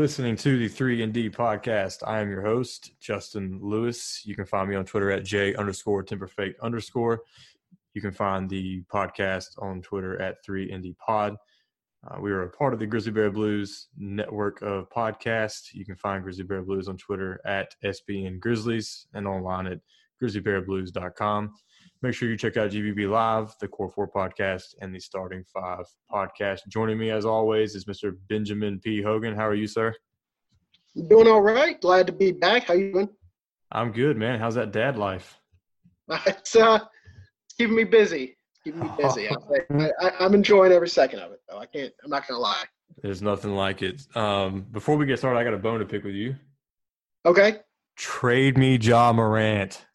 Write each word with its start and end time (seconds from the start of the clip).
Listening 0.00 0.34
to 0.36 0.56
the 0.56 0.66
3 0.66 1.02
and 1.02 1.12
D 1.12 1.28
podcast. 1.28 1.98
I 2.06 2.20
am 2.20 2.30
your 2.30 2.40
host, 2.40 2.92
Justin 3.00 3.60
Lewis. 3.62 4.22
You 4.24 4.34
can 4.34 4.46
find 4.46 4.66
me 4.66 4.74
on 4.74 4.86
Twitter 4.86 5.10
at 5.10 5.26
J 5.26 5.54
underscore 5.56 6.02
Timberfake 6.02 6.54
underscore. 6.62 7.20
You 7.92 8.00
can 8.00 8.10
find 8.10 8.48
the 8.48 8.82
podcast 8.90 9.48
on 9.58 9.82
Twitter 9.82 10.18
at 10.18 10.42
3 10.42 10.72
and 10.72 10.82
D 10.82 10.96
pod. 11.06 11.36
Uh, 12.08 12.18
we 12.18 12.30
are 12.30 12.44
a 12.44 12.48
part 12.48 12.72
of 12.72 12.78
the 12.80 12.86
Grizzly 12.86 13.12
Bear 13.12 13.30
Blues 13.30 13.88
network 13.98 14.62
of 14.62 14.88
podcasts. 14.88 15.74
You 15.74 15.84
can 15.84 15.96
find 15.96 16.24
Grizzly 16.24 16.44
Bear 16.44 16.62
Blues 16.62 16.88
on 16.88 16.96
Twitter 16.96 17.38
at 17.44 17.74
SBN 17.84 18.40
Grizzlies 18.40 19.06
and 19.12 19.28
online 19.28 19.66
at 19.66 19.80
grizzlybearblues.com. 20.22 21.52
Make 22.02 22.14
sure 22.14 22.30
you 22.30 22.36
check 22.38 22.56
out 22.56 22.70
GBB 22.70 23.10
Live, 23.10 23.54
the 23.60 23.68
Core 23.68 23.90
4 23.90 24.10
podcast, 24.10 24.74
and 24.80 24.94
the 24.94 24.98
Starting 24.98 25.44
5 25.52 25.84
podcast. 26.10 26.60
Joining 26.68 26.96
me, 26.96 27.10
as 27.10 27.26
always, 27.26 27.74
is 27.74 27.84
Mr. 27.84 28.16
Benjamin 28.30 28.80
P. 28.80 29.02
Hogan. 29.02 29.36
How 29.36 29.46
are 29.46 29.54
you, 29.54 29.66
sir? 29.66 29.94
Doing 31.08 31.28
all 31.28 31.42
right. 31.42 31.78
Glad 31.78 32.06
to 32.06 32.12
be 32.14 32.32
back. 32.32 32.64
How 32.64 32.74
you 32.74 32.92
doing? 32.92 33.10
I'm 33.70 33.92
good, 33.92 34.16
man. 34.16 34.38
How's 34.38 34.54
that 34.54 34.72
dad 34.72 34.96
life? 34.96 35.38
It's, 36.26 36.56
uh, 36.56 36.78
it's 37.44 37.54
keeping 37.56 37.76
me 37.76 37.84
busy. 37.84 38.36
It's 38.54 38.60
keeping 38.64 38.80
me 38.80 38.90
busy. 38.98 39.28
I, 39.28 40.24
am 40.24 40.34
enjoying 40.34 40.72
every 40.72 40.88
second 40.88 41.20
of 41.20 41.32
it, 41.32 41.40
though. 41.48 41.58
I 41.58 41.66
can't. 41.66 41.92
I'm 42.02 42.10
not 42.10 42.26
gonna 42.26 42.40
lie. 42.40 42.64
There's 43.02 43.22
nothing 43.22 43.54
like 43.54 43.82
it. 43.82 44.02
Um, 44.16 44.62
before 44.72 44.96
we 44.96 45.06
get 45.06 45.18
started, 45.18 45.38
I 45.38 45.44
got 45.44 45.54
a 45.54 45.58
bone 45.58 45.78
to 45.78 45.86
pick 45.86 46.02
with 46.02 46.14
you. 46.14 46.34
Okay. 47.24 47.58
Trade 47.96 48.58
me, 48.58 48.76
Ja 48.76 49.12
Morant. 49.12 49.86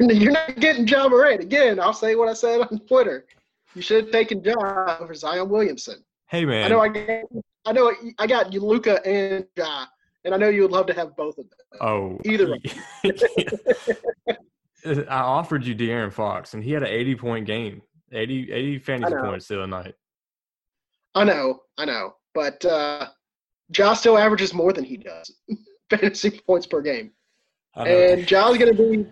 You're 0.00 0.32
not 0.32 0.58
getting 0.58 0.86
Ja 0.86 1.06
Morant 1.08 1.42
again. 1.42 1.78
I'll 1.78 1.92
say 1.92 2.14
what 2.14 2.28
I 2.28 2.32
said 2.32 2.62
on 2.62 2.78
Twitter. 2.88 3.26
You 3.74 3.82
should 3.82 4.04
have 4.04 4.12
taken 4.12 4.42
Ja 4.42 4.96
over 4.98 5.12
Zion 5.14 5.50
Williamson. 5.50 6.02
Hey 6.28 6.46
man, 6.46 6.64
I 6.64 6.68
know 6.68 6.80
I 6.80 6.88
got, 6.88 7.24
I 7.66 7.72
know 7.72 7.92
I 8.18 8.26
got 8.26 8.54
you 8.54 8.60
Luka 8.60 9.06
and 9.06 9.44
Ja, 9.56 9.84
and 10.24 10.34
I 10.34 10.38
know 10.38 10.48
you 10.48 10.62
would 10.62 10.70
love 10.70 10.86
to 10.86 10.94
have 10.94 11.14
both 11.14 11.36
of 11.36 11.44
them. 11.50 11.58
Oh, 11.80 12.18
either. 12.24 12.56
I 15.10 15.20
offered 15.20 15.66
you 15.66 15.74
De'Aaron 15.74 16.12
Fox, 16.12 16.54
and 16.54 16.64
he 16.64 16.72
had 16.72 16.82
an 16.82 16.88
80 16.88 17.14
point 17.16 17.46
game, 17.46 17.82
80, 18.12 18.50
80 18.50 18.78
fantasy 18.78 19.14
points 19.14 19.46
the 19.46 19.58
other 19.58 19.66
night. 19.66 19.94
I 21.14 21.24
know, 21.24 21.60
I 21.76 21.84
know, 21.84 22.14
but 22.34 22.64
uh, 22.64 23.08
Ja 23.76 23.92
still 23.92 24.16
averages 24.16 24.54
more 24.54 24.72
than 24.72 24.84
he 24.84 24.96
does 24.96 25.30
fantasy 25.90 26.40
points 26.46 26.66
per 26.66 26.80
game, 26.80 27.10
and 27.76 28.26
Ja's 28.26 28.56
going 28.56 28.74
to 28.74 28.74
be 28.74 29.06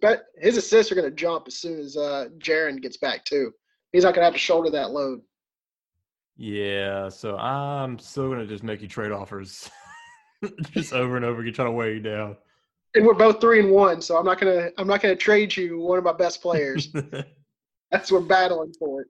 but 0.00 0.26
his 0.38 0.56
assists 0.56 0.90
are 0.90 0.94
going 0.94 1.08
to 1.08 1.14
jump 1.14 1.44
as 1.46 1.58
soon 1.58 1.78
as 1.78 1.96
uh, 1.96 2.26
Jaren 2.38 2.80
gets 2.80 2.96
back 2.96 3.24
too. 3.24 3.52
He's 3.92 4.04
not 4.04 4.14
going 4.14 4.22
to 4.22 4.26
have 4.26 4.34
to 4.34 4.38
shoulder 4.38 4.70
that 4.70 4.90
load. 4.90 5.20
Yeah, 6.36 7.08
so 7.08 7.36
I'm 7.36 7.98
still 7.98 8.28
going 8.28 8.40
to 8.40 8.46
just 8.46 8.62
make 8.62 8.82
you 8.82 8.88
trade 8.88 9.12
offers, 9.12 9.70
just 10.70 10.92
over 10.92 11.16
and 11.16 11.24
over 11.24 11.40
again, 11.40 11.54
trying 11.54 11.68
to 11.68 11.72
weigh 11.72 11.94
you 11.94 12.00
down. 12.00 12.36
And 12.94 13.06
we're 13.06 13.14
both 13.14 13.40
three 13.40 13.60
and 13.60 13.70
one, 13.70 14.00
so 14.00 14.16
I'm 14.16 14.24
not 14.24 14.40
gonna 14.40 14.70
I'm 14.78 14.86
not 14.86 15.02
gonna 15.02 15.16
trade 15.16 15.54
you 15.54 15.78
one 15.78 15.98
of 15.98 16.04
my 16.04 16.14
best 16.14 16.40
players. 16.40 16.88
That's 17.90 18.10
we're 18.10 18.20
battling 18.20 18.72
for 18.78 19.02
it. 19.02 19.08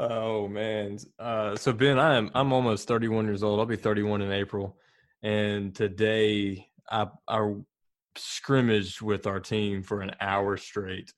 Oh 0.00 0.48
man, 0.48 0.98
uh, 1.18 1.54
so 1.54 1.72
Ben, 1.72 1.96
I 1.96 2.16
am 2.16 2.32
I'm 2.34 2.52
almost 2.52 2.88
31 2.88 3.26
years 3.26 3.44
old. 3.44 3.60
I'll 3.60 3.66
be 3.66 3.76
31 3.76 4.22
in 4.22 4.32
April, 4.32 4.76
and 5.22 5.72
today 5.72 6.66
I 6.90 7.06
I 7.28 7.54
scrimmaged 8.16 9.00
with 9.00 9.26
our 9.26 9.40
team 9.40 9.82
for 9.82 10.00
an 10.00 10.12
hour 10.20 10.56
straight. 10.56 11.12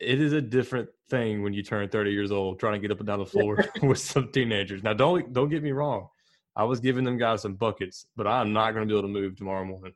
It 0.00 0.20
is 0.20 0.32
a 0.32 0.40
different 0.40 0.88
thing 1.08 1.42
when 1.42 1.52
you 1.52 1.62
turn 1.62 1.88
30 1.88 2.10
years 2.10 2.32
old 2.32 2.58
trying 2.58 2.74
to 2.74 2.78
get 2.78 2.90
up 2.90 2.98
and 2.98 3.06
down 3.06 3.20
the 3.20 3.26
floor 3.26 3.64
with 3.82 3.98
some 3.98 4.30
teenagers. 4.32 4.82
Now 4.82 4.92
don't 4.92 5.32
don't 5.32 5.48
get 5.48 5.62
me 5.62 5.72
wrong. 5.72 6.08
I 6.56 6.64
was 6.64 6.80
giving 6.80 7.04
them 7.04 7.18
guys 7.18 7.42
some 7.42 7.54
buckets, 7.54 8.06
but 8.16 8.26
I'm 8.26 8.52
not 8.52 8.72
going 8.72 8.86
to 8.86 8.92
be 8.92 8.96
able 8.96 9.08
to 9.08 9.12
move 9.12 9.36
tomorrow 9.36 9.64
morning. 9.64 9.92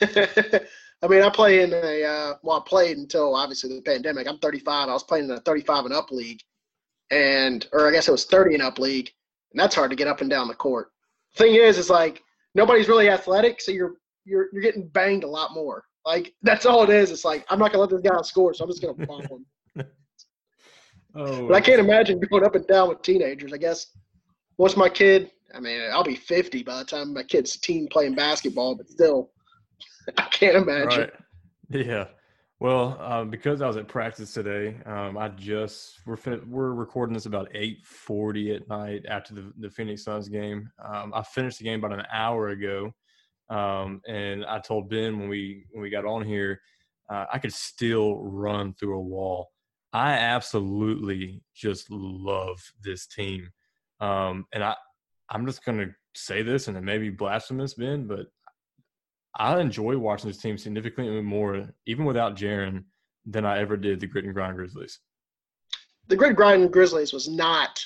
I 0.00 1.06
mean, 1.06 1.22
I 1.22 1.28
play 1.28 1.62
in 1.62 1.72
a 1.72 2.04
uh, 2.04 2.34
well, 2.42 2.58
I 2.58 2.68
played 2.68 2.96
until 2.96 3.34
obviously 3.34 3.74
the 3.74 3.82
pandemic. 3.82 4.26
I'm 4.26 4.38
35. 4.38 4.88
I 4.88 4.92
was 4.92 5.02
playing 5.02 5.26
in 5.26 5.30
a 5.32 5.40
35 5.40 5.86
and 5.86 5.94
up 5.94 6.10
league, 6.10 6.40
and 7.10 7.66
or 7.72 7.86
I 7.86 7.92
guess 7.92 8.08
it 8.08 8.12
was 8.12 8.24
30 8.24 8.54
and 8.54 8.62
up 8.62 8.78
league, 8.78 9.10
and 9.52 9.60
that's 9.60 9.74
hard 9.74 9.90
to 9.90 9.96
get 9.96 10.08
up 10.08 10.20
and 10.22 10.30
down 10.30 10.48
the 10.48 10.54
court. 10.54 10.88
thing 11.36 11.54
is, 11.54 11.76
is 11.76 11.90
like 11.90 12.22
nobody's 12.54 12.88
really 12.88 13.10
athletic, 13.10 13.60
so 13.60 13.70
you're 13.70 13.96
you're 14.24 14.48
you're 14.52 14.62
getting 14.62 14.88
banged 14.88 15.24
a 15.24 15.28
lot 15.28 15.52
more. 15.52 15.84
Like 16.04 16.34
that's 16.42 16.66
all 16.66 16.82
it 16.82 16.90
is. 16.90 17.10
It's 17.10 17.24
like 17.24 17.44
I'm 17.48 17.58
not 17.58 17.72
gonna 17.72 17.82
let 17.82 17.90
this 17.90 18.00
guy 18.00 18.20
score, 18.22 18.54
so 18.54 18.64
I'm 18.64 18.70
just 18.70 18.82
gonna 18.82 19.06
bomb 19.06 19.22
him. 19.22 19.46
oh, 21.14 21.48
but 21.48 21.54
I 21.54 21.60
can't 21.60 21.80
imagine 21.80 22.20
going 22.30 22.44
up 22.44 22.54
and 22.54 22.66
down 22.66 22.88
with 22.88 23.02
teenagers. 23.02 23.52
I 23.52 23.56
guess 23.56 23.86
once 24.58 24.76
my 24.76 24.88
kid, 24.88 25.30
I 25.54 25.60
mean, 25.60 25.80
I'll 25.92 26.04
be 26.04 26.16
50 26.16 26.62
by 26.62 26.78
the 26.78 26.84
time 26.84 27.14
my 27.14 27.22
kid's 27.22 27.56
teen 27.56 27.88
playing 27.88 28.14
basketball, 28.14 28.74
but 28.74 28.88
still, 28.88 29.30
I 30.18 30.22
can't 30.24 30.56
imagine. 30.56 31.00
Right. 31.00 31.12
Yeah. 31.70 32.06
Well, 32.60 32.96
uh, 33.00 33.24
because 33.24 33.60
I 33.60 33.66
was 33.66 33.76
at 33.76 33.88
practice 33.88 34.32
today, 34.32 34.76
um, 34.86 35.18
I 35.18 35.28
just 35.28 35.98
we're 36.06 36.16
fin- 36.16 36.48
we're 36.48 36.72
recording 36.72 37.12
this 37.12 37.26
about 37.26 37.48
eight 37.52 37.84
forty 37.84 38.54
at 38.54 38.68
night 38.68 39.04
after 39.08 39.34
the 39.34 39.52
the 39.58 39.68
Phoenix 39.68 40.04
Suns 40.04 40.28
game. 40.28 40.70
Um, 40.82 41.12
I 41.14 41.22
finished 41.22 41.58
the 41.58 41.64
game 41.64 41.82
about 41.82 41.98
an 41.98 42.06
hour 42.12 42.50
ago, 42.50 42.94
um, 43.50 44.00
and 44.06 44.44
I 44.44 44.58
told 44.58 44.88
Ben 44.88 45.18
when 45.18 45.28
we 45.28 45.66
when 45.72 45.82
we 45.82 45.90
got 45.90 46.04
on 46.04 46.24
here, 46.24 46.60
uh, 47.10 47.26
I 47.32 47.38
could 47.38 47.52
still 47.52 48.22
run 48.22 48.74
through 48.74 48.96
a 48.96 49.02
wall. 49.02 49.50
I 49.92 50.12
absolutely 50.12 51.42
just 51.54 51.90
love 51.90 52.60
this 52.82 53.06
team, 53.06 53.48
um, 54.00 54.46
and 54.52 54.64
I 54.64 54.74
I'm 55.28 55.46
just 55.46 55.64
gonna 55.64 55.88
say 56.14 56.42
this, 56.42 56.68
and 56.68 56.76
it 56.76 56.82
may 56.82 56.98
be 56.98 57.10
blasphemous, 57.10 57.74
Ben, 57.74 58.06
but 58.06 58.26
I 59.36 59.60
enjoy 59.60 59.98
watching 59.98 60.30
this 60.30 60.38
team 60.38 60.56
significantly 60.56 61.20
more, 61.20 61.68
even 61.86 62.04
without 62.04 62.36
Jaren, 62.36 62.84
than 63.26 63.44
I 63.44 63.58
ever 63.58 63.76
did 63.76 64.00
the 64.00 64.06
Grit 64.06 64.24
and 64.24 64.34
Grind 64.34 64.56
Grizzlies. 64.56 65.00
The 66.08 66.16
Grit 66.16 66.30
and 66.30 66.36
Grind 66.36 66.72
Grizzlies 66.72 67.12
was 67.12 67.28
not 67.28 67.84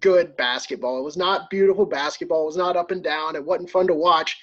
good 0.00 0.36
basketball. 0.36 0.98
It 0.98 1.04
was 1.04 1.16
not 1.16 1.50
beautiful 1.50 1.86
basketball. 1.86 2.42
It 2.42 2.46
was 2.46 2.56
not 2.56 2.76
up 2.76 2.90
and 2.90 3.02
down. 3.02 3.34
It 3.34 3.44
wasn't 3.44 3.70
fun 3.70 3.86
to 3.88 3.94
watch 3.94 4.38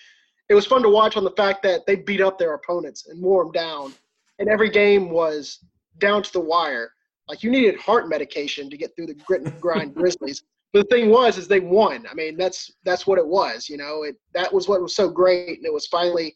it 0.50 0.56
was 0.56 0.66
fun 0.66 0.84
to 0.84 0.90
watch 0.90 1.18
on 1.18 1.24
the 1.24 1.32
fact 1.32 1.64
that 1.64 1.86
they 1.86 1.96
beat 1.96 2.22
up 2.22 2.38
their 2.38 2.54
opponents 2.54 3.08
and 3.08 3.22
wore 3.22 3.44
them 3.44 3.52
down, 3.52 3.94
and 4.40 4.50
every 4.50 4.70
game 4.70 5.10
was 5.10 5.60
down 5.98 6.24
to 6.24 6.34
the 6.34 6.40
wire. 6.40 6.92
Like 7.28 7.42
you 7.42 7.50
needed 7.50 7.80
heart 7.80 8.08
medication 8.08 8.70
to 8.70 8.78
get 8.78 8.96
through 8.96 9.08
the 9.08 9.16
grit 9.16 9.42
and 9.42 9.60
grind 9.60 9.96
Grizzlies. 9.96 10.44
But 10.74 10.90
the 10.90 10.96
thing 10.96 11.10
was, 11.10 11.38
is 11.38 11.48
they 11.48 11.62
won. 11.62 12.06
I 12.10 12.14
mean, 12.14 12.38
that's 12.38 12.72
that's 12.84 13.08
what 13.08 13.18
it 13.18 13.26
was. 13.26 13.70
You 13.70 13.78
know, 13.78 14.04
it 14.04 14.18
that 14.34 14.54
was 14.54 14.68
what 14.68 14.82
was 14.82 14.96
so 14.96 15.10
great, 15.10 15.58
and 15.58 15.66
it 15.66 15.74
was 15.74 15.88
finally 15.88 16.36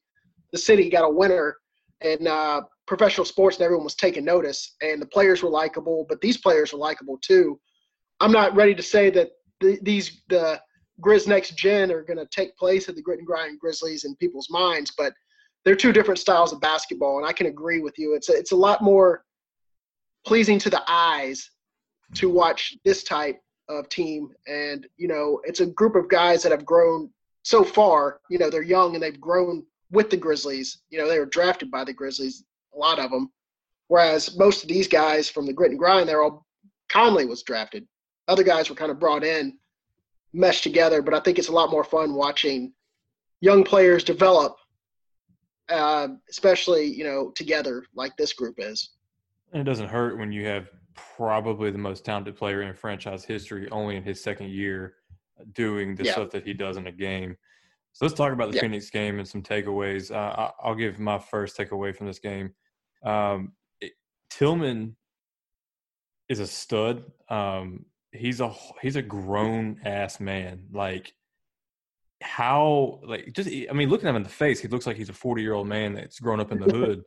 the 0.52 0.58
city 0.58 0.90
got 0.90 1.03
a 1.03 1.09
winner, 1.09 1.58
and 2.02 2.28
uh, 2.28 2.62
professional 2.88 3.26
sports, 3.26 3.58
and 3.58 3.66
everyone 3.66 3.84
was 3.84 3.96
taking 3.96 4.26
notice, 4.26 4.76
and 4.81 5.02
the 5.02 5.06
players 5.06 5.44
were 5.44 5.50
likable, 5.50 6.06
but 6.09 6.22
these 6.22 6.38
players 6.38 6.74
were 6.74 6.80
likable 6.80 7.20
too. 7.22 7.59
I'm 8.20 8.31
not 8.31 8.56
ready 8.56 8.74
to 8.74 8.81
say 8.81 9.09
that 9.12 9.30
the, 9.59 9.78
these 9.81 10.22
the 10.30 10.59
Grizz 11.01 11.27
Next 11.27 11.55
Gen 11.55 11.91
are 11.91 12.03
going 12.03 12.17
to 12.17 12.28
take 12.28 12.57
place 12.57 12.90
at 12.90 12.96
the 12.96 13.01
Grit 13.01 13.19
and 13.19 13.28
Grind 13.28 13.59
Grizzlies 13.59 14.05
in 14.05 14.16
people's 14.16 14.49
minds, 14.49 14.93
but 14.97 15.13
they're 15.66 15.75
two 15.75 15.93
different 15.93 16.19
styles 16.19 16.53
of 16.53 16.61
basketball, 16.61 17.17
and 17.17 17.25
I 17.25 17.34
can 17.34 17.47
agree 17.47 17.81
with 17.81 17.97
you. 17.97 18.13
It's 18.13 18.29
a, 18.29 18.34
it's 18.34 18.51
a 18.51 18.55
lot 18.55 18.81
more 18.81 19.23
pleasing 20.25 20.59
to 20.59 20.69
the 20.69 20.84
eyes 20.87 21.49
to 22.16 22.28
mm-hmm. 22.28 22.37
watch 22.37 22.78
this 22.85 23.03
type 23.03 23.40
of 23.67 23.87
team, 23.90 24.29
and 24.47 24.87
you 24.97 25.07
know, 25.07 25.41
it's 25.43 25.59
a 25.59 25.66
group 25.66 25.96
of 25.96 26.09
guys 26.09 26.43
that 26.43 26.51
have 26.51 26.66
grown 26.66 27.09
so 27.43 27.63
far. 27.63 28.19
You 28.29 28.37
know, 28.37 28.49
they're 28.49 28.61
young 28.61 28.95
and 28.95 29.03
they've 29.03 29.19
grown 29.19 29.66
with 29.91 30.09
the 30.09 30.17
Grizzlies. 30.17 30.79
You 30.90 30.99
know, 30.99 31.07
they 31.07 31.19
were 31.19 31.25
drafted 31.25 31.72
by 31.72 31.84
the 31.84 31.93
Grizzlies, 31.93 32.43
a 32.73 32.78
lot 32.78 32.99
of 32.99 33.11
them. 33.11 33.31
Whereas 33.87 34.37
most 34.37 34.63
of 34.63 34.69
these 34.69 34.87
guys 34.87 35.29
from 35.29 35.45
the 35.45 35.53
Grit 35.53 35.72
and 35.72 35.79
Grind, 35.79 36.07
they're 36.07 36.23
all 36.23 36.45
Conley 36.90 37.25
was 37.25 37.43
drafted. 37.43 37.87
Other 38.28 38.43
guys 38.43 38.69
were 38.69 38.75
kind 38.75 38.91
of 38.91 38.99
brought 38.99 39.23
in 39.23 39.57
mesh 40.34 40.61
together. 40.61 41.02
But 41.02 41.14
I 41.14 41.20
think 41.20 41.40
it's 41.40 41.49
a 41.49 41.53
lot 41.53 41.72
more 41.72 41.84
fun 41.84 42.14
watching 42.14 42.73
young 43.41 43.64
players 43.64 44.03
develop, 44.03 44.55
uh, 45.70 46.09
especially 46.29 46.85
you 46.85 47.03
know 47.03 47.31
together 47.35 47.84
like 47.96 48.16
this 48.17 48.34
group 48.34 48.55
is. 48.58 48.91
And 49.52 49.61
it 49.61 49.66
doesn't 49.66 49.90
hurt 49.90 50.17
when 50.17 50.31
you 50.31 50.46
have 50.46 50.70
probably 51.17 51.72
the 51.72 51.78
most 51.78 52.05
talented 52.05 52.35
player 52.35 52.61
in 52.64 52.73
franchise 52.73 53.23
history 53.23 53.70
only 53.72 53.96
in 53.96 54.03
his 54.03 54.22
second 54.22 54.49
year 54.49 54.96
doing 55.53 55.96
the 55.96 56.03
yeah. 56.03 56.11
stuff 56.11 56.29
that 56.31 56.46
he 56.46 56.53
does 56.53 56.78
in 56.78 56.87
a 56.87 56.91
game. 56.91 57.35
So 57.93 58.05
let's 58.05 58.16
talk 58.16 58.34
about 58.34 58.49
the 58.52 58.55
yeah. 58.55 58.61
Phoenix 58.61 58.90
game 58.90 59.20
and 59.20 59.28
some 59.28 59.41
takeaways. 59.41 60.11
Uh, 60.14 60.52
I'll 60.61 60.76
give 60.76 60.99
my 60.99 61.17
first 61.17 61.58
takeaway 61.58 61.96
from 61.96 62.08
this 62.08 62.20
game. 62.20 62.53
Um, 63.03 63.53
it, 63.81 63.93
Tillman 64.29 64.96
is 66.28 66.40
a 66.40 66.47
stud. 66.47 67.03
Um, 67.29 67.85
he's 68.11 68.41
a 68.41 68.53
he's 68.82 68.96
a 68.96 69.02
grown 69.02 69.79
ass 69.85 70.20
man. 70.20 70.66
Like 70.72 71.14
how 72.22 73.00
like 73.06 73.32
just 73.34 73.50
I 73.50 73.72
mean, 73.73 73.90
looking 73.90 74.08
at 74.08 74.11
him 74.11 74.17
in 74.17 74.23
the 74.23 74.29
face, 74.29 74.59
he 74.59 74.67
looks 74.67 74.85
like 74.88 74.97
he's 74.97 75.09
a 75.09 75.14
forty 75.14 75.41
year 75.41 75.53
old 75.53 75.67
man 75.67 75.94
that's 75.94 76.20
grown 76.20 76.40
up 76.40 76.52
in 76.52 76.59
the 76.59 76.67
hood. 76.67 77.03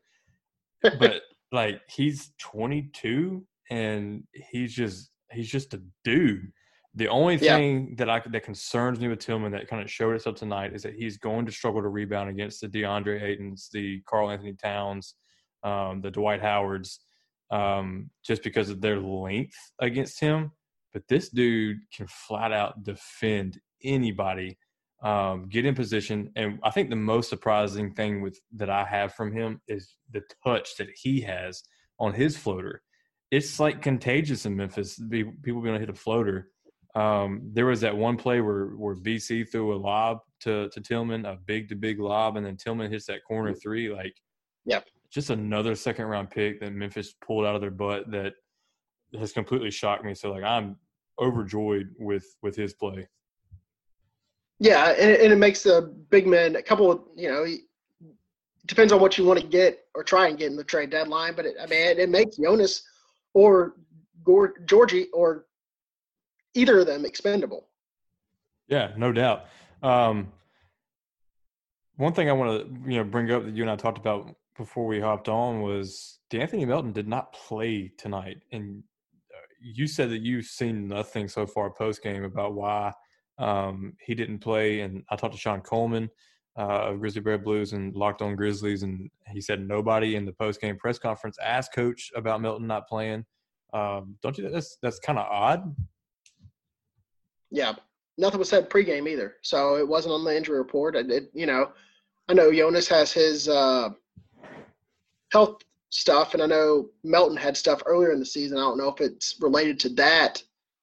but 0.99 1.23
like 1.53 1.81
he's 1.89 2.33
twenty 2.39 2.91
two 2.95 3.47
and 3.71 4.25
he's 4.33 4.73
just 4.73 5.11
he's 5.31 5.51
just 5.51 5.75
a 5.75 5.83
dude. 6.05 6.51
The 6.95 7.09
only 7.09 7.37
Yeah. 7.37 7.57
thing 7.57 7.95
that 7.97 8.09
I 8.11 8.21
that 8.31 8.43
concerns 8.45 9.01
me 9.01 9.09
with 9.09 9.19
Tillman 9.19 9.53
that 9.53 9.69
kind 9.69 9.83
of 9.83 9.91
showed 9.91 10.15
itself 10.15 10.37
tonight 10.37 10.75
is 10.75 10.83
that 10.83 10.95
he's 10.95 11.17
going 11.17 11.47
to 11.47 11.53
struggle 11.53 11.83
to 11.83 11.89
rebound 11.89 12.31
against 12.31 12.61
the 12.61 12.69
DeAndre 12.69 13.23
Aytons, 13.23 13.71
the 13.71 14.03
Karl-Anthony 14.07 14.55
Towns, 14.55 15.15
um, 15.63 16.03
the 16.03 16.11
Dwight 16.11 16.43
Howards, 16.43 17.01
um, 17.51 18.11
just 18.25 18.43
because 18.43 18.69
of 18.69 18.81
their 18.83 18.99
length 19.01 19.57
against 19.81 20.21
him. 20.21 20.53
But 20.93 21.09
this 21.09 21.29
dude 21.31 21.79
can 21.95 22.07
flat 22.07 22.53
out 22.53 22.85
defend 22.85 23.59
anybody, 23.83 24.59
um, 25.03 25.49
get 25.49 25.65
in 25.65 25.75
position, 25.75 26.31
and 26.37 26.59
I 26.63 26.71
think 26.71 26.91
the 26.91 26.97
most 26.97 27.29
surprising 27.31 27.95
thing 27.95 28.21
with 28.23 28.39
that 28.57 28.71
I 28.71 28.85
have 28.85 29.15
from 29.15 29.33
him 29.33 29.61
is 29.69 29.97
the 30.13 30.23
touch 30.45 30.77
that 30.77 30.89
he 30.95 31.21
has 31.23 31.63
on 31.99 32.13
his 32.13 32.37
floater. 32.37 32.83
It's 33.31 33.59
like 33.59 33.81
contagious 33.81 34.45
in 34.45 34.55
Memphis. 34.57 35.01
People 35.11 35.63
being 35.63 35.69
able 35.69 35.75
to 35.75 35.81
hit 35.81 35.89
a 35.89 35.95
floater. 35.95 36.51
Um, 36.95 37.51
there 37.55 37.65
was 37.65 37.81
that 37.81 37.97
one 37.97 38.19
play 38.19 38.43
where 38.43 38.67
where 38.77 38.95
BC 38.95 39.49
threw 39.51 39.75
a 39.75 39.79
lob 39.79 40.19
to 40.41 40.69
to 40.69 40.81
Tillman, 40.81 41.25
a 41.25 41.37
big 41.37 41.71
to 41.71 41.75
big 41.75 41.99
lob, 41.99 42.37
and 42.37 42.45
then 42.45 42.57
Tillman 42.59 42.93
hits 42.93 43.07
that 43.07 43.25
corner 43.27 43.55
three. 43.55 43.89
Like, 43.93 44.15
Yep. 44.67 44.87
just 45.11 45.31
another 45.31 45.75
second 45.75 46.05
round 46.05 46.31
pick 46.31 46.61
that 46.61 46.73
Memphis 46.75 47.15
pulled 47.27 47.47
out 47.47 47.55
of 47.55 47.61
their 47.63 47.71
butt 47.71 48.11
that 48.11 48.35
has 49.19 49.33
completely 49.33 49.71
shocked 49.71 50.05
me. 50.05 50.15
So 50.15 50.31
like, 50.31 50.45
I'm 50.45 50.77
overjoyed 51.21 51.95
with 51.99 52.25
with 52.43 52.57
his 52.57 52.75
play. 52.75 53.09
Yeah, 54.59 54.91
and 54.91 55.11
it, 55.11 55.21
and 55.21 55.33
it 55.33 55.37
makes 55.37 55.63
the 55.63 55.93
big 56.11 56.27
men 56.27 56.57
a 56.57 56.63
couple 56.63 56.91
of 56.91 57.01
you 57.17 57.29
know. 57.29 57.45
It 57.45 57.61
depends 58.67 58.93
on 58.93 59.01
what 59.01 59.19
you 59.19 59.25
want 59.25 59.41
to 59.41 59.47
get 59.47 59.87
or 59.95 60.05
try 60.05 60.29
and 60.29 60.39
get 60.39 60.51
in 60.51 60.57
the 60.57 60.65
trade 60.65 60.91
deadline, 60.91 61.35
but 61.35 61.47
it, 61.47 61.57
I 61.61 61.67
mean, 61.67 61.81
it, 61.81 61.99
it 61.99 62.09
makes 62.09 62.37
Jonas 62.37 62.85
or 63.35 63.75
Gor- 64.23 64.55
Gorgui 64.67 65.07
or 65.13 65.47
either 66.55 66.81
of 66.81 66.87
them 66.87 67.05
expendable. 67.05 67.67
Yeah, 68.69 68.93
no 68.97 69.13
doubt. 69.13 69.47
Um, 69.83 70.33
one 71.97 72.13
thing 72.13 72.29
I 72.29 72.33
want 72.33 72.63
to 72.63 72.91
you 72.91 72.99
know 72.99 73.05
bring 73.05 73.31
up 73.31 73.45
that 73.45 73.55
you 73.55 73.63
and 73.63 73.71
I 73.71 73.77
talked 73.77 73.99
about 73.99 74.35
before 74.57 74.87
we 74.87 75.01
hopped 75.01 75.29
on 75.29 75.61
was 75.61 76.19
De'Anthony 76.31 76.67
Melton 76.67 76.93
did 76.93 77.09
not 77.09 77.33
play 77.33 77.93
tonight, 77.99 78.39
and 78.53 78.83
you 79.63 79.87
said 79.87 80.11
that 80.11 80.23
you've 80.23 80.47
seen 80.47 80.89
nothing 80.89 81.29
so 81.29 81.47
far 81.47 81.71
post 81.71 82.03
game 82.03 82.25
about 82.25 82.55
why 82.55 82.93
um, 83.39 83.95
he 84.05 84.15
didn't 84.15 84.39
play. 84.39 84.81
And 84.81 85.05
I 85.11 85.17
talked 85.17 85.35
to 85.35 85.41
Sean 85.41 85.61
Coleman 85.61 86.11
uh, 86.59 86.91
of 86.91 87.01
Grizzly 87.01 87.21
Bear 87.21 87.39
Blues 87.39 87.73
and 87.73 87.95
Locked 87.95 88.23
On 88.23 88.37
Grizzlies, 88.37 88.83
and 88.83 89.11
he 89.29 89.41
said 89.41 89.67
nobody 89.67 90.17
in 90.17 90.25
the 90.25 90.33
post 90.33 90.61
game 90.61 90.77
press 90.77 90.99
conference 90.99 91.37
asked 91.43 91.75
Coach 91.75 92.11
about 92.15 92.41
Melton 92.41 92.67
not 92.67 92.89
playing. 92.89 93.25
Um, 93.73 94.17
don't 94.23 94.37
you? 94.37 94.45
think 94.45 94.55
That's 94.55 94.77
that's 94.83 94.99
kind 94.99 95.19
of 95.19 95.27
odd. 95.31 95.75
Yeah, 97.51 97.73
nothing 98.19 98.39
was 98.39 98.49
said 98.49 98.69
pregame 98.69 99.09
either, 99.09 99.37
so 99.43 99.77
it 99.77 99.89
wasn't 99.89 100.15
on 100.15 100.25
the 100.25 100.37
injury 100.37 100.59
report. 100.59 100.97
I 100.97 101.03
did, 101.03 101.29
you 101.33 101.47
know, 101.47 101.71
I 102.29 102.35
know 102.35 102.53
Jonas 102.53 102.89
has 102.89 103.13
his 103.13 103.49
uh, 103.49 103.91
health 105.31 105.63
stuff, 105.93 106.33
and 106.33 106.43
I 106.43 106.47
know 106.47 106.89
Melton 107.05 107.37
had 107.37 107.57
stuff 107.57 107.83
earlier 107.87 108.13
in 108.13 108.19
the 108.19 108.27
season. 108.27 108.59
I 108.59 108.63
don't 108.63 108.79
know 108.79 108.89
if 108.89 109.01
it's 109.01 109.37
related 109.41 109.79
to 109.81 109.91
that. 109.91 110.43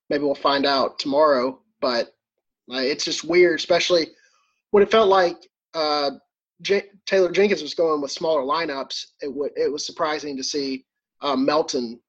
Maybe 0.10 0.24
we'll 0.24 0.36
find 0.36 0.66
out 0.66 1.00
tomorrow. 1.00 1.60
But 1.82 2.08
uh, 2.72 2.78
it's 2.78 3.06
just 3.06 3.24
weird, 3.24 3.60
especially 3.60 4.08
when 4.72 4.84
it 4.84 4.92
felt 4.92 5.10
like 5.10 5.38
uh, 5.74 6.12
J- 6.62 6.90
Taylor 7.06 7.32
Jenkins 7.32 7.62
was 7.62 7.74
going 7.74 8.02
with 8.02 8.12
smaller 8.12 8.42
lineups. 8.42 9.06
It 9.22 9.28
w- 9.28 9.52
it 9.56 9.72
was 9.72 9.86
surprising 9.86 10.38
to 10.38 10.44
see 10.44 10.86
uh, 11.22 11.36
Melton 11.36 12.00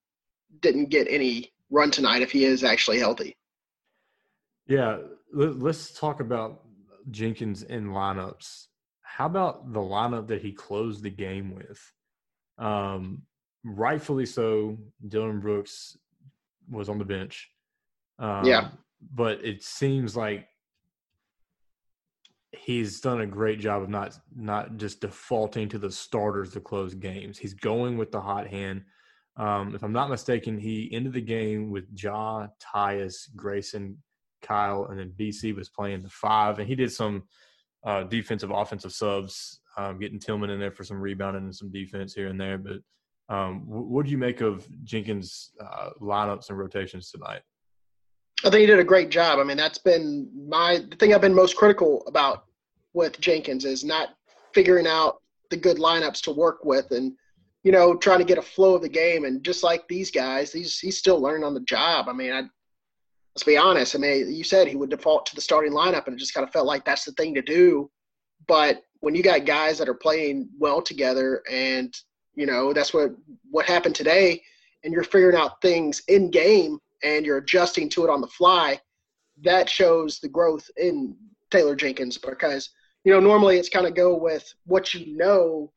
didn't 0.61 0.91
get 0.91 1.07
any 1.09 1.53
run 1.71 1.91
tonight 1.91 2.23
if 2.23 2.31
he 2.31 2.45
is 2.45 2.65
actually 2.65 2.99
healthy. 2.99 3.37
Yeah, 4.67 4.99
let, 5.33 5.63
us 5.63 5.93
talk 5.93 6.21
about 6.21 6.61
Jenkins 7.11 7.63
in 7.63 7.89
lineups. 7.89 8.67
How 9.03 9.27
about 9.27 9.73
the 9.73 9.81
lineup 9.81 10.27
that 10.29 10.43
he 10.43 10.53
closed 10.53 11.03
the 11.03 11.11
game 11.11 11.55
with? 11.55 11.81
Um, 12.61 13.23
rightfully 13.65 14.27
so, 14.27 14.79
Dillon 15.09 15.41
Brooks 15.41 15.97
was 16.71 16.89
on 16.89 16.99
the 16.99 17.05
bench. 17.05 17.51
Um, 18.19 18.45
Yeah. 18.47 18.69
but 19.15 19.45
it 19.45 19.63
seems 19.63 20.17
like 20.17 20.47
he's 22.53 23.01
done 23.01 23.21
a 23.21 23.27
great 23.27 23.61
job 23.61 23.83
of 23.83 23.89
not 23.89 24.19
not 24.35 24.77
just 24.77 25.01
defaulting 25.01 25.69
to 25.69 25.79
the 25.79 25.91
starters 25.91 26.53
to 26.53 26.61
close 26.61 26.95
games. 26.95 27.39
He's 27.39 27.55
going 27.55 27.97
with 27.97 28.11
the 28.11 28.21
hot 28.21 28.47
hand. 28.47 28.85
Um, 29.37 29.75
if 29.75 29.83
I'm 29.83 29.93
not 29.93 30.11
mistaken, 30.11 30.59
he 30.59 30.91
ended 30.93 31.13
the 31.15 31.21
game 31.21 31.71
with 31.71 31.87
Ja, 31.97 32.49
Tyus, 32.61 33.35
Grayson, 33.35 34.03
Kyle, 34.43 34.87
and 34.87 34.99
then 34.99 35.15
BC 35.19 35.55
was 35.55 35.69
playing 35.69 36.03
the 36.03 36.11
five, 36.11 36.59
and 36.59 36.69
he 36.69 36.75
did 36.75 36.93
some 36.93 37.23
uh, 37.85 38.03
defensive, 38.03 38.51
offensive 38.51 38.93
subs, 38.93 39.61
um, 39.77 39.99
getting 39.99 40.19
Tillman 40.19 40.51
in 40.51 40.61
there 40.61 40.71
for 40.71 40.85
some 40.85 41.01
rebounding 41.01 41.45
and 41.45 41.55
some 41.55 41.71
defense 41.71 42.15
here 42.15 42.29
and 42.29 42.41
there. 42.41 42.59
But 42.59 42.81
um, 43.35 43.63
what 43.67 44.05
do 44.05 44.11
you 44.11 44.19
make 44.19 44.41
of 44.41 44.67
Jenkins' 44.85 45.53
uh, 45.61 45.91
lineups 46.01 46.49
and 46.49 46.59
rotations 46.59 47.11
tonight? 47.11 47.43
I 48.45 48.51
think 48.51 48.61
he 48.61 48.67
did 48.67 48.79
a 48.79 48.85
great 48.85 49.11
job. 49.11 49.39
I 49.39 49.45
mean, 49.45 49.57
that's 49.57 49.79
been 49.79 50.29
my 50.49 50.79
the 50.91 50.97
thing 50.97 51.15
I've 51.15 51.21
been 51.21 51.35
most 51.35 51.57
critical 51.57 52.03
about 52.07 52.45
with 52.95 53.21
Jenkins 53.21 53.65
is 53.65 53.85
not 53.85 54.11
figuring 54.55 54.87
out 54.87 55.23
the 55.51 55.57
good 55.57 55.77
lineups 55.77 56.23
to 56.23 56.33
work 56.33 56.65
with 56.65 56.91
and 56.91 57.13
you 57.63 57.73
know 57.73 57.97
trying 57.97 58.19
to 58.19 58.25
get 58.25 58.39
a 58.39 58.43
flow 58.43 58.75
of 58.75 58.83
the 58.83 58.89
game. 58.89 59.25
And 59.25 59.45
just 59.45 59.63
like 59.63 59.87
these 59.89 60.11
guys, 60.11 60.53
he's 60.53 60.79
he's 60.79 60.99
still 60.99 61.21
learning 61.21 61.45
on 61.45 61.55
the 61.55 61.61
job. 61.61 62.09
I 62.09 62.13
mean, 62.13 62.33
I, 62.33 62.43
let's 63.35 63.45
be 63.45 63.59
honest. 63.59 63.95
I 63.95 63.99
mean, 63.99 64.33
you 64.33 64.43
said 64.43 64.67
he 64.67 64.77
would 64.77 64.91
default 64.91 65.27
to 65.27 65.35
the 65.35 65.41
starting 65.41 65.73
lineup, 65.73 66.07
and 66.07 66.15
it 66.15 66.19
just 66.19 66.35
kind 66.35 66.47
of 66.47 66.53
felt 66.53 66.67
like 66.67 66.85
that's 66.85 67.05
the 67.05 67.13
thing 67.13 67.35
to 67.35 67.43
do. 67.43 67.91
But 68.49 68.83
when 69.01 69.15
you 69.15 69.23
got 69.23 69.47
guys 69.47 69.79
that 69.79 69.89
are 69.89 69.95
playing 69.95 70.49
well 70.59 70.81
together, 70.81 71.43
and 71.51 71.95
you 72.35 72.47
know 72.47 72.73
that's 72.73 72.95
what 72.95 73.13
what 73.51 73.67
happened 73.67 73.95
today, 73.95 74.43
and 74.85 74.93
you're 74.93 75.05
figuring 75.05 75.37
out 75.37 75.61
things 75.61 76.03
in 76.09 76.31
game 76.31 76.79
and 77.03 77.25
you're 77.25 77.39
adjusting 77.39 77.89
to 77.89 78.05
it 78.05 78.11
on 78.11 78.21
the 78.21 78.27
fly, 78.27 78.79
that 79.43 79.69
shows 79.69 80.21
the 80.21 80.29
growth 80.29 80.69
in 80.77 81.17
Taylor 81.51 81.75
Jenkins 81.75 82.19
because 82.19 82.71
you 83.05 83.13
know 83.13 83.21
normally 83.21 83.57
it's 83.57 83.69
kind 83.69 83.87
of 83.87 83.95
go 83.95 84.15
with 84.15 84.53
what 84.67 84.93
you 84.95 85.17
know 85.17 85.73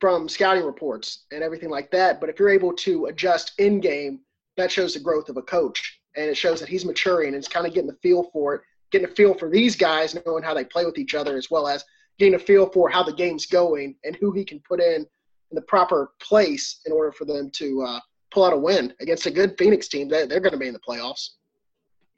from 0.00 0.28
scouting 0.28 0.64
reports 0.64 1.24
and 1.30 1.42
everything 1.42 1.70
like 1.70 1.90
that. 1.90 2.20
But 2.20 2.30
if 2.30 2.38
you're 2.38 2.48
able 2.48 2.72
to 2.72 3.06
adjust 3.06 3.52
in 3.58 3.80
game, 3.80 4.20
that 4.56 4.72
shows 4.72 4.94
the 4.94 5.00
growth 5.00 5.28
of 5.28 5.36
a 5.36 5.42
coach 5.42 6.00
and 6.16 6.28
it 6.28 6.36
shows 6.36 6.58
that 6.60 6.68
he's 6.68 6.84
maturing 6.84 7.28
and 7.28 7.36
it's 7.36 7.48
kind 7.48 7.66
of 7.66 7.74
getting 7.74 7.90
the 7.90 7.98
feel 8.02 8.24
for 8.32 8.54
it, 8.54 8.62
getting 8.90 9.08
a 9.08 9.14
feel 9.14 9.34
for 9.34 9.50
these 9.50 9.76
guys, 9.76 10.16
knowing 10.26 10.42
how 10.42 10.54
they 10.54 10.64
play 10.64 10.84
with 10.84 10.98
each 10.98 11.14
other, 11.14 11.36
as 11.36 11.50
well 11.50 11.68
as 11.68 11.84
getting 12.20 12.34
a 12.34 12.38
feel 12.38 12.68
for 12.70 12.88
how 12.90 13.02
the 13.02 13.12
game's 13.12 13.46
going 13.46 13.96
and 14.04 14.14
who 14.16 14.30
he 14.30 14.44
can 14.44 14.60
put 14.60 14.78
in 14.78 15.06
in 15.50 15.54
the 15.54 15.62
proper 15.62 16.12
place 16.20 16.80
in 16.84 16.92
order 16.92 17.10
for 17.10 17.24
them 17.24 17.50
to 17.50 17.82
uh, 17.82 17.98
pull 18.30 18.44
out 18.44 18.52
a 18.52 18.56
win 18.56 18.92
against 19.00 19.26
a 19.26 19.30
good 19.30 19.56
Phoenix 19.58 19.88
team. 19.88 20.06
They, 20.06 20.26
they're 20.26 20.38
going 20.38 20.52
to 20.52 20.58
be 20.58 20.68
in 20.68 20.74
the 20.74 20.80
playoffs. 20.80 21.30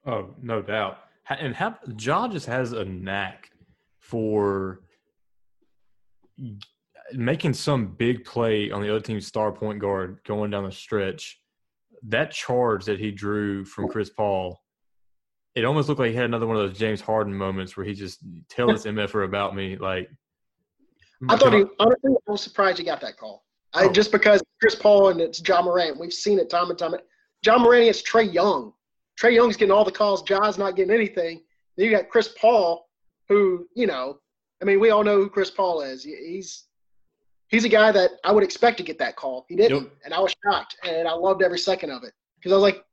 Oh, 0.05 0.35
no 0.43 0.61
doubt. 0.61 0.99
And 1.31 1.55
have, 1.55 1.79
Ja 1.99 2.27
just 2.27 2.47
has 2.47 2.73
a 2.73 2.85
knack 2.85 3.51
for 4.01 4.81
making 7.15 7.55
some 7.55 7.87
big 7.87 8.25
play 8.25 8.73
on 8.73 8.83
the 8.83 8.91
other 8.91 9.01
team's 9.01 9.29
star 9.29 9.53
point 9.53 9.79
guard 9.79 10.19
going 10.27 10.51
down 10.51 10.65
the 10.65 10.73
stretch. 10.73 11.39
That 12.03 12.33
charge 12.33 12.85
that 12.87 12.99
he 12.99 13.13
drew 13.13 13.65
from 13.65 13.89
Chris 13.89 14.11
Paul, 14.11 14.61
it 15.55 15.65
almost 15.65 15.89
looked 15.89 16.01
like 16.01 16.11
he 16.11 16.17
had 16.17 16.25
another 16.27 16.47
one 16.47 16.57
of 16.57 16.63
those 16.69 16.79
James 16.79 17.01
Harden 17.01 17.35
moments 17.35 17.77
where 17.77 17.85
he 17.85 17.95
just 17.95 18.21
tell 18.49 18.69
this 18.69 18.85
MFer 18.87 19.25
about 19.25 19.55
me. 19.55 19.77
Like, 19.77 20.09
mm, 21.23 21.31
I 21.33 21.37
thought 21.37 21.53
he 21.53 21.65
honestly 21.79 22.11
I 22.27 22.31
was 22.31 22.41
surprised 22.43 22.79
he 22.79 22.85
got 22.85 23.01
that 23.03 23.17
call. 23.17 23.45
I, 23.75 23.85
Oh. 23.85 23.93
just 23.93 24.13
because 24.13 24.43
Chris 24.61 24.75
Paul 24.75 25.09
and 25.11 25.21
it's 25.21 25.47
Ja 25.47 25.63
Morant. 25.63 25.99
We've 25.99 26.13
seen 26.13 26.39
it 26.39 26.49
time 26.51 26.71
and 26.71 26.79
time. 26.79 26.95
Ja 27.45 27.59
Morant 27.59 27.83
against 27.83 28.07
Trae 28.07 28.33
Young. 28.33 28.73
Trae 29.21 29.35
Young's 29.35 29.57
getting 29.57 29.73
all 29.73 29.85
the 29.85 29.93
calls. 29.93 30.23
Ja's 30.23 30.59
not 30.59 30.77
getting 30.77 30.95
anything. 30.95 31.43
Then 31.77 31.87
you 31.87 31.91
got 31.93 32.09
Chris 32.09 32.29
Paul, 32.41 32.89
who 33.29 33.67
you 33.75 33.87
know, 33.87 34.19
I 34.61 34.65
mean, 34.65 34.81
we 34.81 34.91
all 34.91 35.05
know 35.05 35.17
who 35.17 35.29
Chris 35.29 35.51
Paul 35.51 35.83
is. 35.83 36.03
He's 36.05 36.65
he's 37.49 37.65
a 37.65 37.69
guy 37.69 37.93
that 37.93 38.13
I 38.25 38.33
would 38.33 38.45
expect 38.45 38.77
to 38.79 38.83
get 38.83 38.99
that 38.99 39.17
call. 39.17 39.45
He 39.49 39.57
didn't, 39.57 39.83
Yep. 39.83 39.93
and 40.07 40.15
I 40.15 40.21
was 40.21 40.35
shocked, 40.45 40.77
and 40.85 41.07
I 41.09 41.13
loved 41.13 41.43
every 41.43 41.59
second 41.59 41.91
of 41.91 42.03
it 42.05 42.13
because 42.37 42.53
I 42.53 42.55
was 42.57 42.63
like, 42.63 42.85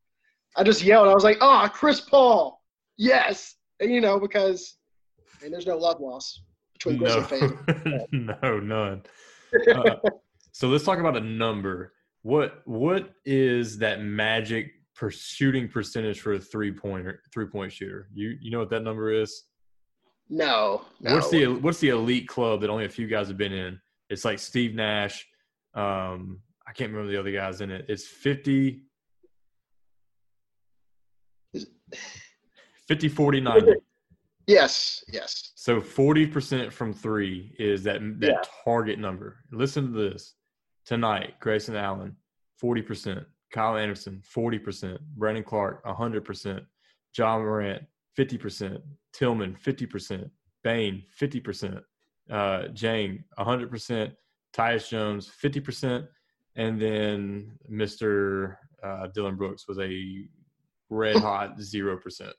I 0.56 0.64
just 0.64 0.84
yelled. 0.84 1.08
I 1.08 1.14
was 1.14 1.24
like, 1.24 1.38
ah, 1.42 1.68
Chris 1.68 2.02
Paul, 2.02 2.62
yes, 2.98 3.56
and 3.80 3.92
you 3.92 4.02
know 4.02 4.20
because, 4.20 4.76
I 5.40 5.44
mean, 5.44 5.52
there's 5.52 5.68
no 5.68 5.78
love 5.78 6.00
loss 6.00 6.42
between 6.74 6.98
Grizzly 6.98 7.24
fans. 7.24 7.54
no, 8.12 8.36
no, 8.42 8.60
none. 8.60 9.04
Uh, 9.74 9.96
so 10.52 10.68
let's 10.68 10.84
talk 10.84 11.00
about 11.00 11.18
a 11.18 11.22
number. 11.22 11.94
What 12.22 12.62
what 12.66 13.14
is 13.26 13.78
that 13.80 14.02
magic 14.02 14.72
per 14.96 15.10
shooting 15.10 15.70
percentage 15.70 16.20
for 16.20 16.34
a 16.34 16.40
three 16.40 16.72
pointer 16.72 17.22
three 17.34 17.46
point 17.46 17.72
shooter? 17.72 18.10
You 18.14 18.36
you 18.42 18.52
know 18.52 18.60
what 18.60 18.70
that 18.72 18.84
number 18.84 19.12
is? 19.12 19.44
No, 20.30 20.82
no. 21.00 21.16
What's 21.16 21.30
the 21.30 21.48
what's 21.48 21.80
the 21.80 21.90
elite 21.90 22.28
club 22.28 22.62
that 22.62 22.70
only 22.70 22.86
a 22.86 22.90
few 22.90 23.08
guys 23.08 23.28
have 23.30 23.38
been 23.38 23.54
in? 23.54 23.80
It's 24.10 24.26
like 24.26 24.40
Steve 24.40 24.76
Nash. 24.76 25.26
Um, 25.74 26.42
I 26.68 26.72
can't 26.74 26.92
remember 26.92 27.12
the 27.12 27.20
other 27.20 27.32
guys 27.32 27.62
in 27.62 27.72
it. 27.72 27.86
It's 27.88 28.06
fifty. 28.06 28.84
50, 32.88 33.10
40, 33.10 33.42
90. 33.42 33.74
Yes, 34.48 35.04
yes. 35.12 35.52
So 35.56 35.80
40% 35.80 36.72
from 36.72 36.92
three 36.94 37.56
is 37.60 37.84
that, 37.84 38.02
that 38.20 38.28
Yeah. 38.28 38.42
target 38.66 38.98
number. 38.98 39.38
Listen 39.52 39.92
to 39.94 40.10
this. 40.10 40.34
Tonight, 40.86 41.40
Grayson 41.40 41.76
Allen, 41.76 42.16
40%. 42.62 43.26
Kyle 43.52 43.78
Anderson, 43.78 44.22
40%. 44.36 44.98
Brandon 45.16 45.44
Clarke, 45.44 45.84
100%. 45.86 46.66
Ja 47.18 47.38
Morant, 47.38 47.84
50%. 48.18 48.82
Tillman, 49.14 49.56
50%. 49.56 50.30
Bane, 50.64 51.04
50%. 51.22 51.82
Uh, 52.32 52.68
Jang, 52.70 53.24
100%. 53.38 54.12
Tyus 54.56 54.90
Jones, 54.90 55.30
50%. 55.44 56.08
And 56.56 56.82
then 56.82 57.52
Mr. 57.72 58.56
Uh, 58.84 59.08
Dillon 59.14 59.36
Brooks 59.36 59.68
was 59.68 59.78
a 59.80 60.26
red 60.90 61.18
hot 61.18 61.58
0%. 61.60 62.32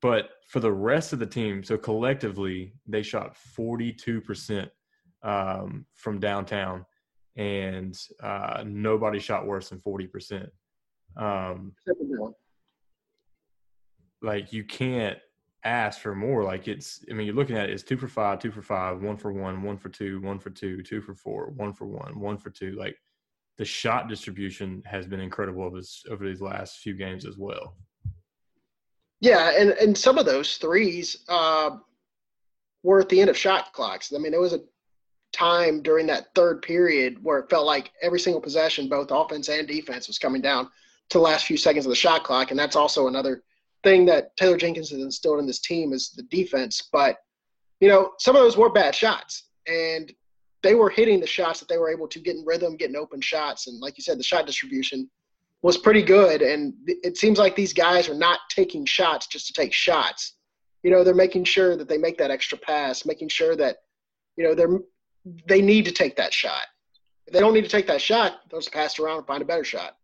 But 0.00 0.30
for 0.48 0.60
the 0.60 0.72
rest 0.72 1.12
of 1.12 1.20
the 1.20 1.26
team, 1.26 1.62
so 1.62 1.78
collectively, 1.78 2.74
they 2.86 3.02
shot 3.02 3.36
42% 3.56 4.68
um, 5.22 5.86
from 5.94 6.18
downtown, 6.18 6.84
and 7.36 7.96
uh, 8.22 8.64
nobody 8.66 9.20
shot 9.20 9.46
worse 9.46 9.68
than 9.68 9.78
40%. 9.78 10.48
Um, 11.16 11.72
Except 11.78 11.98
for 11.98 12.04
Dillon. 12.04 12.34
like, 14.22 14.52
you 14.52 14.64
can't 14.64 15.18
ask 15.64 16.00
for 16.00 16.16
more. 16.16 16.42
Like, 16.42 16.66
it's, 16.66 17.04
I 17.08 17.14
mean, 17.14 17.26
you're 17.26 17.36
looking 17.36 17.56
at 17.56 17.70
it, 17.70 17.72
it's 17.72 17.84
two 17.84 17.96
for 17.96 18.08
five, 18.08 18.40
two 18.40 18.50
for 18.50 18.62
five, 18.62 19.00
one 19.02 19.16
for 19.16 19.32
one, 19.32 19.62
one 19.62 19.78
for 19.78 19.88
two, 19.88 20.20
one 20.20 20.40
for 20.40 20.50
two, 20.50 20.82
two 20.82 21.00
for 21.00 21.14
four, 21.14 21.50
one 21.50 21.72
for 21.72 21.86
one, 21.86 22.18
one 22.18 22.38
for 22.38 22.50
two. 22.50 22.72
Like, 22.72 22.96
the 23.58 23.64
shot 23.64 24.08
distribution 24.08 24.82
has 24.86 25.06
been 25.06 25.20
incredible 25.20 25.62
over, 25.62 25.76
this, 25.76 26.04
over 26.10 26.26
these 26.26 26.40
last 26.40 26.78
few 26.78 26.94
games 26.94 27.26
as 27.26 27.36
well. 27.36 27.76
Yeah, 29.20 29.52
and 29.56 29.70
and 29.70 29.96
some 29.96 30.18
of 30.18 30.26
those 30.26 30.56
threes 30.56 31.24
uh, 31.28 31.76
were 32.82 33.00
at 33.00 33.08
the 33.08 33.20
end 33.20 33.30
of 33.30 33.38
shot 33.38 33.72
clocks. 33.72 34.12
I 34.12 34.18
mean, 34.18 34.32
there 34.32 34.40
was 34.40 34.52
a 34.52 34.60
time 35.32 35.80
during 35.80 36.08
that 36.08 36.34
third 36.34 36.60
period 36.60 37.22
where 37.22 37.38
it 37.38 37.48
felt 37.48 37.64
like 37.64 37.92
every 38.02 38.18
single 38.18 38.40
possession, 38.40 38.88
both 38.88 39.12
offense 39.12 39.48
and 39.48 39.68
defense, 39.68 40.08
was 40.08 40.18
coming 40.18 40.42
down 40.42 40.68
to 41.10 41.18
the 41.18 41.22
last 41.22 41.46
few 41.46 41.56
seconds 41.56 41.86
of 41.86 41.90
the 41.90 41.96
shot 41.96 42.24
clock, 42.24 42.50
and 42.50 42.58
that's 42.58 42.74
also 42.74 43.06
another 43.06 43.44
thing 43.84 44.04
that 44.06 44.36
Taylor 44.36 44.56
Jenkins 44.56 44.90
has 44.90 45.00
instilled 45.00 45.38
in 45.38 45.46
this 45.46 45.60
team 45.60 45.92
is 45.92 46.10
the 46.10 46.24
defense. 46.24 46.88
But 46.92 47.16
you 47.78 47.88
know, 47.88 48.12
some 48.18 48.34
of 48.34 48.42
those 48.42 48.56
were 48.56 48.72
bad 48.72 48.92
shots, 48.92 49.50
and 49.68 50.12
they 50.62 50.74
were 50.74 50.90
hitting 50.90 51.20
the 51.20 51.26
shots 51.26 51.60
that 51.60 51.68
they 51.68 51.78
were 51.78 51.90
able 51.90 52.08
to 52.08 52.20
get 52.20 52.36
in 52.36 52.44
rhythm, 52.44 52.76
getting 52.76 52.96
open 52.96 53.20
shots, 53.20 53.66
and 53.66 53.80
like 53.80 53.98
you 53.98 54.02
said, 54.02 54.18
the 54.18 54.22
shot 54.22 54.46
distribution 54.46 55.08
was 55.62 55.78
pretty 55.78 56.02
good. 56.02 56.42
And 56.42 56.74
it 56.86 57.16
seems 57.16 57.38
like 57.38 57.54
these 57.54 57.72
guys 57.72 58.08
are 58.08 58.14
not 58.14 58.40
taking 58.50 58.84
shots 58.84 59.26
just 59.26 59.46
to 59.46 59.52
take 59.52 59.72
shots. 59.72 60.34
You 60.82 60.90
know, 60.90 61.04
they're 61.04 61.14
making 61.14 61.44
sure 61.44 61.76
that 61.76 61.88
they 61.88 61.98
make 61.98 62.18
that 62.18 62.32
extra 62.32 62.58
pass, 62.58 63.06
making 63.06 63.28
sure 63.28 63.54
that, 63.56 63.76
you 64.36 64.44
know, 64.44 64.54
they're 64.54 64.78
they 65.46 65.62
need 65.62 65.84
to 65.84 65.92
take 65.92 66.16
that 66.16 66.34
shot. 66.34 66.66
If 67.28 67.32
they 67.32 67.38
don't 67.38 67.54
need 67.54 67.62
to 67.62 67.70
take 67.70 67.86
that 67.86 68.00
shot, 68.00 68.40
they'll 68.50 68.58
just 68.58 68.72
pass 68.72 68.98
around 68.98 69.18
and 69.18 69.26
find 69.26 69.40
a 69.40 69.44
better 69.44 69.62
shot. 69.62 69.96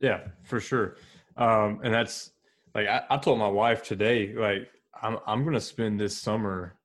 Yeah, 0.00 0.26
for 0.42 0.58
sure. 0.58 0.96
Um, 1.36 1.80
and 1.84 1.94
that's 1.94 2.32
like 2.74 2.88
I, 2.88 3.02
I 3.08 3.18
told 3.18 3.38
my 3.38 3.48
wife 3.48 3.84
today, 3.84 4.34
like 4.34 4.68
I'm 5.00 5.18
I'm 5.26 5.44
gonna 5.44 5.60
spend 5.60 6.00
this 6.00 6.16
summer 6.16 6.77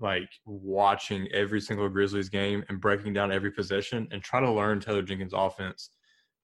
like 0.00 0.28
watching 0.46 1.28
every 1.32 1.60
single 1.60 1.88
Grizzlies 1.88 2.28
game 2.28 2.64
and 2.68 2.80
breaking 2.80 3.12
down 3.12 3.30
every 3.30 3.50
possession 3.50 4.08
and 4.10 4.22
try 4.22 4.40
to 4.40 4.50
learn 4.50 4.80
Taylor 4.80 5.02
Jenkins' 5.02 5.34
offense, 5.34 5.90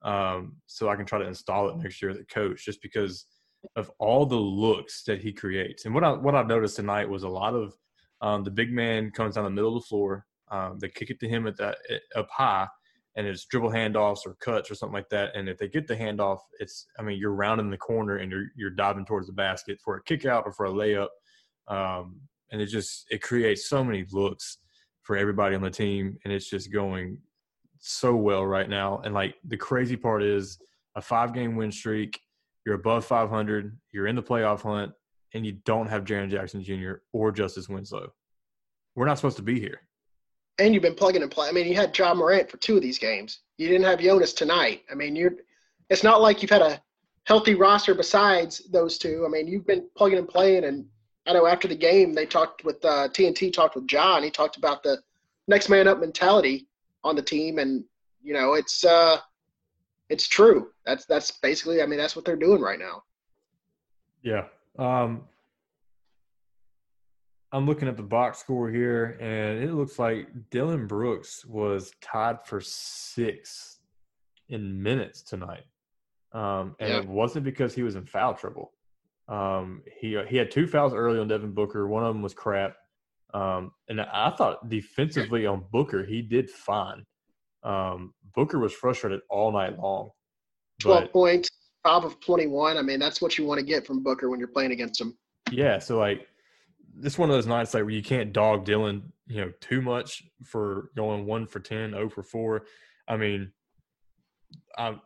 um, 0.02 0.56
so 0.66 0.88
I 0.88 0.96
can 0.96 1.06
try 1.06 1.18
to 1.18 1.26
install 1.26 1.68
it 1.68 1.76
next 1.78 2.00
year 2.00 2.10
as 2.10 2.18
a 2.18 2.24
coach. 2.24 2.64
Just 2.64 2.82
because 2.82 3.26
of 3.74 3.90
all 3.98 4.26
the 4.26 4.36
looks 4.36 5.02
that 5.04 5.20
he 5.20 5.32
creates, 5.32 5.84
and 5.84 5.94
what 5.94 6.04
I 6.04 6.12
what 6.12 6.34
I've 6.34 6.46
noticed 6.46 6.76
tonight 6.76 7.08
was 7.08 7.22
a 7.22 7.28
lot 7.28 7.54
of 7.54 7.74
um, 8.20 8.44
the 8.44 8.50
big 8.50 8.72
man 8.72 9.10
comes 9.10 9.34
down 9.34 9.44
the 9.44 9.50
middle 9.50 9.76
of 9.76 9.82
the 9.82 9.88
floor. 9.88 10.26
Um, 10.50 10.78
they 10.78 10.88
kick 10.88 11.10
it 11.10 11.18
to 11.20 11.28
him 11.28 11.46
at 11.46 11.56
that 11.56 11.78
up 12.14 12.28
high, 12.30 12.68
and 13.16 13.26
it's 13.26 13.46
dribble 13.46 13.70
handoffs 13.70 14.26
or 14.26 14.36
cuts 14.40 14.70
or 14.70 14.74
something 14.74 14.94
like 14.94 15.08
that. 15.08 15.34
And 15.34 15.48
if 15.48 15.58
they 15.58 15.68
get 15.68 15.86
the 15.86 15.96
handoff, 15.96 16.40
it's 16.60 16.86
I 16.98 17.02
mean 17.02 17.18
you're 17.18 17.32
rounding 17.32 17.70
the 17.70 17.78
corner 17.78 18.18
and 18.18 18.30
you're 18.30 18.46
you're 18.54 18.70
diving 18.70 19.06
towards 19.06 19.26
the 19.26 19.32
basket 19.32 19.78
for 19.82 19.96
a 19.96 20.02
kick 20.02 20.26
out 20.26 20.44
or 20.46 20.52
for 20.52 20.66
a 20.66 20.70
layup. 20.70 21.08
Um, 21.68 22.20
and 22.50 22.60
it 22.60 22.66
just 22.66 23.06
it 23.10 23.22
creates 23.22 23.68
so 23.68 23.82
many 23.82 24.04
looks 24.12 24.58
for 25.02 25.16
everybody 25.16 25.54
on 25.54 25.62
the 25.62 25.70
team, 25.70 26.18
and 26.24 26.32
it's 26.32 26.48
just 26.48 26.72
going 26.72 27.18
so 27.78 28.14
well 28.14 28.44
right 28.44 28.68
now. 28.68 29.00
And 29.04 29.14
like 29.14 29.36
the 29.46 29.56
crazy 29.56 29.96
part 29.96 30.22
is 30.22 30.58
a 30.96 31.02
five 31.02 31.32
game 31.32 31.56
win 31.56 31.70
streak, 31.70 32.20
you're 32.64 32.74
above 32.74 33.04
500, 33.04 33.78
you're 33.92 34.08
in 34.08 34.16
the 34.16 34.22
playoff 34.22 34.62
hunt, 34.62 34.92
and 35.34 35.46
you 35.46 35.52
don't 35.64 35.88
have 35.88 36.04
Jaren 36.04 36.30
Jackson 36.30 36.62
Jr. 36.62 36.94
or 37.12 37.30
Justice 37.30 37.68
Winslow. 37.68 38.12
We're 38.96 39.06
not 39.06 39.18
supposed 39.18 39.36
to 39.36 39.42
be 39.42 39.60
here. 39.60 39.82
And 40.58 40.72
you've 40.72 40.82
been 40.82 40.94
plugging 40.94 41.22
and 41.22 41.30
play. 41.30 41.48
I 41.48 41.52
mean, 41.52 41.66
you 41.66 41.74
had 41.74 41.96
Ja 41.96 42.14
Morant 42.14 42.50
for 42.50 42.56
two 42.56 42.76
of 42.76 42.82
these 42.82 42.98
games. 42.98 43.40
You 43.58 43.68
didn't 43.68 43.84
have 43.84 44.00
Jonas 44.00 44.32
tonight. 44.32 44.82
I 44.90 44.94
mean, 44.94 45.14
you're. 45.14 45.34
It's 45.90 46.02
not 46.02 46.22
like 46.22 46.42
you've 46.42 46.50
had 46.50 46.62
a 46.62 46.82
healthy 47.24 47.54
roster 47.54 47.94
besides 47.94 48.62
those 48.72 48.98
two. 48.98 49.24
I 49.26 49.28
mean, 49.28 49.46
you've 49.46 49.66
been 49.66 49.86
plugging 49.96 50.18
and 50.18 50.28
playing. 50.28 50.64
And 50.64 50.86
I 51.26 51.32
know 51.32 51.46
after 51.46 51.66
the 51.68 51.76
game, 51.76 52.12
they 52.12 52.26
talked 52.26 52.64
with 52.64 52.84
uh, 52.84 53.08
TNT 53.08 53.52
talked 53.52 53.74
with 53.74 53.90
Ja. 53.90 54.20
He 54.20 54.30
talked 54.30 54.56
about 54.56 54.82
the 54.82 54.98
next 55.48 55.68
man 55.68 55.88
up 55.88 55.98
mentality 55.98 56.66
on 57.02 57.16
the 57.16 57.22
team, 57.22 57.58
and 57.58 57.84
you 58.22 58.32
know, 58.32 58.54
it's 58.54 58.84
uh, 58.84 59.18
it's 60.08 60.28
true. 60.28 60.70
That's 60.84 61.04
that's 61.06 61.30
basically. 61.30 61.82
I 61.82 61.86
mean, 61.86 61.98
that's 61.98 62.14
what 62.14 62.24
they're 62.24 62.36
doing 62.36 62.60
right 62.60 62.78
now. 62.78 63.02
Yeah. 64.22 64.44
Um, 64.78 65.22
I'm 67.52 67.66
looking 67.66 67.88
at 67.88 67.96
the 67.96 68.02
box 68.02 68.38
score 68.38 68.70
here, 68.70 69.16
and 69.20 69.62
it 69.62 69.72
looks 69.72 69.98
like 69.98 70.28
Dillon 70.50 70.86
Brooks 70.86 71.44
was 71.44 71.92
tied 72.00 72.44
for 72.44 72.60
sixth 72.60 73.78
in 74.48 74.82
minutes 74.82 75.22
tonight. 75.22 75.64
Um, 76.32 76.76
and 76.80 76.90
Yeah. 76.90 76.98
it 76.98 77.08
wasn't 77.08 77.44
because 77.44 77.74
he 77.74 77.82
was 77.82 77.96
in 77.96 78.04
foul 78.04 78.34
trouble. 78.34 78.72
Um, 79.28 79.82
he 80.00 80.20
he 80.28 80.36
had 80.36 80.50
two 80.50 80.66
fouls 80.66 80.94
early 80.94 81.18
on 81.18 81.28
Devin 81.28 81.52
Booker. 81.52 81.86
One 81.88 82.04
of 82.04 82.14
them 82.14 82.22
was 82.22 82.34
crap. 82.34 82.76
Um, 83.34 83.72
and 83.88 84.00
I 84.00 84.30
thought 84.30 84.68
defensively 84.68 85.46
on 85.46 85.64
Booker, 85.72 86.04
he 86.04 86.22
did 86.22 86.48
fine. 86.48 87.04
Um, 87.64 88.14
Booker 88.34 88.58
was 88.58 88.72
frustrated 88.72 89.20
all 89.28 89.50
night 89.52 89.78
long. 89.78 90.10
Twelve 90.80 91.04
But- 91.04 91.12
points, 91.12 91.50
top 91.84 92.04
of 92.04 92.20
twenty-one. 92.20 92.76
I 92.76 92.82
mean, 92.82 93.00
that's 93.00 93.20
what 93.20 93.36
you 93.36 93.44
want 93.44 93.58
to 93.58 93.66
get 93.66 93.86
from 93.86 94.02
Booker 94.02 94.30
when 94.30 94.38
you're 94.38 94.48
playing 94.48 94.72
against 94.72 95.00
him. 95.00 95.16
Yeah, 95.50 95.78
so 95.78 95.98
like 95.98 96.26
this 96.94 97.18
one 97.18 97.28
of 97.28 97.34
those 97.36 97.46
nights 97.46 97.74
like 97.74 97.82
where 97.82 97.90
you 97.92 98.02
can't 98.02 98.32
dog 98.32 98.64
Dillon, 98.64 99.12
you 99.26 99.40
know, 99.40 99.52
too 99.60 99.82
much 99.82 100.22
for 100.44 100.90
going 100.96 101.26
one 101.26 101.46
for 101.46 101.60
10, 101.60 101.90
0 101.90 102.08
for 102.08 102.22
four. 102.22 102.64
I 103.06 103.16
mean, 103.16 103.52
um, 104.78 105.00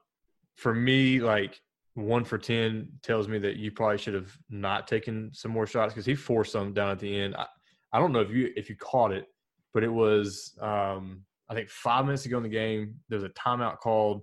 for 0.55 0.75
me, 0.75 1.21
like 1.21 1.61
one 2.00 2.25
for 2.25 2.38
ten 2.38 2.88
tells 3.02 3.28
me 3.28 3.38
that 3.38 3.57
you 3.57 3.71
probably 3.71 3.99
should 3.99 4.14
have 4.14 4.37
not 4.49 4.88
taken 4.88 5.30
some 5.33 5.50
more 5.50 5.66
shots 5.66 5.92
because 5.92 6.07
he 6.07 6.14
forced 6.14 6.52
some 6.52 6.73
down 6.73 6.90
at 6.90 6.99
the 6.99 7.21
end. 7.21 7.35
I, 7.37 7.47
I 7.92 7.99
don't 7.99 8.12
know 8.12 8.21
if 8.21 8.30
you 8.30 8.52
if 8.57 8.69
you 8.69 8.76
caught 8.76 9.12
it, 9.12 9.26
but 9.75 9.83
it 9.83 9.92
was 9.92 10.57
um, 10.61 11.25
I 11.49 11.54
think 11.54 11.69
five 11.69 12.04
minutes 12.04 12.26
ago 12.26 12.37
in 12.37 12.42
the 12.42 12.49
game. 12.49 12.95
There 13.09 13.19
was 13.19 13.25
a 13.25 13.30
timeout 13.30 13.78
called. 13.78 14.23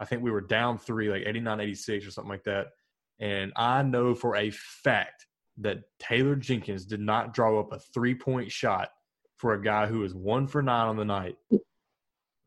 I 0.00 0.04
think 0.04 0.22
we 0.22 0.30
were 0.30 0.40
down 0.40 0.78
three, 0.78 1.08
like 1.10 1.24
89, 1.26 1.60
86 1.60 2.06
or 2.06 2.10
something 2.12 2.30
like 2.30 2.44
that. 2.44 2.68
And 3.18 3.52
I 3.56 3.82
know 3.82 4.14
for 4.14 4.36
a 4.36 4.50
fact 4.50 5.26
that 5.58 5.78
Taylor 5.98 6.36
Jenkins 6.36 6.84
did 6.84 7.00
not 7.00 7.34
draw 7.34 7.58
up 7.58 7.72
a 7.72 7.80
three 7.92 8.14
point 8.14 8.50
shot 8.52 8.90
for 9.38 9.54
a 9.54 9.62
guy 9.62 9.86
who 9.86 10.00
was 10.00 10.14
one 10.14 10.46
for 10.46 10.62
nine 10.62 10.86
on 10.86 10.96
the 10.96 11.04
night. 11.04 11.36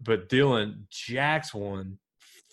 But 0.02 0.30
Dillon 0.30 0.88
jacks 0.90 1.54
one 1.54 1.98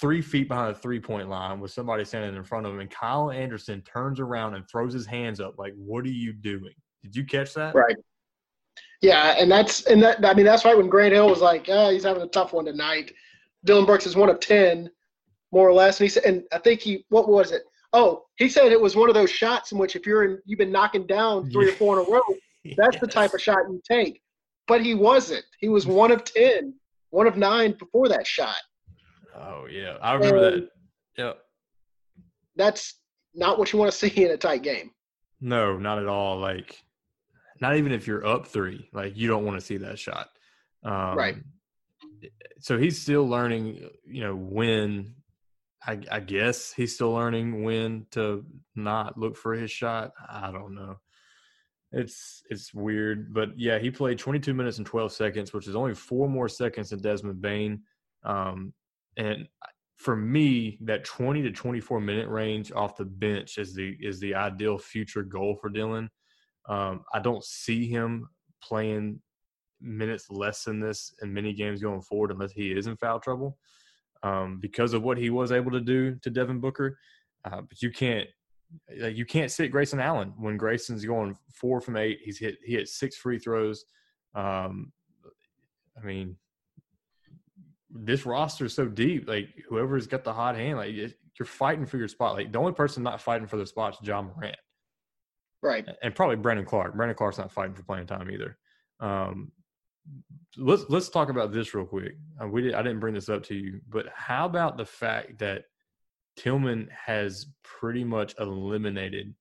three 0.00 0.22
feet 0.22 0.48
behind 0.48 0.74
the 0.74 0.78
three 0.78 1.00
point 1.00 1.28
line 1.28 1.60
with 1.60 1.70
somebody 1.70 2.04
standing 2.04 2.36
in 2.36 2.44
front 2.44 2.66
of 2.66 2.72
him. 2.72 2.80
And 2.80 2.90
Kyle 2.90 3.30
Anderson 3.30 3.82
turns 3.82 4.20
around 4.20 4.54
and 4.54 4.68
throws 4.68 4.92
his 4.92 5.06
hands 5.06 5.40
up 5.40 5.58
like, 5.58 5.74
What 5.76 6.04
are 6.04 6.10
you 6.10 6.32
doing? 6.32 6.74
Did 7.02 7.16
you 7.16 7.24
catch 7.24 7.54
that? 7.54 7.74
Right. 7.74 7.96
Yeah, 9.00 9.36
and 9.38 9.50
that's 9.50 9.86
and 9.86 10.02
that 10.02 10.24
I 10.24 10.34
mean 10.34 10.44
that's 10.44 10.64
right 10.64 10.76
when 10.76 10.88
Grant 10.88 11.12
Hill 11.12 11.28
was 11.28 11.40
like, 11.40 11.66
oh, 11.68 11.90
he's 11.90 12.04
having 12.04 12.22
a 12.22 12.28
tough 12.28 12.52
one 12.52 12.64
tonight. 12.64 13.12
Dillon 13.64 13.86
Brooks 13.86 14.06
is 14.06 14.16
one 14.16 14.28
of 14.28 14.40
ten, 14.40 14.90
more 15.52 15.68
or 15.68 15.72
less. 15.72 16.00
And 16.00 16.06
he 16.06 16.08
said 16.08 16.24
and 16.24 16.42
I 16.52 16.58
think 16.58 16.80
he 16.80 17.04
what 17.08 17.28
was 17.28 17.52
it? 17.52 17.62
Oh, 17.92 18.24
he 18.36 18.48
said 18.48 18.72
it 18.72 18.80
was 18.80 18.96
one 18.96 19.08
of 19.08 19.14
those 19.14 19.30
shots 19.30 19.72
in 19.72 19.78
which 19.78 19.94
if 19.94 20.04
you're 20.04 20.24
in 20.24 20.38
you've 20.46 20.58
been 20.58 20.72
knocking 20.72 21.06
down 21.06 21.48
three 21.50 21.68
or 21.68 21.72
four 21.72 22.00
in 22.00 22.06
a 22.06 22.10
row, 22.10 22.20
that's 22.76 22.98
the 22.98 23.06
type 23.06 23.34
of 23.34 23.40
shot 23.40 23.58
you 23.68 23.80
take. 23.88 24.20
But 24.66 24.84
he 24.84 24.94
wasn't. 24.94 25.44
He 25.60 25.68
was 25.68 25.86
one 25.86 26.10
of 26.10 26.24
ten, 26.24 26.74
one 27.10 27.28
of 27.28 27.36
nine 27.36 27.76
before 27.78 28.08
that 28.08 28.26
shot. 28.26 28.58
Oh 29.34 29.66
yeah. 29.70 29.96
I 30.00 30.14
remember 30.14 30.50
that. 30.50 30.68
Yeah. 31.16 31.32
That's 32.56 32.98
not 33.34 33.58
what 33.58 33.72
you 33.72 33.78
want 33.78 33.90
to 33.92 33.96
see 33.96 34.24
in 34.24 34.30
a 34.30 34.36
tight 34.36 34.62
game. 34.62 34.90
No, 35.40 35.78
not 35.78 35.98
at 35.98 36.08
all. 36.08 36.38
Like, 36.38 36.76
not 37.60 37.76
even 37.76 37.92
if 37.92 38.06
you're 38.06 38.26
up 38.26 38.46
three, 38.46 38.88
like 38.92 39.16
you 39.16 39.28
don't 39.28 39.44
want 39.44 39.58
to 39.58 39.64
see 39.64 39.76
that 39.78 39.98
shot. 39.98 40.28
Um, 40.84 41.16
Right. 41.16 41.36
So 42.60 42.76
he's 42.78 43.00
still 43.00 43.28
learning, 43.28 43.88
you 44.04 44.22
know, 44.22 44.34
when 44.34 45.14
I, 45.86 46.00
I 46.10 46.20
guess 46.20 46.72
he's 46.72 46.94
still 46.94 47.12
learning 47.12 47.62
when 47.62 48.06
to 48.12 48.44
not 48.74 49.16
look 49.16 49.36
for 49.36 49.54
his 49.54 49.70
shot. 49.70 50.10
I 50.28 50.50
don't 50.50 50.74
know. 50.74 50.96
It's 51.92 52.42
it's 52.50 52.74
weird, 52.74 53.32
but 53.32 53.58
yeah, 53.58 53.78
he 53.78 53.90
played 53.90 54.18
22 54.18 54.52
minutes 54.52 54.78
and 54.78 54.86
12 54.86 55.12
seconds, 55.12 55.52
which 55.52 55.66
is 55.66 55.76
only 55.76 55.94
four 55.94 56.28
more 56.28 56.48
seconds 56.48 56.90
than 56.90 57.00
Desmond 57.00 57.40
Bane. 57.40 57.82
Um, 58.24 58.74
and 59.18 59.46
for 59.96 60.14
me, 60.16 60.78
that 60.82 61.04
20 61.04 61.42
to 61.42 61.50
24 61.50 62.00
minute 62.00 62.28
range 62.28 62.70
off 62.72 62.96
the 62.96 63.04
bench 63.04 63.58
is 63.58 63.74
the 63.74 63.96
is 64.00 64.20
the 64.20 64.34
ideal 64.34 64.78
future 64.78 65.24
goal 65.24 65.56
for 65.60 65.68
Dillon. 65.68 66.08
Um, 66.68 67.04
I 67.12 67.18
don't 67.18 67.44
see 67.44 67.88
him 67.88 68.28
playing 68.62 69.20
minutes 69.80 70.30
less 70.30 70.64
than 70.64 70.80
this 70.80 71.14
in 71.22 71.34
many 71.34 71.52
games 71.52 71.82
going 71.82 72.00
forward 72.00 72.30
unless 72.30 72.52
he 72.52 72.70
is 72.70 72.86
in 72.86 72.96
foul 72.96 73.18
trouble 73.18 73.58
um, 74.22 74.58
because 74.60 74.92
of 74.94 75.02
what 75.02 75.18
he 75.18 75.30
was 75.30 75.50
able 75.50 75.70
to 75.72 75.80
do 75.80 76.14
to 76.16 76.30
Devin 76.30 76.60
Booker. 76.60 76.96
Uh, 77.44 77.62
but 77.62 77.82
you 77.82 77.90
can't 77.90 78.28
you 78.88 79.24
can't 79.24 79.50
sit 79.50 79.72
Grayson 79.72 79.98
Allen 79.98 80.32
when 80.38 80.56
Grayson's 80.56 81.04
going 81.04 81.36
four 81.52 81.80
from 81.80 81.96
eight. 81.96 82.20
He's 82.22 82.38
hit 82.38 82.58
he 82.64 82.74
hit 82.74 82.88
six 82.88 83.16
free 83.16 83.38
throws. 83.38 83.84
Um, 84.36 84.92
I 86.00 86.06
mean, 86.06 86.36
this 87.90 88.26
roster 88.26 88.66
is 88.66 88.74
so 88.74 88.86
deep. 88.86 89.28
Like 89.28 89.48
whoever's 89.68 90.06
got 90.06 90.24
the 90.24 90.32
hot 90.32 90.56
hand, 90.56 90.78
like 90.78 90.94
you're 90.94 91.46
fighting 91.46 91.86
for 91.86 91.96
your 91.96 92.08
spot. 92.08 92.34
Like 92.34 92.52
the 92.52 92.58
only 92.58 92.72
person 92.72 93.02
not 93.02 93.20
fighting 93.20 93.46
for 93.46 93.56
the 93.56 93.66
spot 93.66 93.96
is 94.00 94.06
Ja 94.06 94.22
Morant, 94.22 94.56
right? 95.62 95.86
And 96.02 96.14
probably 96.14 96.36
Brandon 96.36 96.66
Clarke. 96.66 96.94
Brandon 96.94 97.16
Clarke's 97.16 97.38
not 97.38 97.52
fighting 97.52 97.74
for 97.74 97.82
playing 97.82 98.06
time 98.06 98.30
either. 98.30 98.58
Um, 99.00 99.52
let's 100.56 100.84
let's 100.88 101.08
talk 101.08 101.28
about 101.28 101.52
this 101.52 101.74
real 101.74 101.86
quick. 101.86 102.16
Uh, 102.42 102.48
we 102.48 102.62
did, 102.62 102.74
I 102.74 102.82
didn't 102.82 103.00
bring 103.00 103.14
this 103.14 103.28
up 103.28 103.42
to 103.44 103.54
you, 103.54 103.80
but 103.88 104.06
how 104.14 104.46
about 104.46 104.76
the 104.76 104.84
fact 104.84 105.38
that 105.38 105.64
Tillman 106.38 106.88
has 107.06 107.46
pretty 107.64 108.04
much 108.04 108.34
eliminated 108.38 109.34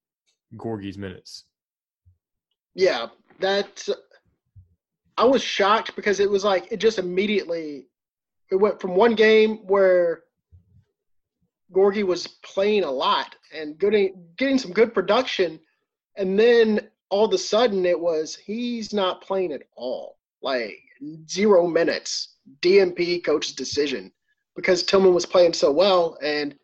Gorgui's 0.56 0.98
minutes. 0.98 1.44
Yeah, 2.74 3.06
that 3.40 3.88
I 5.16 5.24
was 5.24 5.42
shocked 5.42 5.94
because 5.96 6.20
it 6.20 6.30
was 6.30 6.44
like 6.44 6.70
it 6.70 6.78
just 6.78 6.98
immediately 6.98 7.87
it 8.50 8.56
went 8.56 8.80
from 8.80 8.94
one 8.94 9.14
game 9.14 9.58
where 9.66 10.22
Gorgui 11.72 12.02
was 12.02 12.26
playing 12.26 12.84
a 12.84 12.90
lot 12.90 13.34
and 13.54 13.78
getting 13.78 14.24
getting 14.36 14.58
some 14.58 14.72
good 14.72 14.94
production, 14.94 15.60
and 16.16 16.38
then 16.38 16.88
all 17.10 17.26
of 17.26 17.32
a 17.32 17.38
sudden 17.38 17.84
it 17.86 17.98
was 17.98 18.34
he's 18.34 18.92
not 18.92 19.22
playing 19.22 19.52
at 19.52 19.62
all, 19.76 20.18
like 20.42 20.78
zero 21.28 21.66
minutes. 21.66 22.34
DMP 22.62 23.22
coach's 23.22 23.52
decision 23.52 24.10
because 24.56 24.82
Tillman 24.82 25.14
was 25.14 25.26
playing 25.26 25.52
so 25.52 25.70
well 25.70 26.16
and 26.22 26.56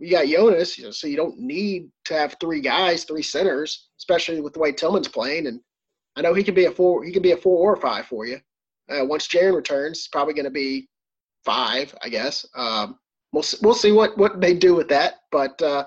you 0.00 0.10
got 0.10 0.26
Jonas, 0.26 0.78
you 0.78 0.84
know, 0.84 0.90
so 0.90 1.06
you 1.06 1.16
don't 1.16 1.38
need 1.38 1.90
to 2.06 2.14
have 2.14 2.36
three 2.40 2.60
guys, 2.60 3.04
three 3.04 3.22
centers, 3.22 3.88
especially 3.98 4.40
with 4.40 4.54
the 4.54 4.58
way 4.58 4.72
Tillman's 4.72 5.08
playing. 5.08 5.46
And 5.46 5.60
I 6.16 6.22
know 6.22 6.32
he 6.32 6.42
can 6.42 6.54
be 6.54 6.64
a 6.64 6.70
four, 6.70 7.04
he 7.04 7.12
can 7.12 7.22
be 7.22 7.32
a 7.32 7.36
four 7.36 7.72
or 7.72 7.76
five 7.76 8.06
for 8.06 8.26
you. 8.26 8.40
Uh, 8.90 9.04
once 9.04 9.28
Jaren 9.28 9.54
returns, 9.54 9.98
it's 9.98 10.08
probably 10.08 10.34
going 10.34 10.44
to 10.44 10.50
be 10.50 10.88
five, 11.44 11.94
I 12.02 12.08
guess. 12.08 12.46
Um, 12.54 12.98
we'll 13.32 13.44
we'll 13.62 13.74
see 13.74 13.92
what 13.92 14.16
what 14.18 14.40
they 14.40 14.54
do 14.54 14.74
with 14.74 14.88
that, 14.88 15.14
but 15.30 15.60
uh, 15.62 15.86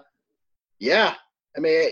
yeah, 0.79 1.15
I 1.55 1.59
mean, 1.59 1.91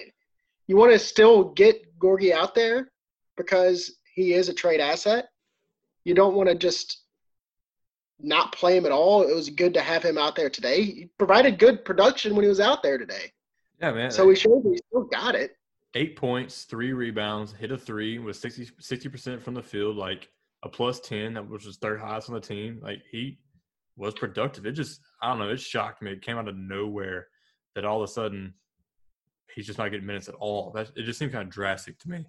you 0.67 0.77
want 0.77 0.91
to 0.91 0.99
still 0.99 1.51
get 1.53 1.97
Gorgui 1.99 2.31
out 2.31 2.55
there 2.55 2.91
because 3.37 3.95
he 4.13 4.33
is 4.33 4.49
a 4.49 4.53
trade 4.53 4.79
asset. 4.79 5.27
You 6.03 6.13
don't 6.13 6.35
want 6.35 6.49
to 6.49 6.55
just 6.55 7.03
not 8.19 8.53
play 8.53 8.77
him 8.77 8.85
at 8.85 8.91
all. 8.91 9.23
It 9.23 9.33
was 9.33 9.49
good 9.49 9.73
to 9.73 9.81
have 9.81 10.03
him 10.03 10.17
out 10.17 10.35
there 10.35 10.49
today. 10.49 10.83
He 10.83 11.09
provided 11.17 11.59
good 11.59 11.85
production 11.85 12.35
when 12.35 12.43
he 12.43 12.49
was 12.49 12.59
out 12.59 12.83
there 12.83 12.97
today. 12.97 13.31
Yeah, 13.79 13.91
man. 13.91 14.11
So 14.11 14.29
he 14.29 14.35
showed 14.35 14.63
he 14.63 14.79
still 14.89 15.03
got 15.05 15.35
it. 15.35 15.55
Eight 15.95 16.15
points, 16.15 16.63
three 16.63 16.93
rebounds, 16.93 17.51
hit 17.51 17.71
a 17.71 17.77
three, 17.77 18.19
was 18.19 18.39
60 18.39 19.09
percent 19.09 19.43
from 19.43 19.53
the 19.53 19.63
field, 19.63 19.97
like 19.97 20.29
a 20.63 20.69
plus 20.69 20.99
ten, 20.99 21.35
which 21.49 21.65
was 21.65 21.65
his 21.65 21.77
third 21.77 21.99
highest 21.99 22.29
on 22.29 22.35
the 22.35 22.41
team. 22.41 22.79
Like 22.81 23.01
he 23.11 23.39
was 24.01 24.15
productive. 24.15 24.65
It 24.65 24.73
just 24.73 24.99
I 25.21 25.29
don't 25.29 25.39
know, 25.39 25.49
it 25.49 25.59
shocked 25.59 26.01
me. 26.01 26.11
It 26.11 26.21
came 26.21 26.37
out 26.37 26.47
of 26.47 26.57
nowhere 26.57 27.27
that 27.75 27.85
all 27.85 28.01
of 28.01 28.09
a 28.09 28.11
sudden 28.11 28.53
he's 29.55 29.67
just 29.67 29.77
not 29.77 29.91
getting 29.91 30.07
minutes 30.07 30.27
at 30.27 30.35
all. 30.35 30.71
That 30.71 30.91
it 30.95 31.03
just 31.03 31.19
seemed 31.19 31.31
kind 31.31 31.47
of 31.47 31.53
drastic 31.53 31.99
to 31.99 32.09
me. 32.09 32.25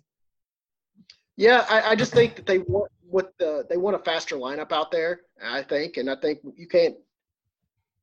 Yeah, 1.37 1.65
I, 1.69 1.91
I 1.91 1.97
just 1.97 2.13
think 2.13 2.37
that 2.37 2.47
they 2.47 2.59
want 2.59 2.93
with 3.09 3.27
the 3.39 3.65
they 3.69 3.79
want 3.79 3.97
a 3.97 4.01
faster 4.01 4.37
lineup 4.37 4.71
out 4.71 4.91
there. 4.91 5.21
I 5.43 5.63
think, 5.63 5.97
and 5.97 6.11
I 6.11 6.17
think 6.17 6.41
you 6.57 6.69
can't 6.69 6.97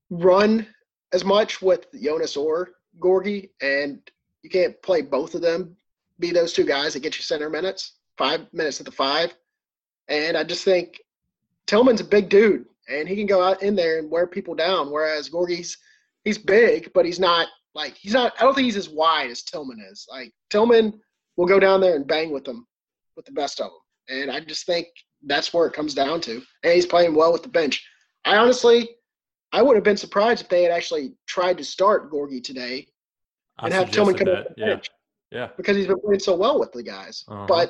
run 0.09 0.65
as 1.13 1.23
much 1.23 1.61
with 1.61 1.85
Jonas 1.93 2.35
or 2.35 2.71
Gorgui, 2.99 3.49
and 3.61 3.99
you 4.41 4.49
can't 4.49 4.81
play 4.81 5.01
both 5.01 5.35
of 5.35 5.41
them. 5.41 5.75
Be 6.19 6.31
those 6.31 6.53
two 6.53 6.65
guys 6.65 6.93
that 6.93 7.01
get 7.01 7.17
you 7.17 7.23
center 7.23 7.49
minutes, 7.49 7.99
five 8.17 8.47
minutes 8.51 8.79
at 8.79 8.85
the 8.85 8.91
five, 8.91 9.33
and 10.07 10.35
I 10.35 10.43
just 10.43 10.65
think 10.65 10.99
Tillman's 11.67 12.01
a 12.01 12.05
big 12.05 12.29
dude, 12.29 12.65
and 12.89 13.07
he 13.07 13.15
can 13.15 13.25
go 13.25 13.41
out 13.41 13.61
in 13.61 13.75
there 13.75 13.99
and 13.99 14.09
wear 14.09 14.27
people 14.27 14.55
down. 14.55 14.91
Whereas 14.91 15.29
Gorgui's 15.29 15.77
he's 16.23 16.37
big, 16.37 16.91
but 16.93 17.05
he's 17.05 17.19
not 17.19 17.47
like 17.75 17.95
he's 17.95 18.13
not. 18.13 18.33
I 18.39 18.43
don't 18.43 18.55
think 18.55 18.65
he's 18.65 18.75
as 18.75 18.89
wide 18.89 19.29
as 19.29 19.43
Tillman 19.43 19.79
is. 19.91 20.07
Like 20.09 20.31
Tillman 20.49 20.99
will 21.37 21.45
go 21.45 21.59
down 21.59 21.81
there 21.81 21.95
and 21.95 22.07
bang 22.07 22.31
with 22.31 22.43
them, 22.43 22.67
with 23.15 23.25
the 23.25 23.31
best 23.31 23.59
of 23.61 23.71
them. 23.71 24.21
And 24.21 24.31
I 24.31 24.39
just 24.39 24.65
think 24.65 24.87
that's 25.25 25.53
where 25.53 25.67
it 25.67 25.73
comes 25.73 25.93
down 25.93 26.21
to. 26.21 26.41
And 26.63 26.73
he's 26.73 26.85
playing 26.85 27.15
well 27.15 27.31
with 27.31 27.43
the 27.43 27.49
bench. 27.49 27.85
I 28.25 28.37
honestly, 28.37 28.89
I 29.51 29.61
would 29.61 29.75
have 29.75 29.83
been 29.83 29.97
surprised 29.97 30.41
if 30.41 30.49
they 30.49 30.63
had 30.63 30.71
actually 30.71 31.13
tried 31.27 31.57
to 31.57 31.63
start 31.63 32.11
Gorgui 32.11 32.43
today 32.43 32.87
and 33.59 33.73
have 33.73 33.91
Tillman 33.91 34.15
come 34.15 34.27
that. 34.27 34.47
yeah. 34.57 34.65
bench. 34.65 34.89
Yeah. 35.31 35.49
Because 35.57 35.77
he's 35.77 35.87
been 35.87 36.01
playing 36.01 36.19
so 36.19 36.35
well 36.35 36.59
with 36.59 36.71
the 36.71 36.83
guys. 36.83 37.23
Uh-huh. 37.27 37.45
But 37.47 37.69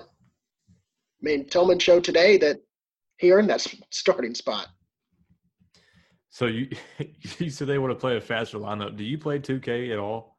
I 0.69 1.21
mean, 1.21 1.47
Tillman 1.47 1.79
showed 1.79 2.03
today 2.03 2.37
that 2.37 2.57
he 3.17 3.31
earned 3.31 3.49
that 3.49 3.65
starting 3.91 4.33
spot. 4.33 4.67
So 6.29 6.45
you 6.45 6.69
you 7.39 7.49
said 7.49 7.67
they 7.67 7.77
want 7.77 7.91
to 7.91 7.99
play 7.99 8.17
a 8.17 8.21
faster 8.21 8.57
lineup. 8.57 8.95
Do 8.95 9.03
you 9.03 9.17
play 9.17 9.39
2K 9.39 9.91
at 9.91 9.99
all? 9.99 10.37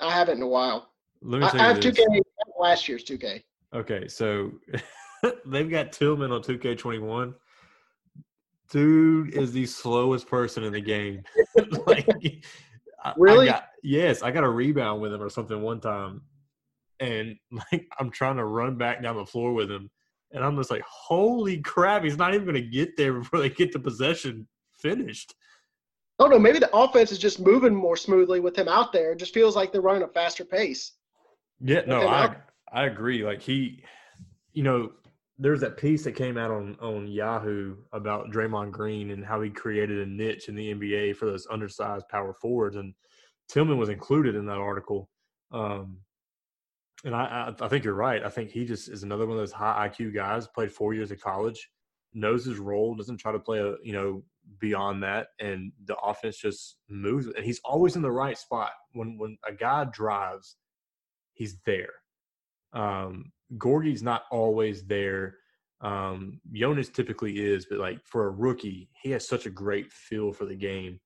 I 0.00 0.12
haven't 0.12 0.38
in 0.38 0.42
a 0.42 0.48
while. 0.48 0.90
Let 1.20 1.40
me 1.40 1.46
I, 1.46 1.64
I 1.64 1.68
have 1.68 1.80
this. 1.80 1.96
2K 1.96 2.20
last 2.58 2.88
year's 2.88 3.04
2K. 3.04 3.42
Okay, 3.74 4.08
so 4.08 4.52
they've 5.46 5.70
got 5.70 5.92
Tillman 5.92 6.32
on 6.32 6.42
2K21. 6.42 7.34
Dude 8.70 9.34
is 9.34 9.52
the 9.52 9.66
slowest 9.66 10.26
person 10.26 10.64
in 10.64 10.72
the 10.72 10.80
game. 10.80 11.22
like, 11.86 12.06
really? 13.16 13.48
I 13.48 13.52
got, 13.52 13.68
yes, 13.82 14.22
I 14.22 14.30
got 14.30 14.44
a 14.44 14.48
rebound 14.48 15.02
with 15.02 15.12
him 15.12 15.22
or 15.22 15.28
something 15.28 15.60
one 15.60 15.80
time, 15.80 16.22
and 17.00 17.36
like 17.70 17.86
I'm 17.98 18.10
trying 18.10 18.36
to 18.36 18.44
run 18.44 18.76
back 18.76 19.02
down 19.02 19.16
the 19.16 19.26
floor 19.26 19.52
with 19.52 19.70
him, 19.70 19.90
and 20.32 20.42
I'm 20.42 20.56
just 20.56 20.70
like, 20.70 20.82
"Holy 20.88 21.60
crap! 21.60 22.02
He's 22.02 22.16
not 22.16 22.32
even 22.32 22.46
going 22.46 22.62
to 22.62 22.68
get 22.68 22.96
there 22.96 23.12
before 23.12 23.40
they 23.40 23.50
get 23.50 23.72
the 23.72 23.78
possession 23.78 24.48
finished." 24.82 25.34
Oh 26.18 26.26
no, 26.26 26.38
maybe 26.38 26.58
the 26.58 26.74
offense 26.76 27.10
is 27.10 27.18
just 27.18 27.40
moving 27.40 27.74
more 27.74 27.96
smoothly 27.96 28.40
with 28.40 28.56
him 28.56 28.68
out 28.68 28.92
there. 28.92 29.12
It 29.12 29.18
just 29.18 29.34
feels 29.34 29.56
like 29.56 29.72
they're 29.72 29.80
running 29.80 30.02
a 30.02 30.08
faster 30.08 30.44
pace. 30.44 30.92
Yeah, 31.60 31.82
no, 31.86 32.06
I 32.08 32.36
I 32.72 32.86
agree. 32.86 33.24
Like 33.24 33.40
he, 33.40 33.82
you 34.52 34.62
know, 34.62 34.92
there's 35.38 35.60
that 35.60 35.76
piece 35.76 36.04
that 36.04 36.12
came 36.12 36.36
out 36.36 36.50
on 36.50 36.76
on 36.80 37.06
Yahoo 37.06 37.76
about 37.92 38.30
Draymond 38.30 38.72
Green 38.72 39.10
and 39.10 39.24
how 39.24 39.40
he 39.40 39.50
created 39.50 39.98
a 39.98 40.10
niche 40.10 40.48
in 40.48 40.54
the 40.54 40.74
NBA 40.74 41.16
for 41.16 41.26
those 41.26 41.46
undersized 41.50 42.08
power 42.08 42.34
forwards, 42.34 42.76
and 42.76 42.94
Tillman 43.48 43.78
was 43.78 43.88
included 43.88 44.34
in 44.34 44.46
that 44.46 44.58
article. 44.58 45.08
Um, 45.50 45.98
and 47.04 47.14
I, 47.16 47.52
I, 47.60 47.64
I 47.64 47.68
think 47.68 47.84
you're 47.84 47.94
right. 47.94 48.22
I 48.22 48.28
think 48.28 48.50
he 48.50 48.64
just 48.64 48.88
is 48.88 49.02
another 49.02 49.26
one 49.26 49.36
of 49.36 49.42
those 49.42 49.52
high 49.52 49.88
IQ 49.88 50.14
guys. 50.14 50.46
Played 50.46 50.72
four 50.72 50.94
years 50.94 51.10
of 51.10 51.20
college, 51.20 51.68
knows 52.14 52.44
his 52.44 52.58
role, 52.58 52.94
doesn't 52.94 53.18
try 53.18 53.32
to 53.32 53.38
play 53.38 53.58
a 53.58 53.74
you 53.82 53.92
know 53.92 54.22
beyond 54.60 55.02
that, 55.02 55.28
and 55.40 55.72
the 55.86 55.96
offense 55.96 56.38
just 56.38 56.76
moves. 56.88 57.26
And 57.26 57.44
he's 57.44 57.60
always 57.64 57.96
in 57.96 58.02
the 58.02 58.10
right 58.10 58.36
spot 58.36 58.70
when 58.92 59.18
when 59.18 59.36
a 59.48 59.52
guy 59.52 59.84
drives, 59.84 60.56
he's 61.34 61.56
there. 61.66 61.92
Um, 62.72 63.32
Gorgui's 63.58 64.02
not 64.02 64.22
always 64.30 64.84
there. 64.84 65.36
Um, 65.80 66.40
Jonas 66.52 66.88
typically 66.88 67.44
is, 67.44 67.66
but 67.66 67.78
like 67.78 67.98
for 68.04 68.26
a 68.26 68.30
rookie, 68.30 68.88
he 69.02 69.10
has 69.10 69.26
such 69.26 69.46
a 69.46 69.50
great 69.50 69.92
feel 69.92 70.32
for 70.32 70.46
the 70.46 70.54
game, 70.54 71.00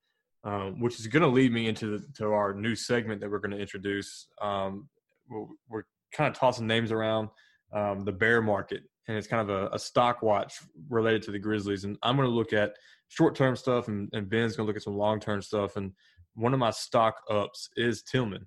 um, 0.45 0.81
which 0.81 1.01
is 1.01 1.07
going 1.07 1.23
to 1.23 1.29
lead 1.29 1.53
me 1.53 1.67
into 1.67 1.99
the, 1.99 2.07
to 2.19 2.27
our 2.27 2.53
new 2.53 2.75
segment 2.75 3.21
that 3.21 3.31
we're 3.31 3.39
going 3.39 3.53
to 3.53 3.61
introduce. 3.61 4.29
Um, 4.41 4.89
we're, 5.29 5.47
we're, 5.69 5.83
kind 6.13 6.35
of 6.35 6.39
tossing 6.39 6.67
names 6.67 6.93
around 6.93 7.29
um, 7.75 8.01
the 8.01 8.13
bear 8.13 8.41
market, 8.41 8.85
and 9.09 9.17
it's 9.17 9.27
kind 9.27 9.49
of 9.49 9.51
a, 9.51 9.75
a, 9.75 9.79
stock 9.79 10.23
watch 10.23 10.61
related 10.89 11.23
to 11.23 11.31
the 11.31 11.39
Grizzlies. 11.39 11.85
And 11.85 11.97
I'm 12.03 12.17
going 12.17 12.29
to 12.29 12.35
look 12.35 12.53
at 12.53 12.75
short 13.09 13.35
term 13.35 13.57
stuff, 13.57 13.89
and, 13.89 14.09
and 14.13 14.29
Ben's 14.29 14.57
going 14.57 14.67
to 14.67 14.69
look 14.69 14.77
at 14.77 14.83
some 14.83 14.97
long 14.97 15.21
term 15.21 15.41
stuff. 15.43 15.77
And 15.77 15.93
one 16.35 16.53
of 16.53 16.59
my 16.59 16.71
stock 16.71 17.23
ups 17.31 17.71
is 17.77 18.03
Tillman 18.03 18.47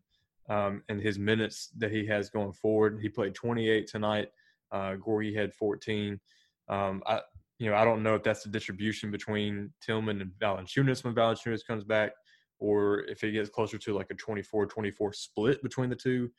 um, 0.49 0.83
and 0.89 1.01
his 1.01 1.17
minutes 1.17 1.69
that 1.77 1.91
he 1.91 2.05
has 2.07 2.29
going 2.29 2.53
forward. 2.53 2.99
He 3.01 3.09
played 3.09 3.35
28 3.35 3.87
tonight. 3.87 4.27
Uh, 4.71 4.95
Gorgui 4.95 5.35
had 5.35 5.53
14. 5.53 6.19
Um, 6.67 7.01
I, 7.07 7.21
you 7.57 7.69
know, 7.69 7.75
I 7.75 7.83
don't 7.83 8.03
know 8.03 8.15
if 8.15 8.23
that's 8.23 8.43
the 8.43 8.49
distribution 8.49 9.11
between 9.11 9.71
Tillman 9.81 10.21
and 10.21 10.31
Valanciunas 10.39 11.03
when 11.03 11.13
Valanciunas 11.13 11.65
comes 11.65 11.83
back, 11.83 12.11
or 12.59 13.01
if 13.05 13.23
it 13.23 13.31
gets 13.31 13.49
closer 13.49 13.77
to 13.77 13.95
like 13.95 14.11
a 14.11 14.15
24-24 14.15 15.15
split 15.15 15.61
between 15.63 15.89
the 15.89 15.95
two. 15.95 16.29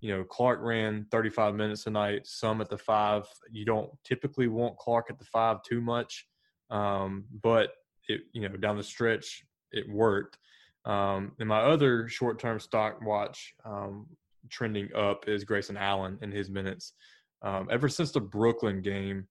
You 0.00 0.16
know, 0.16 0.24
Clarke 0.24 0.60
ran 0.62 1.06
35 1.10 1.54
minutes 1.54 1.86
a 1.86 1.90
night, 1.90 2.26
some 2.26 2.60
at 2.60 2.70
the 2.70 2.78
five. 2.78 3.26
You 3.50 3.64
don't 3.64 3.90
typically 4.04 4.48
want 4.48 4.78
Clarke 4.78 5.10
at 5.10 5.18
the 5.18 5.24
five 5.24 5.62
too 5.62 5.80
much, 5.80 6.26
um, 6.70 7.24
but 7.42 7.72
it, 8.08 8.22
you 8.32 8.48
know, 8.48 8.56
down 8.56 8.76
the 8.76 8.82
stretch, 8.82 9.44
it 9.72 9.88
worked. 9.88 10.38
Um, 10.84 11.32
and 11.38 11.48
my 11.48 11.60
other 11.60 12.08
short-term 12.08 12.58
stock 12.58 13.00
watch 13.02 13.54
um, 13.64 14.06
trending 14.48 14.88
up 14.94 15.28
is 15.28 15.44
Grayson 15.44 15.76
Allen 15.76 16.18
in 16.22 16.32
his 16.32 16.50
minutes. 16.50 16.94
Um, 17.42 17.68
ever 17.70 17.88
since 17.88 18.10
the 18.10 18.20
Brooklyn 18.20 18.80
game, 18.80 19.26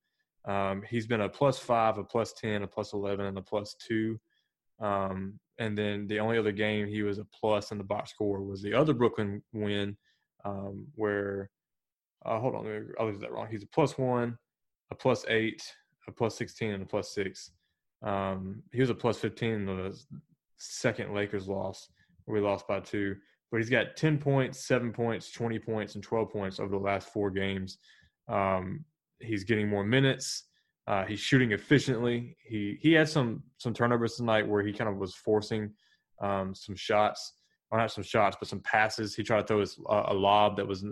um, 0.46 0.84
he's 0.88 1.08
been 1.08 1.22
a 1.22 1.30
plus 1.30 1.60
five, 1.60 1.98
a 1.98 2.04
plus 2.04 2.34
10, 2.34 2.64
a 2.64 2.68
plus 2.68 2.94
11, 2.94 3.26
and 3.26 3.38
a 3.38 3.42
plus 3.42 3.76
two. 3.76 4.20
Um, 4.80 5.40
and 5.58 5.78
then 5.78 6.08
the 6.08 6.20
only 6.20 6.38
other 6.38 6.52
game 6.52 6.88
he 6.88 7.04
was 7.04 7.20
a 7.20 7.26
plus 7.26 7.72
in 7.72 7.78
the 7.78 7.84
box 7.84 8.12
score 8.12 8.42
was 8.42 8.62
the 8.62 8.74
other 8.74 8.94
Brooklyn 8.94 9.44
win, 9.52 9.98
um, 10.46 10.88
where, 10.96 11.50
uh, 12.26 12.40
hold 12.40 12.56
on, 12.56 12.66
I 13.00 13.04
will 13.04 13.12
was 13.12 13.22
that 13.22 13.32
wrong. 13.32 13.48
He's 13.50 13.64
a 13.64 13.68
plus 13.68 13.98
one, 13.98 14.38
a 14.92 14.96
plus 14.96 15.26
eight, 15.28 15.62
a 16.08 16.12
plus 16.12 16.38
16, 16.38 16.72
and 16.72 16.84
a 16.84 16.86
plus 16.86 17.14
six. 17.14 17.52
Um, 18.02 18.64
he 18.72 18.82
was 18.82 18.90
a 18.90 18.96
plus 18.96 19.18
15 19.18 19.50
in 19.50 19.66
the 19.66 20.00
second 20.58 21.14
Lakers 21.14 21.48
loss, 21.48 21.90
where 22.26 22.42
we 22.42 22.48
lost 22.48 22.68
by 22.68 22.80
two. 22.80 23.16
But 23.52 23.58
he's 23.58 23.70
got 23.70 23.96
10 23.96 24.20
points, 24.20 24.68
seven 24.68 24.92
points, 24.92 25.32
20 25.32 25.60
points, 25.60 25.96
and 25.96 26.04
12 26.04 26.30
points 26.30 26.60
over 26.60 26.70
the 26.70 26.78
last 26.78 27.10
four 27.10 27.32
games. 27.32 27.78
Um, 28.28 28.86
he's 29.20 29.44
getting 29.44 29.68
more 29.68 29.84
minutes. 29.84 30.46
Uh, 30.88 31.06
he's 31.06 31.20
shooting 31.20 31.52
efficiently. 31.52 32.36
He 32.44 32.80
he 32.82 32.94
had 32.94 33.08
some 33.08 33.44
some 33.58 33.74
turnovers 33.74 34.16
tonight 34.16 34.48
where 34.48 34.64
he 34.64 34.74
kind 34.74 34.90
of 34.90 34.98
was 34.98 35.14
forcing 35.14 35.72
um, 36.20 36.56
some 36.56 36.76
shots, 36.76 37.34
or 37.72 37.78
not 37.78 37.92
some 37.92 38.04
shots, 38.04 38.38
but 38.40 38.50
some 38.50 38.62
passes. 38.62 39.16
He 39.16 39.24
tried 39.24 39.42
to 39.42 39.48
throw 39.48 39.60
his, 39.60 39.80
uh, 39.90 40.06
a 40.08 40.14
lob 40.14 40.58
that 40.58 40.68
was 40.68 40.86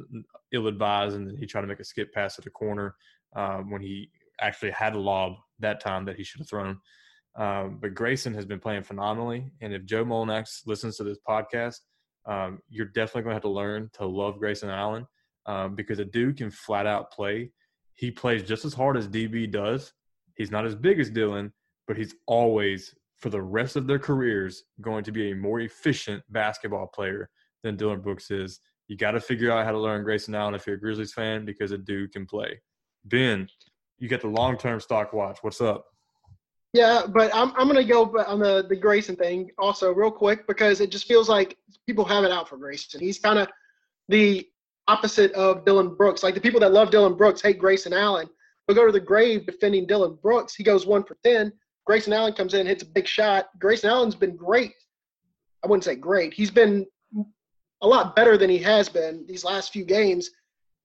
ill 0.52 0.68
advised, 0.68 1.16
and 1.16 1.28
then 1.28 1.38
he 1.38 1.46
tried 1.46 1.62
to 1.62 1.68
make 1.68 1.80
a 1.80 1.84
skip 1.84 2.14
pass 2.14 2.36
to 2.36 2.42
the 2.42 2.50
corner 2.50 2.96
um, 3.36 3.72
when 3.72 3.82
he 3.82 4.10
actually 4.42 4.72
had 4.72 4.94
a 4.94 5.00
lob 5.00 5.34
that 5.60 5.80
time 5.80 6.06
that 6.06 6.16
he 6.16 6.24
should 6.24 6.40
have 6.40 6.50
thrown. 6.50 6.80
Um, 7.36 7.80
but 7.82 7.94
Grayson 7.94 8.34
has 8.34 8.46
been 8.46 8.60
playing 8.60 8.84
phenomenally, 8.84 9.52
and 9.62 9.74
if 9.74 9.86
Joe 9.86 10.06
Mullinax 10.06 10.66
listens 10.66 10.98
to 10.98 11.04
this 11.04 11.20
podcast, 11.28 11.78
um, 12.26 12.60
you're 12.70 12.88
definitely 12.88 13.24
going 13.24 13.32
to 13.32 13.36
have 13.36 13.42
to 13.44 13.50
learn 13.50 13.90
to 13.94 14.06
love 14.06 14.40
Grayson 14.40 14.70
Allen 14.70 15.08
um, 15.46 15.76
because 15.76 16.00
a 16.00 16.06
dude 16.06 16.38
can 16.38 16.52
flat 16.52 16.86
out 16.86 17.12
play 17.12 17.52
he 17.98 18.12
plays 18.12 18.44
just 18.44 18.64
as 18.64 18.74
hard 18.74 18.96
as 18.96 19.08
DB 19.08 19.52
does. 19.52 19.92
He's 20.36 20.52
not 20.52 20.66
as 20.66 20.76
big 20.76 21.00
as 21.00 21.10
Dillon, 21.10 21.52
but 21.88 21.98
he's 21.98 22.14
always, 22.28 22.94
for 23.18 23.30
the 23.30 23.42
rest 23.42 23.76
of 23.76 23.88
their 23.88 24.00
careers, 24.00 24.64
going 24.82 25.04
to 25.04 25.12
be 25.12 25.32
a 25.32 25.36
more 25.36 25.60
efficient 25.60 26.24
basketball 26.30 26.88
player 26.88 27.30
than 27.64 27.76
Dillon 27.76 28.02
Brooks 28.02 28.32
is. 28.32 28.60
You 28.88 28.96
got 28.96 29.12
to 29.12 29.20
figure 29.20 29.52
out 29.52 29.66
how 29.66 29.72
to 29.72 29.80
learn 29.80 30.04
Grayson 30.04 30.36
Allen 30.36 30.56
if 30.56 30.66
you're 30.66 30.76
a 30.76 30.80
Grizzlies 30.80 31.14
fan 31.14 31.46
because 31.46 31.72
a 31.72 31.78
dude 31.78 32.14
can 32.14 32.26
play. 32.26 32.62
Ben, 33.06 33.50
you 33.98 34.08
got 34.08 34.22
the 34.22 34.28
long 34.28 34.58
term 34.58 34.80
stock 34.80 35.14
watch. 35.14 35.40
What's 35.42 35.62
up? 35.62 35.86
Yeah, 36.74 37.04
but 37.08 37.34
I'm, 37.34 37.54
I'm 37.58 37.70
to 37.74 37.84
go 37.84 38.06
on 38.28 38.40
the, 38.40 38.66
the 38.68 38.76
Grayson 38.76 39.16
thing 39.16 39.50
also 39.58 39.92
real 39.92 40.12
quick 40.12 40.46
because 40.48 40.80
it 40.80 40.92
just 40.92 41.08
feels 41.08 41.28
like 41.28 41.58
people 41.88 42.06
have 42.06 42.24
it 42.24 42.32
out 42.32 42.48
for 42.48 42.58
Grayson. 42.58 43.00
He's 43.00 43.20
kind 43.20 43.40
of 43.40 43.48
the 44.10 44.48
opposite 44.88 45.32
of 45.34 45.66
Dillon 45.66 45.96
Brooks. 45.96 46.24
Like 46.24 46.36
the 46.36 46.42
people 46.42 46.60
that 46.60 46.74
love 46.74 46.92
Dillon 46.92 47.16
Brooks 47.16 47.42
hate 47.42 47.60
Grayson 47.60 47.94
Allen. 47.94 48.30
They'll 48.68 48.76
go 48.76 48.86
to 48.86 48.92
the 48.92 49.00
grave 49.00 49.46
defending 49.46 49.88
Dillon 49.88 50.18
Brooks. 50.22 50.56
He 50.56 50.64
goes 50.64 50.86
one 50.86 51.04
for 51.04 51.18
10. 51.24 51.52
Grayson 51.88 52.12
Allen 52.12 52.34
comes 52.34 52.54
in, 52.54 52.68
hits 52.68 52.84
a 52.84 52.86
big 52.86 53.08
shot. 53.08 53.50
Grayson 53.60 53.90
Allen's 53.90 54.14
been 54.14 54.36
great. 54.36 54.74
I 55.64 55.68
wouldn't 55.68 55.86
say 55.86 55.96
great. 55.96 56.34
He's 56.34 56.52
been 56.52 56.86
a 57.82 57.88
lot 57.88 58.14
better 58.14 58.38
than 58.38 58.50
he 58.50 58.58
has 58.60 58.90
been 58.90 59.26
these 59.26 59.46
last 59.46 59.72
few 59.72 59.86
games. 59.86 60.32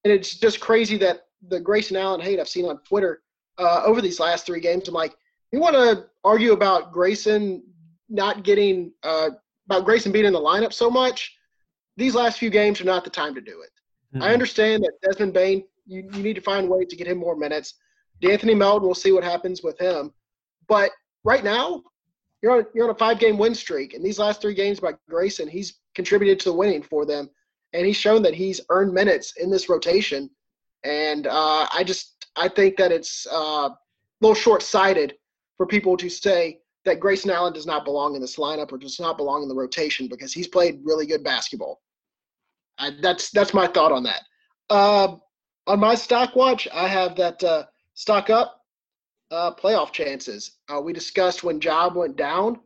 And 0.05 0.13
it's 0.13 0.39
just 0.39 0.61
crazy 0.61 0.97
that 0.99 1.27
the 1.49 1.59
Grayson 1.59 1.97
Allen 1.97 2.21
hate 2.21 2.39
I've 2.39 2.47
seen 2.47 2.65
on 2.65 2.79
Twitter 2.87 3.21
uh, 3.57 3.83
over 3.85 4.01
these 4.01 4.19
last 4.19 4.45
three 4.45 4.61
games. 4.61 4.87
I'm 4.87 4.93
like, 4.93 5.13
you 5.51 5.59
want 5.59 5.75
to 5.75 6.05
argue 6.23 6.53
about 6.53 6.93
Grayson 6.93 7.63
not 8.07 8.43
getting 8.43 8.93
uh, 9.03 9.31
about 9.69 9.83
Grayson 9.83 10.13
being 10.13 10.25
in 10.25 10.33
the 10.33 10.39
lineup 10.39 10.71
so 10.71 10.89
much? 10.89 11.37
These 11.97 12.15
last 12.15 12.39
few 12.39 12.49
games 12.49 12.79
are 12.79 12.85
not 12.85 13.03
the 13.03 13.09
time 13.09 13.35
to 13.35 13.41
do 13.41 13.61
it. 13.61 13.69
Mm-hmm. 14.15 14.23
I 14.23 14.33
understand 14.33 14.83
that 14.83 14.93
Desmond 15.03 15.33
Bane, 15.33 15.65
you, 15.85 16.09
you 16.13 16.23
need 16.23 16.35
to 16.35 16.41
find 16.41 16.69
ways 16.69 16.87
to 16.89 16.95
get 16.95 17.07
him 17.07 17.17
more 17.17 17.35
minutes. 17.35 17.75
De'Anthony 18.21 18.57
Melton, 18.57 18.85
we'll 18.85 18.95
see 18.95 19.11
what 19.11 19.23
happens 19.23 19.61
with 19.61 19.77
him. 19.77 20.13
But 20.67 20.91
right 21.23 21.43
now, 21.43 21.83
you're 22.41 22.57
on, 22.57 22.65
you're 22.73 22.85
on 22.85 22.95
a 22.95 22.97
five 22.97 23.19
game 23.19 23.37
win 23.37 23.55
streak. 23.55 23.93
And 23.93 24.03
these 24.03 24.19
last 24.19 24.41
three 24.41 24.53
games 24.53 24.79
by 24.79 24.93
Grayson, 25.09 25.47
he's 25.47 25.79
contributed 25.95 26.39
to 26.41 26.49
the 26.49 26.55
winning 26.55 26.83
for 26.83 27.05
them. 27.05 27.29
And 27.73 27.85
he's 27.85 27.97
shown 27.97 28.21
that 28.23 28.35
he's 28.35 28.61
earned 28.69 28.93
minutes 28.93 29.33
in 29.37 29.49
this 29.49 29.69
rotation. 29.69 30.29
And 30.83 31.27
uh, 31.27 31.67
I 31.73 31.83
just 31.85 32.27
I 32.35 32.49
think 32.49 32.77
that 32.77 32.91
it's 32.91 33.25
uh, 33.31 33.69
a 33.69 33.77
little 34.21 34.35
short 34.35 34.61
sighted 34.61 35.15
for 35.57 35.65
people 35.65 35.95
to 35.97 36.09
say 36.09 36.59
that 36.85 36.99
Grayson 36.99 37.31
Allen 37.31 37.53
does 37.53 37.65
not 37.65 37.85
belong 37.85 38.15
in 38.15 38.21
this 38.21 38.35
lineup 38.35 38.71
or 38.71 38.77
does 38.77 38.99
not 38.99 39.17
belong 39.17 39.43
in 39.43 39.49
the 39.49 39.55
rotation 39.55 40.07
because 40.07 40.33
he's 40.33 40.47
played 40.47 40.81
really 40.83 41.05
good 41.05 41.23
basketball. 41.23 41.81
I, 42.77 42.91
that's 43.01 43.29
that's 43.31 43.53
my 43.53 43.67
thought 43.67 43.91
on 43.91 44.03
that. 44.03 44.23
Uh, 44.69 45.15
on 45.67 45.79
my 45.79 45.95
stock 45.95 46.35
watch, 46.35 46.67
I 46.73 46.87
have 46.87 47.15
that 47.15 47.41
uh, 47.43 47.63
stock 47.93 48.29
up 48.29 48.62
uh, 49.33 49.53
playoff 49.53 49.91
chances. 49.91 50.57
Uh, 50.69 50.79
we 50.79 50.93
discussed 50.93 51.43
when 51.43 51.59
Ja 51.59 51.91
went 51.93 52.15
down, 52.15 52.59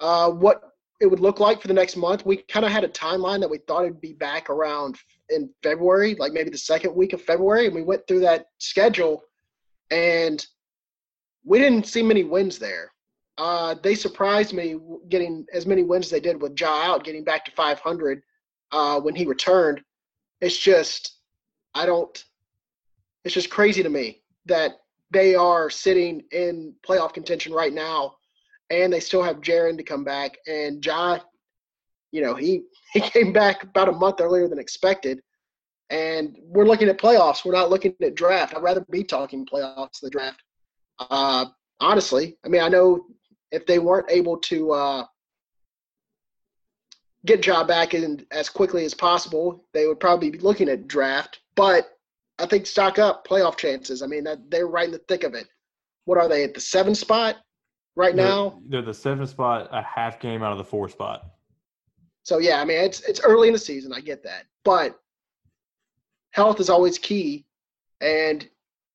uh, 0.00 0.30
what 0.30 0.72
it 1.00 1.06
would 1.06 1.20
look 1.20 1.40
like 1.40 1.60
for 1.60 1.68
the 1.68 1.74
next 1.74 1.96
month. 1.96 2.24
We 2.24 2.38
kind 2.38 2.64
of 2.64 2.72
had 2.72 2.84
a 2.84 2.88
timeline 2.88 3.40
that 3.40 3.50
we 3.50 3.58
thought 3.58 3.84
it'd 3.84 4.00
be 4.00 4.14
back 4.14 4.48
around 4.48 4.96
in 5.28 5.50
February, 5.62 6.14
like 6.14 6.32
maybe 6.32 6.50
the 6.50 6.58
second 6.58 6.94
week 6.94 7.12
of 7.12 7.20
February, 7.20 7.66
and 7.66 7.74
we 7.74 7.82
went 7.82 8.06
through 8.06 8.20
that 8.20 8.46
schedule, 8.58 9.22
and 9.90 10.44
we 11.44 11.58
didn't 11.58 11.86
see 11.86 12.02
many 12.02 12.24
wins 12.24 12.58
there. 12.58 12.90
Uh, 13.36 13.74
they 13.82 13.94
surprised 13.94 14.54
me 14.54 14.78
getting 15.10 15.44
as 15.52 15.66
many 15.66 15.82
wins 15.82 16.06
as 16.06 16.10
they 16.10 16.20
did 16.20 16.40
with 16.40 16.58
Ja 16.58 16.68
out, 16.68 17.04
getting 17.04 17.24
back 17.24 17.44
to 17.44 17.50
500 17.50 18.22
uh, 18.72 19.00
when 19.00 19.14
he 19.14 19.26
returned. 19.26 19.82
It's 20.40 20.56
just, 20.56 21.18
I 21.74 21.84
don't, 21.84 22.24
it's 23.24 23.34
just 23.34 23.50
crazy 23.50 23.82
to 23.82 23.88
me 23.88 24.22
that 24.46 24.78
they 25.10 25.34
are 25.34 25.70
sitting 25.70 26.22
in 26.32 26.74
playoff 26.86 27.12
contention 27.12 27.52
right 27.52 27.72
now 27.72 28.14
and 28.70 28.92
they 28.92 29.00
still 29.00 29.22
have 29.22 29.40
Jaren 29.40 29.76
to 29.76 29.82
come 29.82 30.04
back. 30.04 30.38
And 30.46 30.84
Ja, 30.84 31.18
you 32.12 32.22
know, 32.22 32.34
he, 32.34 32.62
he 32.92 33.00
came 33.00 33.32
back 33.32 33.62
about 33.62 33.88
a 33.88 33.92
month 33.92 34.20
earlier 34.20 34.48
than 34.48 34.58
expected. 34.58 35.20
And 35.90 36.36
we're 36.42 36.66
looking 36.66 36.88
at 36.88 36.98
playoffs. 36.98 37.44
We're 37.44 37.52
not 37.52 37.70
looking 37.70 37.94
at 38.02 38.14
draft. 38.14 38.54
I'd 38.54 38.62
rather 38.62 38.84
be 38.90 39.04
talking 39.04 39.46
playoffs 39.46 40.00
than 40.00 40.10
draft. 40.10 40.42
Uh, 40.98 41.46
honestly, 41.80 42.36
I 42.44 42.48
mean, 42.48 42.62
I 42.62 42.68
know 42.68 43.04
if 43.52 43.66
they 43.66 43.78
weren't 43.78 44.10
able 44.10 44.38
to 44.38 44.72
uh, 44.72 45.04
get 47.26 47.46
Ja 47.46 47.64
back 47.64 47.94
in 47.94 48.26
as 48.30 48.48
quickly 48.48 48.84
as 48.84 48.94
possible, 48.94 49.64
they 49.72 49.86
would 49.86 50.00
probably 50.00 50.30
be 50.30 50.38
looking 50.38 50.68
at 50.68 50.88
draft. 50.88 51.40
But 51.54 51.90
I 52.38 52.46
think 52.46 52.66
stock 52.66 52.98
up 52.98 53.26
playoff 53.26 53.56
chances. 53.56 54.02
I 54.02 54.06
mean, 54.06 54.26
they're 54.48 54.66
right 54.66 54.86
in 54.86 54.92
the 54.92 54.98
thick 55.08 55.24
of 55.24 55.34
it. 55.34 55.46
What 56.04 56.18
are 56.18 56.28
they 56.28 56.44
at 56.44 56.54
the 56.54 56.60
seven 56.60 56.94
spot 56.94 57.36
right 57.96 58.14
they're, 58.14 58.26
now? 58.26 58.60
They're 58.68 58.82
the 58.82 58.94
seven 58.94 59.26
spot, 59.26 59.68
a 59.72 59.82
half 59.82 60.20
game 60.20 60.42
out 60.42 60.52
of 60.52 60.58
the 60.58 60.64
four 60.64 60.88
spot. 60.88 61.30
So 62.24 62.38
yeah, 62.38 62.60
I 62.60 62.64
mean 62.64 62.78
it's 62.78 63.00
it's 63.02 63.20
early 63.20 63.48
in 63.48 63.52
the 63.52 63.58
season. 63.58 63.92
I 63.92 64.00
get 64.00 64.22
that, 64.24 64.44
but 64.64 64.98
health 66.30 66.58
is 66.58 66.70
always 66.70 66.98
key, 66.98 67.44
and 68.00 68.48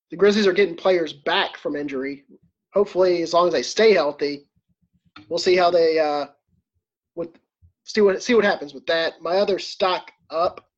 the 0.10 0.18
Grizzlies 0.18 0.48
are 0.48 0.54
getting 0.54 0.76
players 0.76 1.14
back 1.14 1.56
from 1.56 1.76
injury. 1.76 2.26
Hopefully, 2.74 3.22
as 3.22 3.34
long 3.34 3.48
as 3.48 3.54
they 3.54 3.62
stay 3.62 3.94
healthy, 3.94 4.48
we'll 5.30 5.40
see 5.40 5.56
how 5.56 5.70
they 5.70 6.00
uh, 6.00 6.26
with 7.16 7.30
see 7.84 8.02
what 8.02 8.22
see 8.24 8.34
what 8.34 8.46
happens 8.46 8.74
with 8.74 8.86
that. 8.88 9.22
My 9.22 9.38
other 9.38 9.60
stock 9.60 10.12
up 10.32 10.69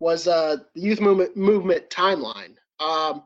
was 0.00 0.26
uh, 0.26 0.56
the 0.74 0.80
youth 0.80 1.00
movement 1.00 1.36
movement 1.36 1.88
timeline. 1.90 2.56
Um, 2.80 3.22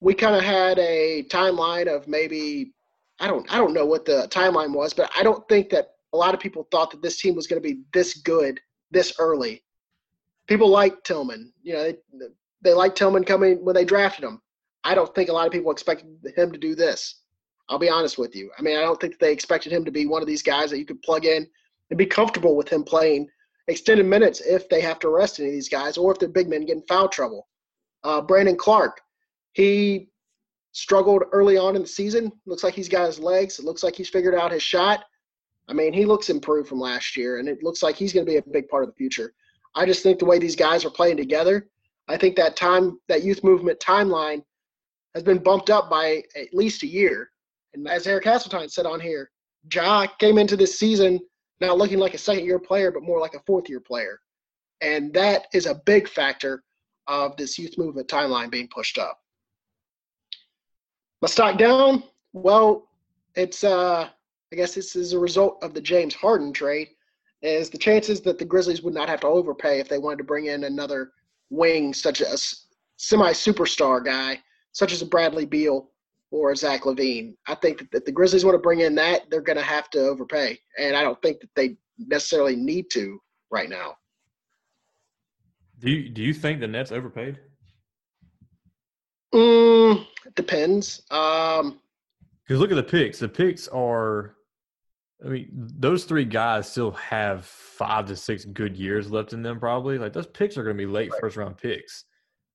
we 0.00 0.12
kind 0.12 0.36
of 0.36 0.42
had 0.42 0.78
a 0.78 1.24
timeline 1.28 1.86
of 1.86 2.06
maybe 2.06 2.74
I 3.20 3.26
don't 3.26 3.50
I 3.52 3.56
don't 3.56 3.72
know 3.72 3.86
what 3.86 4.04
the 4.04 4.28
timeline 4.30 4.74
was, 4.74 4.92
but 4.92 5.10
I 5.16 5.22
don't 5.22 5.48
think 5.48 5.70
that 5.70 5.92
a 6.12 6.16
lot 6.16 6.34
of 6.34 6.40
people 6.40 6.68
thought 6.70 6.90
that 6.90 7.02
this 7.02 7.20
team 7.20 7.34
was 7.34 7.46
going 7.46 7.62
to 7.62 7.66
be 7.66 7.80
this 7.92 8.18
good 8.18 8.60
this 8.90 9.14
early. 9.18 9.62
People 10.46 10.68
like 10.68 11.04
Tillman, 11.04 11.52
you 11.62 11.74
know, 11.74 11.82
they, 11.82 11.96
they 12.62 12.72
like 12.72 12.94
Tillman 12.94 13.24
coming 13.24 13.64
when 13.64 13.74
they 13.74 13.84
drafted 13.84 14.24
him. 14.24 14.40
I 14.82 14.94
don't 14.94 15.14
think 15.14 15.28
a 15.28 15.32
lot 15.32 15.46
of 15.46 15.52
people 15.52 15.70
expected 15.70 16.08
him 16.36 16.52
to 16.52 16.58
do 16.58 16.74
this. 16.74 17.22
I'll 17.68 17.78
be 17.78 17.90
honest 17.90 18.16
with 18.16 18.34
you. 18.34 18.50
I 18.58 18.62
mean, 18.62 18.78
I 18.78 18.80
don't 18.80 18.98
think 18.98 19.18
they 19.18 19.32
expected 19.32 19.72
him 19.72 19.84
to 19.84 19.90
be 19.90 20.06
one 20.06 20.22
of 20.22 20.28
these 20.28 20.42
guys 20.42 20.70
that 20.70 20.78
you 20.78 20.86
could 20.86 21.02
plug 21.02 21.26
in 21.26 21.46
and 21.90 21.98
be 21.98 22.06
comfortable 22.06 22.56
with 22.56 22.68
him 22.68 22.82
playing 22.82 23.28
extended 23.68 24.06
minutes 24.06 24.40
if 24.40 24.68
they 24.68 24.80
have 24.80 24.98
to 24.98 25.08
arrest 25.08 25.38
any 25.38 25.48
of 25.48 25.54
these 25.54 25.68
guys 25.68 25.96
or 25.96 26.10
if 26.12 26.18
they're 26.18 26.28
big 26.28 26.48
men 26.48 26.64
getting 26.64 26.82
foul 26.88 27.08
trouble. 27.08 27.46
Uh, 28.02 28.20
Brandon 28.20 28.56
Clarke, 28.56 29.00
He 29.52 30.08
struggled 30.72 31.24
early 31.32 31.56
on 31.56 31.76
in 31.76 31.82
the 31.82 31.88
season. 31.88 32.32
Looks 32.46 32.64
like 32.64 32.74
he's 32.74 32.88
got 32.88 33.06
his 33.06 33.18
legs. 33.18 33.58
It 33.58 33.64
looks 33.64 33.82
like 33.82 33.94
he's 33.94 34.08
figured 34.08 34.34
out 34.34 34.52
his 34.52 34.62
shot. 34.62 35.04
I 35.68 35.74
mean, 35.74 35.92
he 35.92 36.06
looks 36.06 36.30
improved 36.30 36.68
from 36.68 36.80
last 36.80 37.16
year, 37.16 37.38
and 37.38 37.48
it 37.48 37.62
looks 37.62 37.82
like 37.82 37.96
he's 37.96 38.12
going 38.12 38.24
to 38.24 38.32
be 38.32 38.38
a 38.38 38.42
big 38.52 38.68
part 38.68 38.84
of 38.84 38.88
the 38.88 38.94
future. 38.96 39.34
I 39.74 39.84
just 39.84 40.02
think 40.02 40.18
the 40.18 40.24
way 40.24 40.38
these 40.38 40.56
guys 40.56 40.84
are 40.84 40.90
playing 40.90 41.18
together, 41.18 41.68
I 42.08 42.16
think 42.16 42.36
that 42.36 42.56
time, 42.56 42.98
that 43.08 43.22
youth 43.22 43.44
movement 43.44 43.78
timeline 43.80 44.42
has 45.14 45.22
been 45.22 45.38
bumped 45.38 45.68
up 45.68 45.90
by 45.90 46.22
at 46.36 46.54
least 46.54 46.82
a 46.84 46.86
year. 46.86 47.30
And 47.74 47.86
as 47.86 48.06
Eric 48.06 48.24
Hasseltine 48.24 48.70
said 48.70 48.86
on 48.86 49.00
here, 49.00 49.30
Ja 49.70 50.06
came 50.18 50.38
into 50.38 50.56
this 50.56 50.78
season 50.78 51.20
not 51.60 51.78
looking 51.78 51.98
like 51.98 52.14
a 52.14 52.18
second 52.18 52.44
year 52.44 52.58
player, 52.58 52.90
but 52.90 53.02
more 53.02 53.20
like 53.20 53.34
a 53.34 53.40
fourth 53.46 53.68
year 53.68 53.80
player. 53.80 54.20
And 54.80 55.12
that 55.14 55.46
is 55.52 55.66
a 55.66 55.80
big 55.86 56.08
factor 56.08 56.62
of 57.06 57.36
this 57.36 57.58
youth 57.58 57.76
movement 57.78 58.08
timeline 58.08 58.50
being 58.50 58.68
pushed 58.68 58.98
up. 58.98 59.18
My 61.20 61.28
stock 61.28 61.58
down, 61.58 62.04
well, 62.32 62.88
it's 63.34 63.64
uh 63.64 64.08
I 64.52 64.56
guess 64.56 64.74
this 64.74 64.96
is 64.96 65.12
a 65.12 65.18
result 65.18 65.58
of 65.62 65.74
the 65.74 65.80
James 65.80 66.14
Harden 66.14 66.52
trade, 66.52 66.88
is 67.42 67.70
the 67.70 67.78
chances 67.78 68.20
that 68.22 68.38
the 68.38 68.44
Grizzlies 68.44 68.82
would 68.82 68.94
not 68.94 69.08
have 69.08 69.20
to 69.20 69.26
overpay 69.26 69.78
if 69.78 69.88
they 69.88 69.98
wanted 69.98 70.18
to 70.18 70.24
bring 70.24 70.46
in 70.46 70.64
another 70.64 71.12
wing, 71.50 71.92
such 71.92 72.22
as 72.22 72.66
semi 72.96 73.32
superstar 73.32 74.04
guy, 74.04 74.40
such 74.72 74.92
as 74.92 75.02
a 75.02 75.06
Bradley 75.06 75.44
Beal 75.44 75.90
or 76.30 76.54
Zach 76.54 76.82
LaVine. 76.82 77.34
I 77.46 77.54
think 77.54 77.78
that 77.78 77.88
if 77.92 78.04
the 78.04 78.12
Grizzlies 78.12 78.44
want 78.44 78.54
to 78.54 78.58
bring 78.58 78.80
in 78.80 78.94
that, 78.96 79.22
they're 79.30 79.40
going 79.40 79.56
to 79.56 79.62
have 79.62 79.90
to 79.90 80.00
overpay, 80.00 80.58
and 80.78 80.96
I 80.96 81.02
don't 81.02 81.20
think 81.22 81.40
that 81.40 81.50
they 81.54 81.76
necessarily 81.98 82.56
need 82.56 82.90
to 82.92 83.18
right 83.50 83.68
now. 83.68 83.94
Do 85.78 85.90
you 85.90 86.08
do 86.08 86.22
you 86.22 86.34
think 86.34 86.60
the 86.60 86.66
Nets 86.66 86.92
overpaid? 86.92 87.38
Mm, 89.34 90.06
depends. 90.34 91.02
Um, 91.10 91.80
because 92.42 92.60
look 92.60 92.70
at 92.70 92.76
the 92.76 92.82
picks. 92.82 93.18
The 93.18 93.28
picks 93.28 93.68
are 93.68 94.36
I 95.24 95.28
mean, 95.28 95.48
those 95.52 96.04
three 96.04 96.24
guys 96.24 96.70
still 96.70 96.92
have 96.92 97.44
five 97.44 98.06
to 98.06 98.16
six 98.16 98.44
good 98.44 98.76
years 98.76 99.10
left 99.10 99.32
in 99.32 99.42
them, 99.42 99.58
probably. 99.58 99.98
Like 99.98 100.12
those 100.12 100.28
picks 100.28 100.56
are 100.56 100.62
going 100.62 100.76
to 100.76 100.80
be 100.80 100.90
late 100.90 101.10
right. 101.10 101.20
first 101.20 101.36
round 101.36 101.56
picks. 101.56 102.04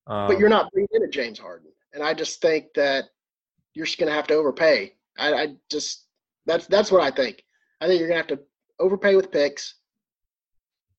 Um, 0.07 0.27
but 0.27 0.39
you're 0.39 0.49
not 0.49 0.71
bringing 0.71 0.89
in 0.93 1.03
a 1.03 1.07
James 1.07 1.39
Harden, 1.39 1.71
and 1.93 2.03
I 2.03 2.13
just 2.13 2.41
think 2.41 2.67
that 2.75 3.05
you're 3.73 3.86
just 3.86 3.97
going 3.97 4.09
to 4.09 4.15
have 4.15 4.27
to 4.27 4.36
overpay. 4.36 4.93
I, 5.17 5.33
I, 5.33 5.47
just 5.69 6.05
that's 6.45 6.67
that's 6.67 6.91
what 6.91 7.01
I 7.01 7.12
think. 7.12 7.43
I 7.81 7.88
think 7.88 7.99
you're 7.99 8.09
going 8.09 8.23
to 8.23 8.33
have 8.33 8.39
to 8.39 8.45
overpay 8.79 9.15
with 9.15 9.31
picks, 9.31 9.75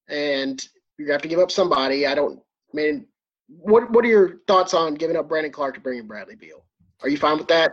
and 0.09 0.63
you're 0.99 1.07
going 1.07 1.19
to 1.19 1.19
have 1.19 1.23
to 1.23 1.29
give 1.29 1.41
up 1.41 1.51
somebody. 1.51 2.07
I 2.07 2.15
don't. 2.15 2.39
I 2.39 2.77
mean, 2.77 3.07
what 3.49 3.91
what 3.91 4.05
are 4.05 4.09
your 4.09 4.41
thoughts 4.47 4.75
on 4.75 4.95
giving 4.95 5.17
up 5.17 5.29
Brandon 5.29 5.53
Clarke 5.53 5.75
to 5.75 5.81
bring 5.81 5.99
in 5.99 6.07
Bradley 6.07 6.37
Beal? 6.37 6.65
Are 7.03 7.09
you 7.09 7.17
fine 7.17 7.39
with 7.39 7.49
that? 7.49 7.73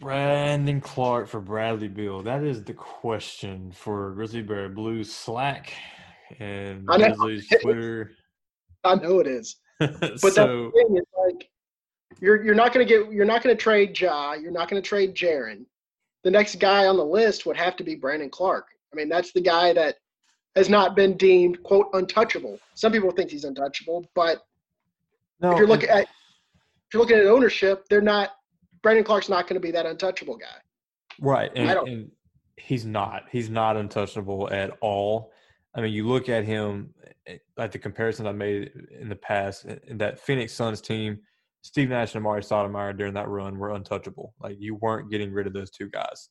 Brandon 0.00 0.80
Clarke 0.80 1.28
for 1.28 1.40
Bradley 1.40 1.88
Beal. 1.88 2.22
That 2.22 2.42
is 2.42 2.62
the 2.62 2.74
question 2.74 3.72
for 3.72 4.12
Grizzly 4.12 4.42
Bear 4.42 4.68
Blues 4.68 5.12
Slack 5.12 5.72
and 6.38 6.84
Grizzlies 6.86 7.48
Twitter. 7.62 8.12
I 8.84 8.96
know 8.96 9.20
it 9.20 9.26
is. 9.26 9.56
But 9.78 10.32
so, 10.32 10.70
the 10.70 10.70
thing 10.74 10.96
is 10.96 11.04
like 11.18 11.50
you're 12.20 12.42
you're 12.42 12.54
not 12.54 12.72
gonna 12.72 12.84
get 12.84 13.10
you're 13.12 13.26
not 13.26 13.42
gonna 13.42 13.54
trade 13.54 13.98
Ja, 13.98 14.34
you're 14.34 14.52
not 14.52 14.68
gonna 14.68 14.82
trade 14.82 15.14
Jaren. 15.14 15.64
The 16.24 16.30
next 16.30 16.58
guy 16.58 16.86
on 16.86 16.96
the 16.96 17.04
list 17.04 17.46
would 17.46 17.56
have 17.56 17.76
to 17.76 17.84
be 17.84 17.94
Brandon 17.94 18.30
Clarke. 18.30 18.68
I 18.92 18.96
mean, 18.96 19.08
that's 19.08 19.32
the 19.32 19.40
guy 19.40 19.72
that 19.74 19.96
has 20.56 20.68
not 20.68 20.96
been 20.96 21.16
deemed 21.16 21.62
quote 21.62 21.88
untouchable. 21.92 22.58
Some 22.74 22.92
people 22.92 23.10
think 23.10 23.30
he's 23.30 23.44
untouchable, 23.44 24.06
but 24.14 24.46
no, 25.40 25.52
if 25.52 25.58
you're 25.58 25.68
looking 25.68 25.90
at 25.90 26.02
if 26.02 26.94
you're 26.94 27.02
looking 27.02 27.18
at 27.18 27.26
ownership, 27.26 27.86
they're 27.88 28.00
not 28.00 28.30
Brandon 28.82 29.04
Clarke's 29.04 29.28
not 29.28 29.48
going 29.48 29.54
to 29.54 29.60
be 29.60 29.72
that 29.72 29.84
untouchable 29.84 30.36
guy. 30.36 30.58
Right. 31.20 31.50
And, 31.56 31.70
and, 31.88 32.10
he's 32.56 32.86
not. 32.86 33.24
He's 33.30 33.50
not 33.50 33.76
untouchable 33.76 34.48
at 34.52 34.70
all. 34.80 35.32
I 35.74 35.80
mean, 35.80 35.92
you 35.92 36.06
look 36.06 36.28
at 36.28 36.44
him, 36.44 36.94
eh, 37.26 37.38
like 37.56 37.72
the 37.72 37.78
comparisons 37.78 38.28
I 38.28 38.32
made 38.32 38.70
in 38.96 39.08
the 39.08 39.16
past, 39.16 39.64
in 39.64 39.98
that 39.98 40.20
Phoenix 40.20 40.52
Suns 40.52 40.80
team, 40.80 41.18
Steve 41.66 41.88
Nash 41.88 42.14
and 42.14 42.24
Amar'e 42.24 42.46
Stoudemire 42.46 42.96
during 42.96 43.14
that 43.14 43.28
run 43.28 43.58
were 43.58 43.74
untouchable. 43.74 44.32
Like 44.38 44.56
you 44.60 44.76
weren't 44.76 45.10
getting 45.10 45.32
rid 45.32 45.48
of 45.48 45.52
those 45.52 45.68
two 45.68 45.90
guys. 45.90 46.28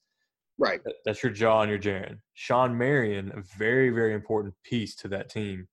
Right. 0.58 0.80
That's 1.04 1.22
your 1.22 1.34
Ja 1.34 1.60
and 1.60 1.70
your 1.70 1.78
Jaren. 1.78 2.20
Shawn 2.36 2.78
Marion, 2.78 3.34
a 3.36 3.42
very, 3.58 3.90
very 3.90 4.14
important 4.14 4.54
piece 4.64 4.96
to 4.96 5.10
that 5.10 5.30
team, 5.30 5.68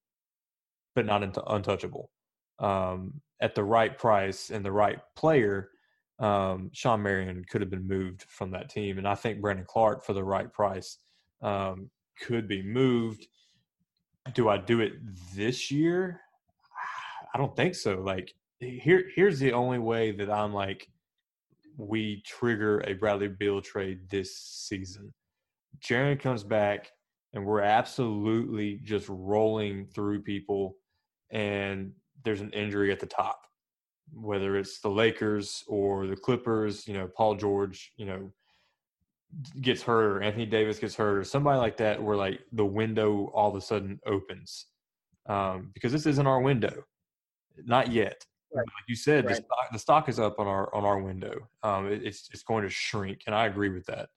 but 0.97 1.07
not 1.07 1.23
untouchable. 1.47 2.11
Um, 2.59 3.21
at 3.41 3.55
the 3.55 3.63
right 3.63 3.97
price 3.97 4.51
and 4.51 4.65
the 4.65 4.73
right 4.73 4.99
player, 5.15 5.71
um, 6.19 6.71
Shawn 6.73 7.01
Marion 7.01 7.45
could 7.49 7.61
have 7.61 7.71
been 7.71 7.87
moved 7.87 8.25
from 8.29 8.51
that 8.51 8.69
team, 8.69 8.99
and 8.99 9.07
I 9.07 9.15
think 9.15 9.41
Brandon 9.41 9.65
Clarke, 9.65 10.05
for 10.05 10.13
the 10.13 10.25
right 10.25 10.53
price 10.53 10.99
um, 11.41 11.89
could 12.21 12.49
be 12.49 12.65
moved. 12.65 13.29
Do 14.35 14.49
I 14.49 14.59
do 14.59 14.81
it 14.81 14.95
this 15.37 15.71
year? 15.71 16.21
I 17.35 17.39
don't 17.39 17.55
think 17.55 17.77
so. 17.77 18.01
Like 18.01 18.35
here, 18.63 19.11
here's 19.15 19.39
the 19.39 19.53
only 19.53 19.79
way 19.79 20.13
that 20.13 20.31
I'm 20.31 20.53
like 20.53 20.89
we 21.77 22.23
trigger 22.27 22.81
a 22.81 22.93
Bradley 22.95 23.29
Beal 23.29 23.61
trade 23.61 24.09
this 24.11 24.37
season. 24.37 25.13
Jaren 25.81 26.21
comes 26.21 26.45
back, 26.45 26.91
and 27.33 27.45
we're 27.45 27.63
absolutely 27.63 28.81
just 28.85 29.07
rolling 29.09 29.87
through 29.87 30.23
people, 30.23 30.77
and 31.31 31.93
there's 32.25 32.41
an 32.41 32.53
injury 32.53 32.93
at 32.93 33.01
the 33.01 33.07
top 33.07 33.43
whether 34.13 34.57
it's 34.57 34.81
the 34.81 34.89
Lakers 34.89 35.65
or 35.67 36.07
the 36.07 36.17
Clippers, 36.17 36.87
you 36.87 36.95
know, 36.95 37.09
Paul 37.09 37.35
George, 37.35 37.93
you 37.97 38.07
know, 38.07 38.33
gets 39.61 39.83
hurt 39.83 40.19
or 40.19 40.23
Anthony 40.23 40.45
Davis 40.45 40.79
gets 40.79 40.95
hurt 40.95 41.17
or 41.17 41.25
somebody 41.25 41.59
like 41.59 41.79
that 41.79 42.03
where 42.03 42.17
like 42.17 42.41
the 42.53 42.67
window 42.67 43.31
all 43.35 43.51
of 43.51 43.57
a 43.57 43.61
sudden 43.61 43.99
opens. 44.07 44.67
Um, 45.27 45.71
because 45.73 45.93
this 45.93 46.07
isn't 46.07 46.27
our 46.27 46.41
window. 46.41 46.85
Not 47.65 47.93
yet. 47.93 48.25
Right. 48.55 48.67
Like 48.67 48.89
you 48.89 48.97
said, 48.97 49.25
right. 49.25 49.35
the, 49.35 49.43
stock, 49.43 49.73
the, 49.73 49.79
stock, 49.79 50.09
is 50.09 50.19
up 50.19 50.39
on 50.39 50.47
our 50.47 50.75
on 50.75 50.85
our 50.85 50.99
window. 51.01 51.49
Um, 51.63 51.87
it, 51.87 52.03
it's 52.05 52.29
it's 52.33 52.43
going 52.43 52.65
to 52.65 52.69
shrink, 52.69 53.23
and 53.27 53.35
I 53.35 53.47
agree 53.47 53.71
with 53.71 53.87
that. 53.87 54.11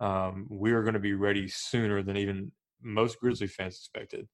Um, 0.00 0.46
we 0.50 0.72
are 0.72 0.82
going 0.82 0.94
to 0.94 1.00
be 1.00 1.14
ready 1.14 1.46
sooner 1.46 2.02
than 2.02 2.16
even 2.16 2.52
most 2.82 3.20
Grizzly 3.20 3.46
fans 3.46 3.76
expected. 3.76 4.28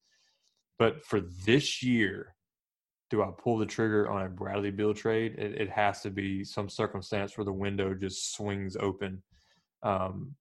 But 0.77 1.05
for 1.05 1.19
this 1.45 1.83
year, 1.83 2.35
do 3.09 3.21
I 3.21 3.29
pull 3.37 3.57
the 3.57 3.65
trigger 3.65 4.09
on 4.09 4.25
a 4.25 4.29
Bradley 4.29 4.71
Beal 4.71 4.93
trade? 4.93 5.35
It, 5.37 5.61
it 5.61 5.69
has 5.69 6.01
to 6.01 6.09
be 6.09 6.43
some 6.43 6.69
circumstance 6.69 7.37
where 7.37 7.45
the 7.45 7.53
window 7.53 7.93
just 7.93 8.33
swings 8.33 8.77
open. 8.79 9.21
Um, 9.83 10.35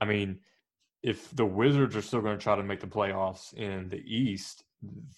I 0.00 0.04
mean, 0.04 0.38
if 1.02 1.30
the 1.34 1.46
Wizards 1.46 1.96
are 1.96 2.02
still 2.02 2.20
going 2.20 2.36
to 2.36 2.42
try 2.42 2.56
to 2.56 2.62
make 2.62 2.80
the 2.80 2.86
playoffs 2.86 3.52
in 3.54 3.88
the 3.88 4.02
East, 4.06 4.64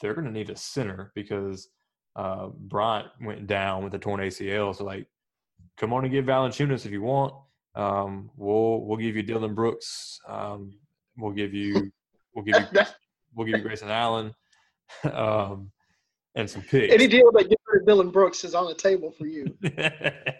they're 0.01 0.15
going 0.15 0.27
to 0.27 0.33
need 0.33 0.51
a 0.51 0.57
center 0.57 1.13
because 1.15 1.69
uh, 2.17 2.49
Bryant 2.49 3.09
went 3.21 3.47
down 3.47 3.85
with 3.85 3.95
a 3.95 3.99
torn 3.99 4.21
ACL. 4.21 4.77
So, 4.77 4.85
like, 4.85 5.07
come 5.77 5.93
on 5.93 6.05
and 6.05 6.13
get 6.13 6.27
Valanciunas 6.27 6.87
if 6.87 6.93
you 6.93 7.03
want. 7.03 7.35
Um, 7.75 8.31
we'll 8.37 8.81
we'll 8.81 8.99
give 8.99 9.17
you 9.17 9.23
Dillon 9.23 9.55
Brooks. 9.55 10.21
Um, 10.29 10.75
we'll 11.17 11.33
give 11.33 11.55
you 11.55 11.91
we'll 12.35 12.45
give 12.45 12.57
you 12.61 12.83
we'll 13.35 13.47
give 13.47 13.59
you 13.59 13.63
Grayson 13.63 13.91
Allen. 13.91 14.35
um, 15.13 15.71
and 16.35 16.49
some 16.49 16.63
picks. 16.63 16.93
Any 16.93 17.07
deal 17.07 17.31
that 17.33 17.49
gets 17.49 17.63
rid 17.67 17.83
of 17.83 17.87
Dillon 17.87 18.11
Brooks 18.11 18.45
is 18.45 18.55
on 18.55 18.67
the 18.67 18.75
table 18.75 19.11
for 19.11 19.27
you. 19.27 19.47
but 19.61 20.37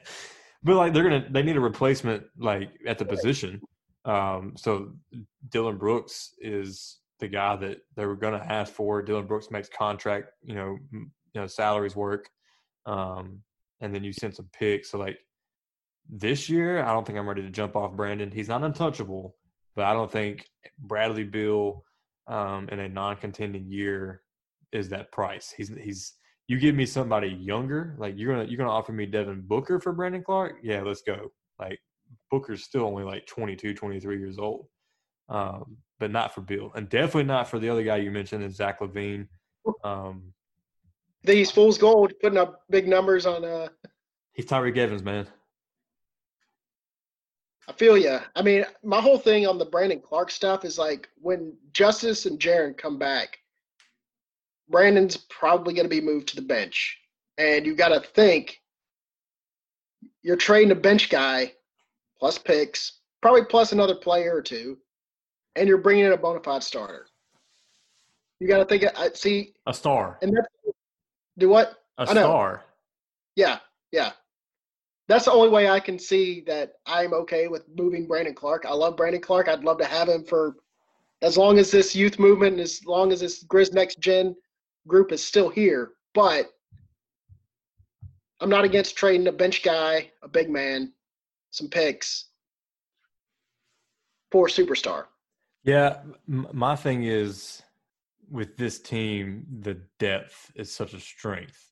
like 0.65 0.93
they're 0.93 1.03
gonna, 1.03 1.27
they 1.31 1.43
need 1.43 1.57
a 1.57 1.61
replacement 1.61 2.25
like 2.39 2.71
at 2.87 2.99
the 2.99 3.05
position. 3.05 3.61
Um, 4.05 4.55
so 4.57 4.93
Dillon 5.51 5.79
Brooks 5.79 6.35
is 6.39 6.99
the 7.19 7.29
guy 7.29 7.57
that 7.57 7.79
they 7.97 8.07
were 8.07 8.17
gonna 8.17 8.45
ask 8.49 8.73
for. 8.73 9.03
Dillon 9.03 9.27
Brooks 9.27 9.51
makes 9.51 9.69
contract, 9.69 10.33
you 10.43 10.55
know, 10.55 10.79
you 11.35 11.41
know 11.41 11.47
salaries 11.47 11.97
work, 11.97 12.29
um, 12.87 13.41
and 13.81 13.95
then 13.95 14.05
you 14.05 14.13
send 14.13 14.35
some 14.35 14.49
picks. 14.53 14.91
So 14.91 14.99
like 14.99 15.19
this 16.09 16.49
year, 16.49 16.83
I 16.83 16.93
don't 16.93 17.07
think 17.07 17.19
I'm 17.19 17.29
ready 17.29 17.43
to 17.43 17.51
jump 17.51 17.77
off 17.77 17.97
Brandon. 17.97 18.31
He's 18.31 18.49
not 18.49 18.63
untouchable, 18.63 19.37
but 19.77 19.85
I 19.85 19.93
don't 19.93 20.11
think 20.11 20.47
Bradley 20.79 21.25
Beal 21.25 21.85
um, 22.27 22.69
in 22.71 22.81
a 22.81 22.89
non-contending 22.89 23.71
year 23.71 24.23
is 24.73 24.89
that 24.91 25.13
price. 25.13 25.53
He's 25.57 25.73
he's 25.81 26.15
you 26.49 26.59
give 26.59 26.75
me 26.75 26.87
somebody 26.87 27.29
younger, 27.29 27.95
like 27.99 28.15
you're 28.17 28.35
gonna 28.35 28.49
you're 28.49 28.59
gonna 28.59 28.71
offer 28.71 28.93
me 28.93 29.07
Devin 29.07 29.43
Booker 29.43 29.81
for 29.81 29.93
Brandon 29.93 30.23
Clarke. 30.23 30.57
Yeah, 30.63 30.83
let's 30.83 31.03
go. 31.03 31.31
Like 31.59 31.79
Booker's 32.31 32.65
still 32.65 32.85
only 32.85 33.05
like 33.05 33.27
22, 33.27 33.75
23 33.75 34.19
years 34.19 34.39
old. 34.39 34.67
Um, 35.29 35.77
but 36.01 36.11
not 36.11 36.35
for 36.35 36.41
Beal, 36.41 36.73
And 36.75 36.89
definitely 36.89 37.25
not 37.25 37.49
for 37.49 37.59
the 37.59 37.69
other 37.69 37.85
guy 37.85 37.99
you 37.99 38.11
mentioned, 38.11 38.43
is 38.43 38.57
Zach 38.57 38.81
LaVine. 38.81 39.29
Um, 39.85 40.33
These 41.23 41.51
fool's 41.51 41.79
gold, 41.79 42.13
putting 42.21 42.39
up 42.39 42.63
big 42.71 42.89
numbers 42.89 43.27
on 43.27 43.45
uh 43.45 43.69
He's 44.33 44.47
Tyreke 44.47 44.79
Evans, 44.79 45.03
man. 45.03 45.27
I 47.69 47.73
feel 47.73 47.97
you. 47.97 48.19
I 48.35 48.43
mean, 48.43 48.65
my 48.83 49.01
whole 49.01 49.19
thing 49.19 49.47
on 49.47 49.59
the 49.59 49.65
Brandon 49.65 50.01
Clarke 50.01 50.31
stuff 50.31 50.65
is 50.65 50.79
like 50.79 51.09
when 51.21 51.53
Justise 51.73 52.27
and 52.27 52.39
Jaren 52.39 52.77
come 52.77 52.99
back, 52.99 53.39
Brandon's 54.69 55.17
probably 55.17 55.75
going 55.75 55.85
to 55.85 55.89
be 55.89 56.01
moved 56.01 56.29
to 56.29 56.37
the 56.37 56.43
bench. 56.43 56.99
And 57.39 57.65
you 57.67 57.75
got 57.75 57.89
to 57.89 58.01
think 58.01 58.61
you're 60.23 60.37
trading 60.37 60.73
a 60.73 60.77
bench 60.77 61.11
guy 61.11 61.53
plus 62.19 62.39
picks, 62.39 63.01
probably 63.23 63.45
plus 63.45 63.73
another 63.73 63.95
player 63.95 64.35
or 64.35 64.43
two, 64.43 64.79
and 65.57 65.69
you're 65.69 65.79
bringing 65.79 66.07
in 66.07 66.13
a 66.13 66.17
bona 66.17 66.41
fide 66.41 66.63
starter. 66.63 67.07
You 68.41 68.49
got 68.49 68.59
to 68.59 68.65
think. 68.65 68.85
I 68.99 69.11
see 69.13 69.55
a 69.67 69.75
star. 69.75 70.19
And 70.23 70.35
that's 70.37 70.49
do 71.41 71.49
what? 71.49 71.83
A 71.99 72.07
star. 72.07 72.63
Yeah, 73.35 73.59
yeah. 73.91 74.13
That's 75.09 75.25
the 75.25 75.33
only 75.33 75.49
way 75.49 75.69
I 75.69 75.81
can 75.81 75.99
see 75.99 76.43
that 76.43 76.75
I'm 76.87 77.13
okay 77.15 77.49
with 77.49 77.65
moving 77.77 78.07
Brandon 78.07 78.35
Clarke. 78.35 78.65
I 78.65 78.73
love 78.73 78.97
Brandon 78.97 79.21
Clarke. 79.21 79.49
I'd 79.49 79.65
love 79.65 79.79
to 79.79 79.85
have 79.85 80.09
him 80.09 80.23
for 80.23 80.55
as 81.23 81.37
long 81.37 81.59
as 81.59 81.71
this 81.71 81.97
youth 81.97 82.19
movement 82.19 82.53
and 82.53 82.61
as 82.61 82.85
long 82.87 83.11
as 83.11 83.21
this 83.21 83.43
Grizz 83.45 83.73
Next 83.73 83.99
Gen 83.99 84.37
group 84.87 85.11
is 85.11 85.25
still 85.25 85.49
here. 85.49 85.93
But 86.15 86.51
I'm 88.41 88.51
not 88.51 88.65
against 88.65 88.97
trading 88.97 89.27
a 89.27 89.33
bench 89.33 89.63
guy, 89.63 90.11
a 90.23 90.29
big 90.29 90.49
man, 90.49 90.93
some 91.51 91.69
picks 91.69 92.27
for 94.31 94.47
superstar. 94.47 95.07
Yeah, 95.65 95.99
my 96.27 96.77
thing 96.77 97.05
is 97.05 97.63
with 98.31 98.57
this 98.57 98.81
team, 98.81 99.45
the 99.61 99.81
depth 99.99 100.53
is 100.55 100.73
such 100.73 100.95
a 100.95 101.01
strength. 101.01 101.71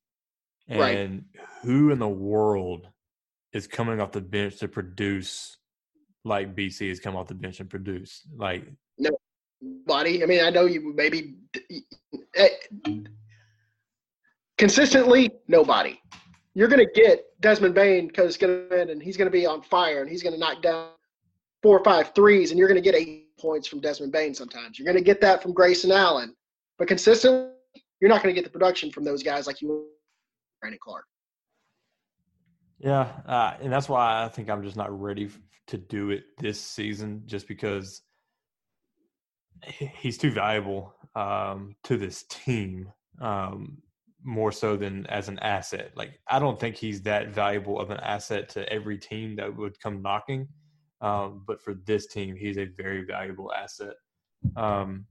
And 0.69 1.25
right. 1.35 1.47
who 1.63 1.91
in 1.91 1.99
the 1.99 2.09
world 2.09 2.89
is 3.53 3.67
coming 3.67 4.01
off 4.01 4.13
the 4.13 4.21
bench 4.21 4.59
to 4.59 4.69
produce 4.69 5.57
like 6.25 6.55
BC 6.55 6.91
has 6.91 7.01
come 7.01 7.17
off 7.17 7.29
the 7.29 7.35
bench 7.35 7.61
and 7.61 7.71
produce? 7.71 8.27
Like 8.37 8.65
nobody. 8.99 10.23
I 10.23 10.27
mean, 10.27 10.45
I 10.45 10.51
know 10.51 10.67
you 10.67 10.93
maybe 10.95 11.37
eh, 12.37 12.49
consistently 14.59 15.31
nobody. 15.47 15.99
You're 16.55 16.69
going 16.69 16.85
to 16.85 17.01
get 17.01 17.25
Desmond 17.41 17.75
Bane 17.75 18.09
because 18.09 18.37
going 18.37 18.69
to 18.69 18.91
and 18.91 19.03
he's 19.03 19.17
going 19.17 19.27
to 19.27 19.33
be 19.33 19.47
on 19.47 19.63
fire 19.63 20.03
and 20.03 20.11
he's 20.11 20.23
going 20.23 20.35
to 20.35 20.39
knock 20.39 20.61
down 20.61 20.91
four 21.63 21.79
or 21.79 21.85
five 21.85 22.13
threes 22.15 22.51
and 22.51 22.59
you're 22.59 22.69
going 22.69 22.83
to 22.83 22.85
get 22.85 22.95
eight 22.95 23.37
points 23.39 23.69
from 23.69 23.81
Desmond 23.81 24.13
Bane 24.13 24.35
sometimes. 24.35 24.79
You're 24.79 24.87
going 24.87 24.97
to 24.97 25.05
get 25.05 25.21
that 25.21 25.43
from 25.43 25.53
Grayson 25.53 25.93
Allen. 25.93 26.35
But 26.79 26.89
consistently, 26.89 27.51
you're 28.01 28.09
not 28.09 28.23
going 28.23 28.35
to 28.35 28.41
get 28.41 28.45
the 28.45 28.53
production 28.53 28.91
from 28.91 29.05
those 29.05 29.23
guys 29.23 29.47
like 29.47 29.61
you 29.61 29.87
Brandon 30.61 30.79
Clarke. 30.83 31.05
Yeah, 32.79 33.09
uh, 33.27 33.55
and 33.61 33.73
that's 33.73 33.89
why 33.89 34.25
I 34.25 34.29
think 34.29 34.49
I'm 34.49 34.63
just 34.63 34.77
not 34.77 34.97
ready 34.99 35.29
to 35.67 35.79
do 35.79 36.11
it 36.11 36.25
this 36.39 36.61
season, 36.61 37.23
just 37.27 37.49
because 37.49 38.03
he's 39.65 40.17
too 40.17 40.31
valuable 40.31 40.95
um, 41.17 41.75
to 41.85 41.97
this 41.97 42.25
team, 42.25 42.93
um, 43.21 43.79
more 44.23 44.53
so 44.53 44.77
than 44.77 45.07
as 45.07 45.29
an 45.29 45.41
asset. 45.41 45.91
Like 45.97 46.21
I 46.29 46.39
don't 46.39 46.59
think 46.59 46.77
he's 46.77 47.03
that 47.03 47.35
valuable 47.35 47.81
of 47.81 47.91
an 47.91 47.99
asset 47.99 48.49
to 48.51 48.73
every 48.73 48.99
team 48.99 49.35
that 49.37 49.57
would 49.57 49.81
come 49.81 50.01
knocking, 50.01 50.47
um, 51.01 51.43
but 51.47 51.61
for 51.61 51.75
this 51.75 52.07
team, 52.07 52.37
he's 52.37 52.59
a 52.59 52.67
very 52.67 53.05
valuable 53.05 53.53
asset. 53.53 53.95
Um, 54.57 55.07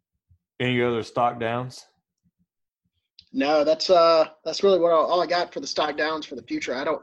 any 0.59 0.81
other 0.81 1.03
stock 1.03 1.39
downs? 1.39 1.85
No, 3.33 3.63
that's 3.63 3.89
uh 3.89 4.29
that's 4.45 4.63
really 4.63 4.79
what 4.79 4.91
all, 4.91 5.05
all 5.05 5.21
I 5.21 5.27
got 5.27 5.53
for 5.53 5.59
the 5.59 5.67
stock 5.67 5.97
downs 5.97 6.25
for 6.25 6.35
the 6.35 6.43
future. 6.43 6.75
I 6.75 6.83
don't 6.83 7.01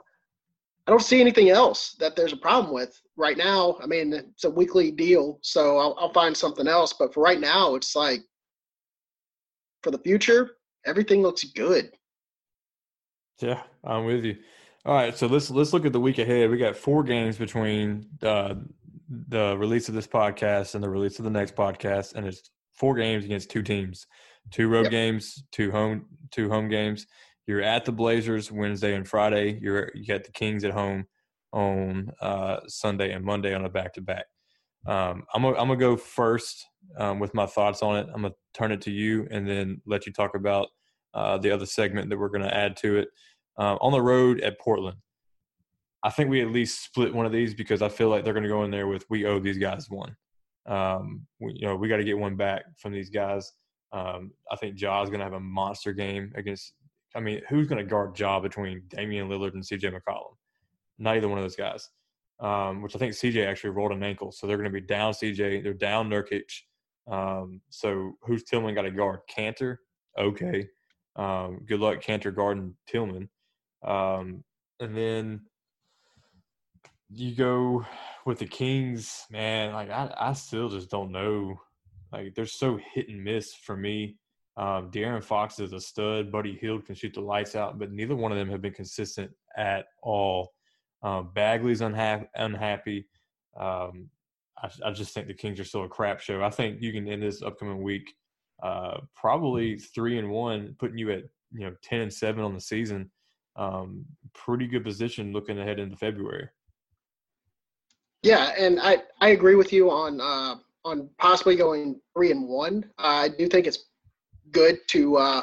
I 0.86 0.90
don't 0.90 1.02
see 1.02 1.20
anything 1.20 1.48
else 1.50 1.94
that 1.98 2.14
there's 2.14 2.32
a 2.32 2.36
problem 2.36 2.74
with 2.74 3.00
right 3.16 3.38
now. 3.38 3.78
I 3.82 3.86
mean, 3.86 4.12
it's 4.12 4.44
a 4.44 4.50
weekly 4.50 4.90
deal, 4.90 5.38
so 5.42 5.78
I'll, 5.78 5.96
I'll 5.98 6.12
find 6.12 6.36
something 6.36 6.68
else. 6.68 6.92
But 6.92 7.14
for 7.14 7.22
right 7.22 7.40
now, 7.40 7.74
it's 7.74 7.96
like 7.96 8.20
for 9.82 9.90
the 9.90 9.98
future, 9.98 10.56
everything 10.84 11.22
looks 11.22 11.44
good. 11.44 11.90
Yeah, 13.40 13.62
I'm 13.82 14.04
with 14.04 14.24
you. 14.24 14.36
All 14.84 14.94
right, 14.94 15.16
so 15.16 15.26
let's 15.26 15.50
let's 15.50 15.72
look 15.72 15.86
at 15.86 15.92
the 15.92 16.00
week 16.00 16.18
ahead. 16.18 16.50
We 16.50 16.58
got 16.58 16.76
four 16.76 17.02
games 17.02 17.38
between 17.38 18.06
uh, 18.22 18.56
the 19.28 19.56
release 19.56 19.88
of 19.88 19.94
this 19.94 20.06
podcast 20.06 20.74
and 20.74 20.84
the 20.84 20.90
release 20.90 21.18
of 21.18 21.24
the 21.24 21.30
next 21.30 21.56
podcast, 21.56 22.14
and 22.14 22.26
it's 22.26 22.50
four 22.74 22.94
games 22.94 23.24
against 23.24 23.50
two 23.50 23.62
teams, 23.62 24.06
two 24.50 24.68
road 24.68 24.84
yep. 24.84 24.90
games, 24.90 25.44
two 25.52 25.70
home 25.70 26.06
two 26.30 26.48
home 26.48 26.68
games. 26.68 27.06
You're 27.46 27.62
at 27.62 27.84
the 27.84 27.92
Blazers 27.92 28.50
Wednesday 28.50 28.94
and 28.94 29.06
Friday. 29.06 29.58
You're 29.60 29.90
you 29.94 30.06
got 30.06 30.24
the 30.24 30.32
Kings 30.32 30.64
at 30.64 30.72
home 30.72 31.06
on 31.52 32.10
uh, 32.20 32.60
Sunday 32.66 33.12
and 33.12 33.24
Monday 33.24 33.54
on 33.54 33.64
a 33.64 33.68
back 33.68 33.94
to 33.94 34.00
back. 34.00 34.26
I'm 34.86 35.42
gonna 35.42 35.56
I'm 35.56 35.68
gonna 35.68 35.76
go 35.76 35.96
first 35.96 36.66
um, 36.98 37.18
with 37.18 37.34
my 37.34 37.46
thoughts 37.46 37.82
on 37.82 37.96
it. 37.96 38.06
I'm 38.14 38.22
gonna 38.22 38.34
turn 38.52 38.72
it 38.72 38.80
to 38.82 38.90
you 38.90 39.26
and 39.30 39.48
then 39.48 39.80
let 39.86 40.06
you 40.06 40.12
talk 40.12 40.34
about 40.34 40.68
uh, 41.14 41.38
the 41.38 41.50
other 41.50 41.66
segment 41.66 42.10
that 42.10 42.18
we're 42.18 42.28
gonna 42.28 42.48
add 42.48 42.76
to 42.78 42.98
it. 42.98 43.08
Um, 43.56 43.78
on 43.80 43.92
the 43.92 44.02
road 44.02 44.40
at 44.40 44.58
Portland, 44.58 44.98
I 46.02 46.10
think 46.10 46.28
we 46.28 46.42
at 46.42 46.50
least 46.50 46.84
split 46.84 47.14
one 47.14 47.24
of 47.24 47.32
these 47.32 47.54
because 47.54 47.82
I 47.82 47.88
feel 47.88 48.08
like 48.08 48.24
they're 48.24 48.34
gonna 48.34 48.48
go 48.48 48.64
in 48.64 48.70
there 48.70 48.86
with 48.86 49.04
we 49.08 49.24
owe 49.24 49.38
these 49.38 49.58
guys 49.58 49.88
one. 49.88 50.16
Um, 50.66 51.26
we, 51.40 51.54
you 51.54 51.66
know, 51.66 51.76
we 51.76 51.88
got 51.88 51.98
to 51.98 52.04
get 52.04 52.18
one 52.18 52.36
back 52.36 52.64
from 52.78 52.92
these 52.92 53.10
guys. 53.10 53.52
Um, 53.92 54.32
I 54.50 54.56
think 54.56 54.76
Ja's 54.76 55.08
going 55.08 55.18
to 55.18 55.24
have 55.24 55.34
a 55.34 55.40
monster 55.40 55.92
game 55.92 56.32
against. 56.34 56.74
I 57.14 57.20
mean, 57.20 57.42
who's 57.48 57.68
going 57.68 57.84
to 57.84 57.88
guard 57.88 58.18
Ja 58.18 58.40
between 58.40 58.82
Damian 58.88 59.28
Lillard 59.28 59.54
and 59.54 59.62
CJ 59.62 59.92
McCollum? 59.92 60.34
Not 60.98 61.16
either 61.16 61.28
one 61.28 61.38
of 61.38 61.44
those 61.44 61.56
guys. 61.56 61.88
Um, 62.40 62.82
which 62.82 62.96
I 62.96 62.98
think 62.98 63.12
CJ 63.12 63.46
actually 63.46 63.70
rolled 63.70 63.92
an 63.92 64.02
ankle, 64.02 64.32
so 64.32 64.46
they're 64.46 64.56
going 64.56 64.70
to 64.70 64.80
be 64.80 64.84
down 64.84 65.12
CJ. 65.12 65.62
They're 65.62 65.72
down 65.72 66.10
Nurkic. 66.10 66.50
Um, 67.06 67.60
so 67.70 68.14
who's 68.22 68.42
Tillman 68.42 68.74
got 68.74 68.82
to 68.82 68.90
guard? 68.90 69.20
Kanter. 69.34 69.76
Okay. 70.18 70.66
Um, 71.16 71.60
good 71.66 71.78
luck, 71.78 72.02
Kanter 72.02 72.34
guarding 72.34 72.74
Tillman. 72.88 73.28
Um, 73.84 74.42
and 74.80 74.96
then 74.96 75.42
you 77.14 77.34
go 77.34 77.84
with 78.26 78.38
the 78.38 78.46
Kings, 78.46 79.26
man, 79.30 79.72
like 79.72 79.90
I, 79.90 80.12
I 80.18 80.32
still 80.32 80.68
just 80.68 80.90
don't 80.90 81.12
know. 81.12 81.60
Like 82.12 82.34
they're 82.34 82.46
so 82.46 82.78
hit 82.94 83.08
and 83.08 83.22
miss 83.22 83.54
for 83.54 83.76
me. 83.76 84.16
Um, 84.56 84.90
De'Aaron 84.90 85.22
Fox 85.22 85.58
is 85.58 85.72
a 85.72 85.80
stud. 85.80 86.30
Buddy 86.30 86.56
Hield 86.60 86.86
can 86.86 86.94
shoot 86.94 87.12
the 87.14 87.20
lights 87.20 87.56
out, 87.56 87.78
but 87.78 87.90
neither 87.90 88.14
one 88.14 88.30
of 88.30 88.38
them 88.38 88.50
have 88.50 88.62
been 88.62 88.72
consistent 88.72 89.30
at 89.56 89.86
all. 90.02 90.52
Um, 91.02 91.30
Bagley's 91.34 91.80
unha- 91.80 92.28
unhappy. 92.34 93.06
Um, 93.58 94.08
I, 94.56 94.70
I, 94.86 94.90
just 94.92 95.12
think 95.12 95.26
the 95.26 95.34
Kings 95.34 95.58
are 95.58 95.64
still 95.64 95.84
a 95.84 95.88
crap 95.88 96.20
show. 96.20 96.42
I 96.42 96.50
think 96.50 96.80
you 96.80 96.92
can 96.92 97.08
end 97.08 97.22
this 97.22 97.42
upcoming 97.42 97.82
week 97.82 98.14
uh, 98.62 98.98
probably 99.14 99.78
three 99.78 100.18
and 100.18 100.30
one, 100.30 100.76
putting 100.78 100.98
you 100.98 101.10
at 101.10 101.24
you 101.52 101.66
know 101.66 101.74
ten 101.82 102.00
and 102.00 102.12
seven 102.12 102.44
on 102.44 102.54
the 102.54 102.60
season. 102.60 103.10
Um, 103.56 104.04
pretty 104.34 104.66
good 104.66 104.84
position 104.84 105.32
looking 105.32 105.58
ahead 105.58 105.78
into 105.78 105.96
February. 105.96 106.48
Yeah, 108.24 108.54
and 108.58 108.80
I, 108.80 109.02
I 109.20 109.28
agree 109.28 109.54
with 109.54 109.70
you 109.70 109.90
on 109.90 110.18
uh, 110.18 110.54
on 110.82 111.10
possibly 111.18 111.56
going 111.56 112.00
three 112.16 112.30
and 112.30 112.48
one. 112.48 112.90
Uh, 112.98 113.02
I 113.24 113.28
do 113.28 113.46
think 113.46 113.66
it's 113.66 113.84
good 114.50 114.78
to. 114.88 115.18
Uh, 115.18 115.42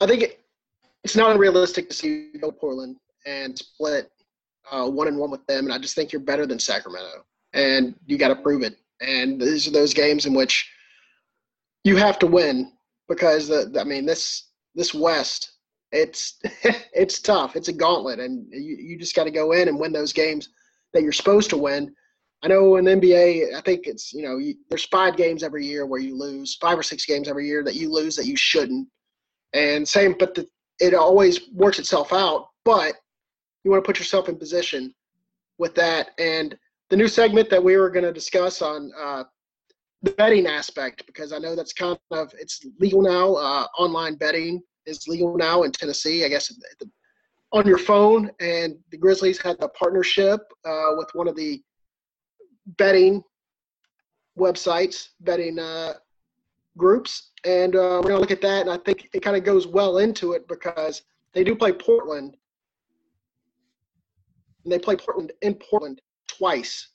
I 0.00 0.06
think 0.08 0.22
it, 0.22 0.40
it's 1.04 1.14
not 1.14 1.30
unrealistic 1.30 1.88
to 1.88 1.94
see 1.94 2.30
you 2.34 2.40
go 2.40 2.50
Portland 2.50 2.96
and 3.26 3.56
split 3.56 4.10
uh, 4.72 4.90
one 4.90 5.06
and 5.06 5.16
one 5.16 5.30
with 5.30 5.46
them, 5.46 5.66
and 5.66 5.72
I 5.72 5.78
just 5.78 5.94
think 5.94 6.10
you're 6.10 6.20
better 6.20 6.46
than 6.46 6.58
Sacramento, 6.58 7.24
and 7.52 7.94
you 8.06 8.18
got 8.18 8.28
to 8.28 8.36
prove 8.36 8.64
it. 8.64 8.74
And 9.00 9.40
these 9.40 9.68
are 9.68 9.72
those 9.72 9.94
games 9.94 10.26
in 10.26 10.34
which 10.34 10.68
you 11.84 11.94
have 11.94 12.18
to 12.18 12.26
win 12.26 12.72
because 13.08 13.46
the, 13.46 13.72
I 13.80 13.84
mean 13.84 14.04
this 14.04 14.48
this 14.74 14.92
West 14.92 15.52
it's 15.92 16.40
it's 16.92 17.20
tough. 17.20 17.54
It's 17.54 17.68
a 17.68 17.72
gauntlet, 17.72 18.18
and 18.18 18.48
you, 18.50 18.76
you 18.80 18.98
just 18.98 19.14
got 19.14 19.24
to 19.24 19.30
go 19.30 19.52
in 19.52 19.68
and 19.68 19.78
win 19.78 19.92
those 19.92 20.12
games 20.12 20.48
that 20.92 21.02
you're 21.02 21.12
supposed 21.12 21.50
to 21.50 21.56
win. 21.56 21.94
I 22.42 22.48
know 22.48 22.76
in 22.76 22.84
the 22.84 22.92
NBA, 22.92 23.54
I 23.54 23.60
think 23.62 23.86
it's 23.86 24.12
you 24.12 24.22
know 24.22 24.38
you, 24.38 24.54
there's 24.68 24.86
five 24.86 25.16
games 25.16 25.42
every 25.42 25.66
year 25.66 25.86
where 25.86 26.00
you 26.00 26.16
lose, 26.16 26.56
five 26.56 26.78
or 26.78 26.82
six 26.82 27.04
games 27.04 27.28
every 27.28 27.46
year 27.46 27.64
that 27.64 27.74
you 27.74 27.90
lose 27.92 28.16
that 28.16 28.26
you 28.26 28.36
shouldn't, 28.36 28.88
and 29.52 29.86
same. 29.88 30.14
But 30.18 30.34
the, 30.34 30.46
it 30.78 30.94
always 30.94 31.48
works 31.50 31.78
itself 31.78 32.12
out. 32.12 32.48
But 32.64 32.94
you 33.64 33.70
want 33.70 33.82
to 33.82 33.86
put 33.86 33.98
yourself 33.98 34.28
in 34.28 34.36
position 34.36 34.94
with 35.58 35.74
that. 35.74 36.10
And 36.18 36.56
the 36.90 36.96
new 36.96 37.08
segment 37.08 37.50
that 37.50 37.62
we 37.62 37.76
were 37.76 37.90
going 37.90 38.04
to 38.04 38.12
discuss 38.12 38.62
on 38.62 38.92
uh, 38.96 39.24
the 40.02 40.12
betting 40.12 40.46
aspect, 40.46 41.04
because 41.06 41.32
I 41.32 41.38
know 41.38 41.56
that's 41.56 41.72
kind 41.72 41.98
of 42.10 42.32
it's 42.38 42.64
legal 42.78 43.02
now. 43.02 43.34
Uh, 43.34 43.66
online 43.78 44.14
betting 44.14 44.62
is 44.86 45.08
legal 45.08 45.36
now 45.36 45.64
in 45.64 45.72
Tennessee. 45.72 46.24
I 46.24 46.28
guess 46.28 46.52
on 47.52 47.66
your 47.66 47.78
phone, 47.78 48.30
and 48.40 48.76
the 48.90 48.96
Grizzlies 48.96 49.40
had 49.40 49.56
a 49.60 49.68
partnership 49.68 50.40
uh, 50.64 50.92
with 50.96 51.08
one 51.14 51.28
of 51.28 51.36
the 51.36 51.62
betting 52.76 53.22
websites, 54.38 55.08
betting 55.20 55.58
uh, 55.58 55.94
groups, 56.76 57.30
and 57.44 57.76
uh, 57.76 58.00
we're 58.02 58.10
gonna 58.10 58.20
look 58.20 58.30
at 58.30 58.42
that. 58.42 58.62
And 58.62 58.70
I 58.70 58.78
think 58.78 59.08
it 59.12 59.20
kind 59.20 59.36
of 59.36 59.44
goes 59.44 59.66
well 59.66 59.98
into 59.98 60.32
it 60.32 60.46
because 60.48 61.02
they 61.32 61.44
do 61.44 61.54
play 61.54 61.72
Portland, 61.72 62.36
and 64.64 64.72
they 64.72 64.78
play 64.78 64.96
Portland 64.96 65.32
in 65.42 65.54
Portland 65.54 66.00
twice. 66.26 66.88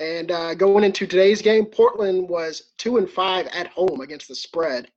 And 0.00 0.32
uh, 0.32 0.54
going 0.54 0.82
into 0.82 1.06
today's 1.06 1.40
game, 1.40 1.66
Portland 1.66 2.28
was 2.28 2.72
two 2.78 2.96
and 2.96 3.08
five 3.08 3.46
at 3.48 3.68
home 3.68 4.00
against 4.00 4.26
the 4.26 4.34
spread. 4.34 4.90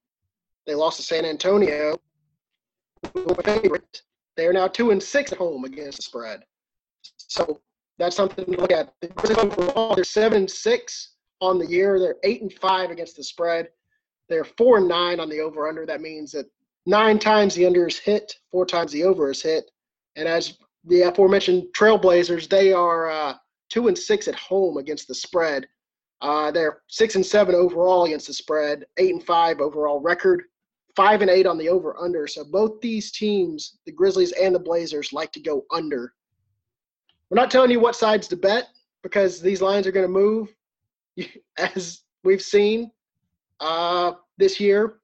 They 0.66 0.74
lost 0.74 0.98
to 0.98 1.04
San 1.04 1.24
Antonio, 1.24 1.98
favorite. 3.43 4.02
They 4.38 4.46
are 4.46 4.54
now 4.54 4.68
two 4.68 4.92
and 4.92 5.02
six 5.02 5.32
at 5.32 5.40
home 5.40 5.66
against 5.66 5.98
the 5.98 6.04
spread. 6.04 6.44
So 7.18 7.60
that's 7.98 8.16
something 8.16 8.46
to 8.46 8.62
look 8.62 8.72
at. 8.72 8.94
Overall, 9.38 9.96
they're 9.96 10.04
seven 10.04 10.40
and 10.40 10.52
six 10.52 11.16
on 11.42 11.58
the 11.58 11.66
year. 11.66 12.00
They're 12.00 12.18
eight 12.24 12.44
and 12.44 12.54
five 12.54 12.92
against 12.92 13.18
the 13.18 13.24
spread. 13.24 13.70
They're 14.30 14.46
four 14.46 14.78
and 14.78 14.88
nine 14.88 15.20
on 15.20 15.30
the 15.30 15.40
over 15.42 15.68
under. 15.68 15.86
That 15.86 16.02
means 16.02 16.32
that 16.34 16.46
nine 16.86 17.18
times 17.18 17.56
the 17.56 17.66
under 17.66 17.88
is 17.88 17.98
hit, 17.98 18.36
four 18.52 18.66
times 18.66 18.92
the 18.92 19.04
over 19.04 19.32
is 19.32 19.42
hit. 19.42 19.72
And 20.16 20.28
as 20.28 20.58
the 20.86 21.02
aforementioned 21.02 21.64
Trailblazers, 21.76 22.48
they 22.48 22.72
are 22.74 23.10
uh, 23.10 23.34
two 23.70 23.88
and 23.88 23.98
six 23.98 24.28
at 24.28 24.36
home 24.36 24.78
against 24.78 25.08
the 25.08 25.16
spread. 25.16 25.68
Uh, 26.22 26.52
they're 26.52 26.82
six 26.88 27.16
and 27.16 27.26
seven 27.26 27.56
overall 27.56 28.06
against 28.06 28.28
the 28.28 28.34
spread, 28.34 28.86
eight 28.98 29.14
and 29.14 29.24
five 29.24 29.60
overall 29.60 30.00
record, 30.00 30.44
five 30.98 31.22
and 31.22 31.30
eight 31.30 31.45
on 31.45 31.60
the 31.60 31.70
over 31.70 31.95
under. 32.02 32.26
So 32.26 32.43
both 32.43 32.82
these 32.82 33.12
teams, 33.12 33.78
the 33.86 33.91
Grizzlies 33.91 34.32
and 34.32 34.54
the 34.54 34.60
Blazers, 34.60 35.14
like 35.14 35.32
to 35.34 35.39
go 35.39 35.64
under. 35.72 36.12
We're 37.30 37.36
not 37.36 37.52
telling 37.52 37.70
you 37.70 37.80
what 37.80 37.95
sides 37.95 38.28
to 38.30 38.36
bet 38.36 38.70
because 39.04 39.39
these 39.39 39.62
lines 39.62 39.86
are 39.86 39.91
going 39.91 40.08
to 40.08 40.12
move, 40.12 40.50
as 41.58 42.02
we've 42.24 42.41
seen 42.41 42.89
uh, 43.60 44.14
this 44.38 44.60
year. 44.60 44.95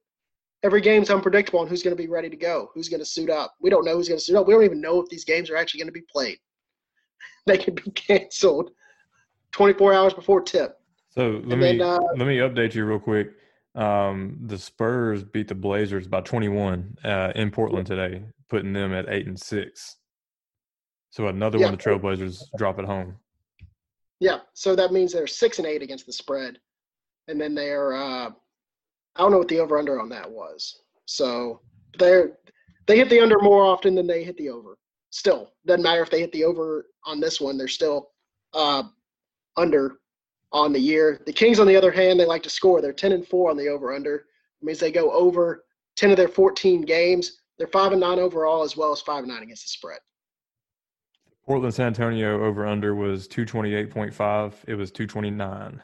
Every 0.64 0.80
game's 0.80 1.10
unpredictable 1.10 1.60
on 1.60 1.68
who's 1.68 1.82
going 1.82 1.96
to 1.96 2.02
be 2.02 2.08
ready 2.08 2.30
to 2.30 2.36
go, 2.36 2.70
who's 2.74 2.88
going 2.88 3.00
to 3.00 3.06
suit 3.06 3.30
up. 3.30 3.54
We 3.60 3.70
don't 3.70 3.84
know 3.84 3.94
who's 3.94 4.08
going 4.08 4.18
to 4.18 4.24
suit 4.24 4.34
up. 4.34 4.46
We 4.48 4.54
don't 4.54 4.64
even 4.64 4.80
know 4.80 5.00
if 5.00 5.08
these 5.10 5.24
games 5.24 5.48
are 5.48 5.56
actually 5.56 5.80
going 5.80 5.88
to 5.88 5.92
be 5.92 6.04
played. 6.12 6.38
They 7.46 7.58
can 7.58 7.74
be 7.74 7.90
canceled 7.90 8.70
24 9.52 9.92
hours 9.92 10.14
before 10.14 10.40
tip. 10.40 10.80
So 11.10 11.42
let 11.44 11.52
and 11.52 11.60
me 11.60 11.78
then, 11.78 11.82
uh, 11.82 11.98
let 12.16 12.26
me 12.26 12.38
update 12.38 12.74
you 12.74 12.86
real 12.86 12.98
quick. 12.98 13.34
Um, 13.74 14.38
the 14.46 14.58
Spurs 14.58 15.24
beat 15.24 15.48
the 15.48 15.54
Blazers 15.54 16.06
by 16.06 16.20
21 16.20 16.96
uh, 17.04 17.32
in 17.34 17.50
Portland 17.50 17.86
today, 17.86 18.22
putting 18.48 18.72
them 18.72 18.92
at 18.92 19.08
eight 19.08 19.26
and 19.26 19.38
six. 19.38 19.96
So 21.10 21.28
another 21.28 21.58
yeah. 21.58 21.66
one 21.66 21.76
the 21.76 21.82
Trailblazers 21.82 22.42
drop 22.56 22.78
at 22.78 22.84
home. 22.84 23.16
Yeah, 24.20 24.38
so 24.52 24.76
that 24.76 24.92
means 24.92 25.12
they're 25.12 25.26
six 25.26 25.58
and 25.58 25.66
eight 25.66 25.82
against 25.82 26.06
the 26.06 26.12
spread, 26.12 26.58
and 27.28 27.40
then 27.40 27.54
they're 27.54 27.94
uh, 27.94 28.30
I 29.16 29.20
don't 29.20 29.30
know 29.30 29.38
what 29.38 29.48
the 29.48 29.60
over 29.60 29.78
under 29.78 30.00
on 30.00 30.08
that 30.10 30.30
was. 30.30 30.80
So 31.06 31.60
they're 31.98 32.38
they 32.86 32.96
hit 32.96 33.10
the 33.10 33.20
under 33.20 33.38
more 33.40 33.64
often 33.64 33.94
than 33.94 34.06
they 34.06 34.24
hit 34.24 34.36
the 34.36 34.50
over. 34.50 34.76
Still, 35.10 35.52
doesn't 35.66 35.82
matter 35.82 36.02
if 36.02 36.10
they 36.10 36.20
hit 36.20 36.32
the 36.32 36.44
over 36.44 36.86
on 37.04 37.20
this 37.20 37.40
one. 37.40 37.56
They're 37.56 37.68
still 37.68 38.10
uh, 38.52 38.84
under 39.56 39.98
on 40.54 40.72
the 40.72 40.80
year. 40.80 41.20
The 41.26 41.32
Kings, 41.32 41.58
on 41.58 41.66
the 41.66 41.76
other 41.76 41.90
hand, 41.90 42.18
they 42.18 42.24
like 42.24 42.44
to 42.44 42.50
score. 42.50 42.80
They're 42.80 42.92
ten 42.92 43.12
and 43.12 43.26
four 43.26 43.50
on 43.50 43.58
the 43.58 43.68
over 43.68 43.92
under. 43.92 44.14
It 44.14 44.62
means 44.62 44.78
they 44.78 44.92
go 44.92 45.10
over 45.10 45.64
ten 45.96 46.10
of 46.10 46.16
their 46.16 46.28
fourteen 46.28 46.82
games. 46.82 47.40
They're 47.58 47.66
five 47.66 47.92
and 47.92 48.00
nine 48.00 48.18
overall, 48.18 48.62
as 48.62 48.76
well 48.76 48.92
as 48.92 49.02
five 49.02 49.24
and 49.24 49.32
nine 49.32 49.42
against 49.42 49.64
the 49.64 49.70
spread. 49.70 49.98
Portland 51.44 51.74
San 51.74 51.88
Antonio 51.88 52.42
over 52.42 52.66
under 52.66 52.94
was 52.94 53.28
228.5. 53.28 54.54
It 54.66 54.76
was 54.76 54.90
229. 54.90 55.82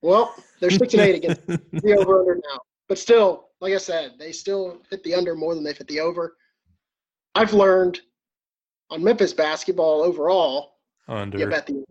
Well, 0.00 0.34
they're 0.58 0.70
6 0.70 0.94
and 0.94 1.02
8 1.02 1.14
against 1.16 1.46
the 1.46 1.96
over 1.98 2.20
under 2.20 2.36
now. 2.36 2.60
But 2.88 2.98
still, 2.98 3.50
like 3.60 3.74
I 3.74 3.76
said, 3.76 4.14
they 4.18 4.32
still 4.32 4.80
hit 4.88 5.04
the 5.04 5.14
under 5.14 5.34
more 5.34 5.54
than 5.54 5.62
they've 5.62 5.76
hit 5.76 5.86
the 5.86 6.00
over. 6.00 6.38
I've 7.34 7.52
learned 7.52 8.00
on 8.88 9.04
Memphis 9.04 9.34
basketball 9.34 10.02
overall, 10.02 10.76
under. 11.06 11.38
you 11.38 11.46
bet 11.46 11.66
the 11.66 11.84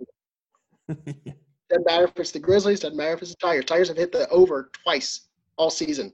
over. 1.07 1.33
doesn't 1.69 1.85
matter 1.85 2.05
if 2.05 2.17
it's 2.17 2.31
the 2.31 2.39
Grizzlies, 2.39 2.79
doesn't 2.79 2.97
matter 2.97 3.13
if 3.13 3.21
it's 3.21 3.31
the 3.31 3.37
Tigers. 3.37 3.65
Tigers 3.65 3.87
have 3.89 3.97
hit 3.97 4.11
the 4.11 4.27
over 4.29 4.71
twice 4.73 5.27
all 5.57 5.69
season. 5.69 6.13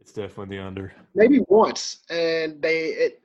It's 0.00 0.12
definitely 0.12 0.56
the 0.56 0.62
under. 0.62 0.92
Maybe 1.14 1.40
once, 1.48 1.98
and 2.10 2.62
they 2.62 2.90
it 2.90 3.22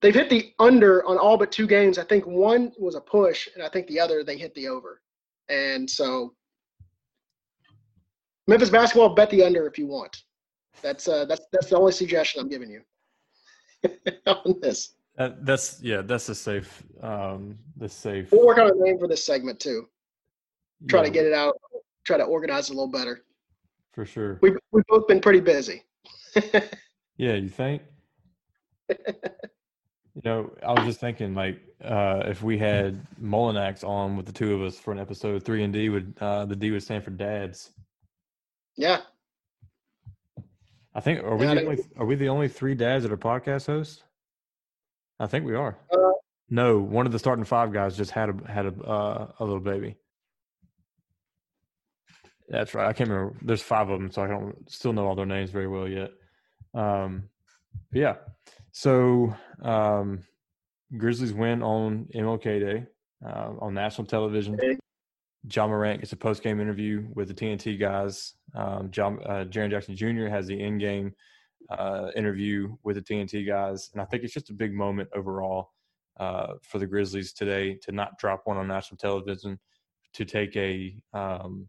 they've 0.00 0.14
hit 0.14 0.30
the 0.30 0.52
under 0.58 1.06
on 1.06 1.18
all 1.18 1.36
but 1.36 1.52
two 1.52 1.66
games. 1.66 1.98
I 1.98 2.04
think 2.04 2.26
one 2.26 2.72
was 2.78 2.94
a 2.94 3.00
push, 3.00 3.48
and 3.54 3.62
I 3.62 3.68
think 3.68 3.86
the 3.86 4.00
other 4.00 4.24
they 4.24 4.38
hit 4.38 4.54
the 4.54 4.68
over. 4.68 5.02
And 5.48 5.88
so 5.88 6.34
Memphis 8.46 8.70
basketball, 8.70 9.14
bet 9.14 9.30
the 9.30 9.42
under 9.42 9.66
if 9.66 9.78
you 9.78 9.86
want. 9.86 10.22
That's 10.82 11.08
uh, 11.08 11.24
that's 11.24 11.46
that's 11.52 11.68
the 11.68 11.76
only 11.76 11.92
suggestion 11.92 12.40
I'm 12.40 12.48
giving 12.48 12.70
you 12.70 12.82
on 14.26 14.58
this. 14.60 14.94
that's 15.16 15.80
yeah, 15.82 16.02
that's 16.02 16.28
a 16.28 16.34
safe, 16.34 16.82
um, 17.02 17.58
the 17.76 17.88
safe. 17.88 18.30
We'll 18.32 18.46
work 18.46 18.58
on 18.58 18.70
a 18.70 18.74
name 18.74 18.98
for 18.98 19.08
this 19.08 19.24
segment 19.24 19.60
too. 19.60 19.88
Try 20.88 21.00
yeah. 21.00 21.06
to 21.06 21.10
get 21.10 21.26
it 21.26 21.32
out. 21.32 21.54
Try 22.04 22.18
to 22.18 22.24
organize 22.24 22.68
it 22.68 22.72
a 22.72 22.76
little 22.76 22.90
better. 22.90 23.24
For 23.92 24.04
sure. 24.04 24.38
We've 24.42 24.56
we've 24.72 24.86
both 24.88 25.08
been 25.08 25.20
pretty 25.20 25.40
busy. 25.40 25.82
yeah, 27.16 27.34
you 27.34 27.48
think? 27.48 27.82
You 28.88 30.22
know, 30.24 30.50
I 30.66 30.72
was 30.72 30.84
just 30.84 30.98
thinking, 30.98 31.34
like, 31.34 31.60
uh, 31.84 32.22
if 32.24 32.42
we 32.42 32.56
had 32.56 33.06
Mullinax 33.22 33.84
on 33.84 34.16
with 34.16 34.24
the 34.24 34.32
two 34.32 34.54
of 34.54 34.62
us 34.62 34.78
for 34.78 34.90
an 34.90 34.98
episode, 34.98 35.42
three 35.42 35.62
and 35.62 35.72
D 35.72 35.90
would 35.90 36.14
uh, 36.20 36.46
the 36.46 36.56
D 36.56 36.70
would 36.70 36.82
stand 36.82 37.04
for 37.04 37.10
dads. 37.10 37.72
Yeah. 38.76 39.00
I 40.94 41.00
think 41.00 41.22
are 41.22 41.36
we 41.36 41.44
the 41.44 41.60
only 41.60 41.78
are 41.98 42.06
we 42.06 42.14
the 42.14 42.30
only 42.30 42.48
three 42.48 42.74
dads 42.74 43.02
that 43.02 43.12
are 43.12 43.18
podcast 43.18 43.66
hosts? 43.66 44.02
I 45.20 45.26
think 45.26 45.44
we 45.44 45.54
are. 45.54 45.76
Uh, 45.92 46.12
no, 46.48 46.78
one 46.78 47.04
of 47.04 47.12
the 47.12 47.18
starting 47.18 47.44
five 47.44 47.70
guys 47.70 47.94
just 47.94 48.10
had 48.10 48.30
a 48.30 48.50
had 48.50 48.64
a 48.64 48.82
uh, 48.82 49.32
a 49.38 49.44
little 49.44 49.60
baby. 49.60 49.96
That's 52.48 52.74
right. 52.74 52.86
I 52.86 52.92
can't 52.92 53.10
remember. 53.10 53.36
There's 53.42 53.62
five 53.62 53.88
of 53.88 53.98
them, 53.98 54.10
so 54.10 54.22
I 54.22 54.28
don't 54.28 54.70
still 54.70 54.92
know 54.92 55.06
all 55.06 55.16
their 55.16 55.26
names 55.26 55.50
very 55.50 55.66
well 55.66 55.88
yet. 55.88 56.10
Um, 56.74 57.28
yeah. 57.92 58.16
So 58.72 59.34
um, 59.62 60.22
Grizzlies 60.96 61.32
win 61.32 61.62
on 61.62 62.06
MLK 62.14 62.60
Day 62.60 62.86
uh, 63.24 63.52
on 63.60 63.74
national 63.74 64.06
television. 64.06 64.58
Ja 65.52 65.66
Morant 65.66 66.00
gets 66.00 66.12
a 66.12 66.16
post 66.16 66.42
game 66.42 66.60
interview 66.60 67.06
with 67.14 67.28
the 67.28 67.34
TNT 67.34 67.78
guys. 67.78 68.34
Um, 68.54 68.90
John, 68.90 69.20
uh, 69.24 69.44
Jaren 69.44 69.70
Jackson 69.70 69.96
Jr. 69.96 70.26
has 70.26 70.46
the 70.46 70.60
in 70.60 70.78
game 70.78 71.12
uh, 71.70 72.08
interview 72.16 72.76
with 72.82 72.96
the 72.96 73.02
TNT 73.02 73.46
guys, 73.46 73.90
and 73.92 74.02
I 74.02 74.04
think 74.06 74.24
it's 74.24 74.34
just 74.34 74.50
a 74.50 74.54
big 74.54 74.72
moment 74.72 75.08
overall 75.14 75.72
uh, 76.18 76.54
for 76.62 76.78
the 76.78 76.86
Grizzlies 76.86 77.32
today 77.32 77.78
to 77.82 77.92
not 77.92 78.18
drop 78.18 78.42
one 78.44 78.56
on 78.56 78.66
national 78.66 78.98
television, 78.98 79.58
to 80.14 80.24
take 80.24 80.56
a 80.56 80.96
um, 81.12 81.68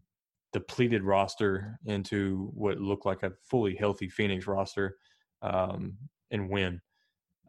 depleted 0.52 1.02
roster 1.02 1.78
into 1.86 2.50
what 2.54 2.78
looked 2.78 3.06
like 3.06 3.22
a 3.22 3.32
fully 3.50 3.74
healthy 3.74 4.08
Phoenix 4.08 4.46
roster 4.46 4.96
um, 5.42 5.96
and 6.30 6.48
win 6.48 6.80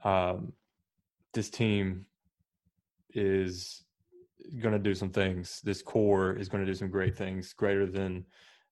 um, 0.03 0.53
this 1.33 1.49
team 1.49 2.05
is 3.13 3.83
going 4.61 4.73
to 4.73 4.79
do 4.79 4.95
some 4.95 5.09
things. 5.09 5.61
This 5.63 5.81
core 5.81 6.33
is 6.35 6.49
going 6.49 6.63
to 6.65 6.71
do 6.71 6.75
some 6.75 6.89
great 6.89 7.15
things, 7.15 7.53
greater 7.53 7.85
than 7.85 8.25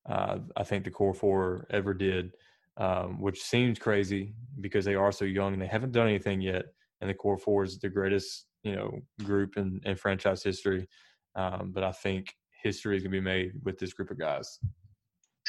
uh, 0.08 0.40
I 0.56 0.64
think 0.64 0.86
the 0.86 0.92
core 0.92 1.14
four 1.14 1.68
ever 1.70 1.94
did, 1.94 2.32
um, 2.78 3.20
which 3.20 3.42
seems 3.42 3.78
crazy 3.78 4.34
because 4.62 4.86
they 4.86 4.96
are 4.96 5.12
so 5.12 5.26
young 5.26 5.54
and 5.54 5.62
they 5.62 5.68
haven't 5.68 5.92
done 5.92 6.08
anything 6.08 6.42
yet. 6.42 6.66
And 7.02 7.10
the 7.10 7.14
core 7.14 7.38
four 7.38 7.64
is 7.64 7.78
the 7.78 7.90
greatest, 7.90 8.46
you 8.64 8.76
know, 8.76 9.00
group 9.24 9.58
in, 9.58 9.82
in 9.84 9.96
franchise 9.96 10.42
history. 10.42 10.88
Um, 11.36 11.72
but 11.74 11.84
I 11.84 11.92
think 11.92 12.34
history 12.64 12.98
is 12.98 13.04
going 13.04 13.12
to 13.12 13.18
be 13.18 13.22
made 13.22 13.54
with 13.64 13.78
this 13.78 13.94
group 13.94 14.12
of 14.12 14.20
guys. 14.20 14.60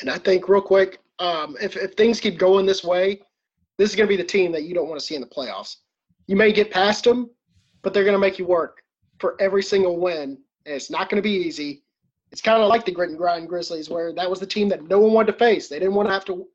And 0.01 0.11
I 0.11 0.19
think, 0.19 0.49
real 0.49 0.61
quick, 0.61 1.01
um, 1.19 1.57
if, 1.61 1.77
if 1.77 1.95
things 1.95 2.21
keep 2.21 2.39
going 2.39 2.67
this 2.67 2.85
way, 2.85 3.21
this 3.79 3.91
is 3.91 3.97
going 3.97 4.09
to 4.09 4.17
be 4.17 4.21
the 4.21 4.29
team 4.29 4.53
that 4.53 4.65
you 4.65 4.75
don't 4.75 4.89
want 4.89 5.01
to 5.01 5.05
see 5.05 5.15
in 5.15 5.21
the 5.21 5.27
playoffs. 5.27 5.77
You 6.27 6.37
may 6.37 6.53
get 6.53 6.71
past 6.71 7.05
them, 7.05 7.31
but 7.83 7.95
they're 7.95 8.05
going 8.05 8.15
to 8.15 8.21
make 8.21 8.39
you 8.39 8.47
work 8.47 8.83
for 9.19 9.37
every 9.41 9.63
single 9.63 9.99
win, 9.99 10.39
and 10.67 10.75
it's 10.75 10.91
not 10.91 11.09
going 11.09 11.21
to 11.21 11.27
be 11.27 11.35
easy. 11.35 11.83
It's 12.31 12.43
kind 12.43 12.63
of 12.63 12.69
like 12.69 12.85
the 12.85 12.93
grit 12.93 13.09
and 13.09 13.19
grind 13.19 13.49
Grizzlies, 13.49 13.89
where 13.89 14.13
that 14.13 14.29
was 14.29 14.39
the 14.39 14.47
team 14.47 14.69
that 14.69 14.87
no 14.87 14.99
one 14.99 15.13
wanted 15.13 15.33
to 15.33 15.39
face. 15.39 15.69
They 15.69 15.79
didn't 15.79 15.95
want 15.95 16.09
to 16.09 16.13
have 16.13 16.25
to 16.27 16.47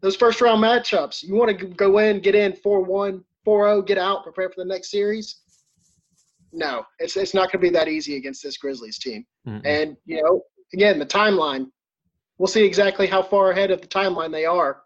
those 0.00 0.16
first 0.16 0.40
round 0.40 0.62
matchups. 0.62 1.22
You 1.22 1.34
want 1.34 1.58
to 1.58 1.66
go 1.66 1.98
in, 1.98 2.20
get 2.20 2.34
in 2.34 2.52
4-1, 2.52 3.22
4-0, 3.46 3.86
get 3.86 3.98
out, 3.98 4.22
prepare 4.22 4.48
for 4.48 4.56
the 4.56 4.64
next 4.64 4.90
series. 4.90 5.40
No, 6.52 6.84
it's 6.98 7.16
it's 7.16 7.34
not 7.34 7.52
going 7.52 7.62
to 7.62 7.70
be 7.70 7.70
that 7.70 7.88
easy 7.88 8.16
against 8.16 8.42
this 8.42 8.56
Grizzlies 8.56 8.98
team. 8.98 9.24
Mm-hmm. 9.46 9.66
And 9.66 9.96
you 10.04 10.22
know, 10.22 10.42
again, 10.72 10.98
the 10.98 11.06
timeline. 11.06 11.66
We'll 12.38 12.46
see 12.46 12.64
exactly 12.64 13.06
how 13.06 13.22
far 13.22 13.50
ahead 13.50 13.70
of 13.70 13.82
the 13.82 13.86
timeline 13.86 14.32
they 14.32 14.46
are 14.46 14.80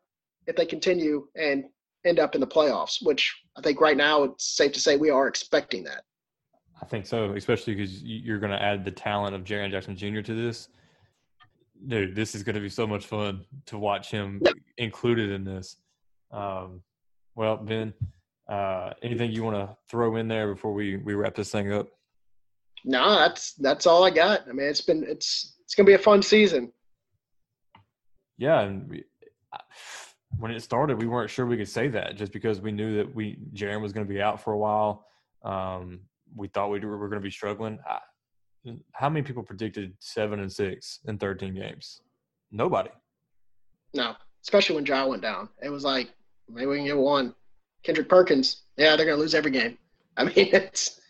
if 0.48 0.56
they 0.56 0.66
continue 0.66 1.28
and 1.36 1.64
end 2.04 2.18
up 2.18 2.34
in 2.34 2.40
the 2.40 2.46
playoffs, 2.46 2.98
which 3.00 3.34
I 3.56 3.60
think 3.60 3.80
right 3.80 3.96
now 3.96 4.24
it's 4.24 4.56
safe 4.56 4.72
to 4.72 4.80
say 4.80 4.96
we 4.96 5.10
are 5.10 5.28
expecting 5.28 5.84
that. 5.84 6.02
I 6.82 6.86
think 6.86 7.06
so, 7.06 7.32
especially 7.32 7.74
because 7.74 8.02
you're 8.02 8.38
going 8.40 8.52
to 8.52 8.60
add 8.60 8.84
the 8.84 8.90
talent 8.90 9.34
of 9.34 9.44
Jaren 9.44 9.70
Jackson 9.70 9.96
Jr. 9.96 10.20
to 10.20 10.34
this. 10.34 10.68
Dude, 11.86 12.14
this 12.14 12.34
is 12.34 12.42
going 12.42 12.56
to 12.56 12.60
be 12.60 12.68
so 12.68 12.86
much 12.86 13.06
fun 13.06 13.44
to 13.66 13.78
watch 13.78 14.10
him 14.10 14.42
included 14.76 15.30
in 15.30 15.44
this. 15.44 15.76
Um, 16.30 16.82
well, 17.36 17.56
Ben, 17.56 17.94
uh, 18.48 18.90
anything 19.02 19.32
you 19.32 19.42
want 19.42 19.56
to 19.56 19.76
throw 19.88 20.16
in 20.16 20.28
there 20.28 20.52
before 20.52 20.72
we, 20.72 20.96
we 20.96 21.14
wrap 21.14 21.34
this 21.34 21.50
thing 21.50 21.72
up? 21.72 21.88
No, 22.84 23.18
that's 23.18 23.54
that's 23.54 23.86
all 23.86 24.04
I 24.04 24.10
got. 24.10 24.42
I 24.48 24.52
mean, 24.52 24.66
it's 24.66 24.82
been 24.82 25.04
it's 25.08 25.56
it's 25.60 25.74
going 25.74 25.86
to 25.86 25.90
be 25.90 25.94
a 25.94 25.98
fun 25.98 26.20
season. 26.20 26.70
Yeah, 28.36 28.60
and 28.60 28.88
we, 28.90 29.04
when 30.38 30.50
it 30.50 30.60
started, 30.60 31.00
we 31.00 31.06
weren't 31.06 31.30
sure 31.30 31.46
we 31.46 31.56
could 31.56 31.68
say 31.68 31.88
that 31.88 32.16
just 32.16 32.32
because 32.32 32.60
we 32.60 32.72
knew 32.72 32.96
that 32.96 33.14
we 33.14 33.38
Jaren 33.54 33.80
was 33.80 33.92
going 33.92 34.06
to 34.06 34.12
be 34.12 34.20
out 34.20 34.42
for 34.42 34.52
a 34.52 34.58
while. 34.58 35.06
Um, 35.44 36.00
we 36.36 36.48
thought 36.48 36.70
we 36.70 36.80
were 36.80 37.08
going 37.08 37.20
to 37.20 37.24
be 37.24 37.30
struggling. 37.30 37.78
I, 37.88 38.00
how 38.92 39.08
many 39.08 39.22
people 39.22 39.42
predicted 39.42 39.94
seven 40.00 40.40
and 40.40 40.52
six 40.52 41.00
in 41.06 41.18
13 41.18 41.54
games? 41.54 42.00
Nobody. 42.50 42.90
No, 43.94 44.14
especially 44.42 44.76
when 44.76 44.86
Ja 44.86 45.06
went 45.06 45.22
down. 45.22 45.48
It 45.62 45.68
was 45.68 45.84
like 45.84 46.10
maybe 46.48 46.66
we 46.66 46.76
can 46.78 46.86
get 46.86 46.96
one. 46.96 47.34
Kendrick 47.84 48.08
Perkins, 48.08 48.62
yeah, 48.76 48.96
they're 48.96 49.06
going 49.06 49.16
to 49.16 49.22
lose 49.22 49.34
every 49.34 49.50
game. 49.50 49.78
I 50.16 50.24
mean, 50.24 50.32
it's 50.36 51.00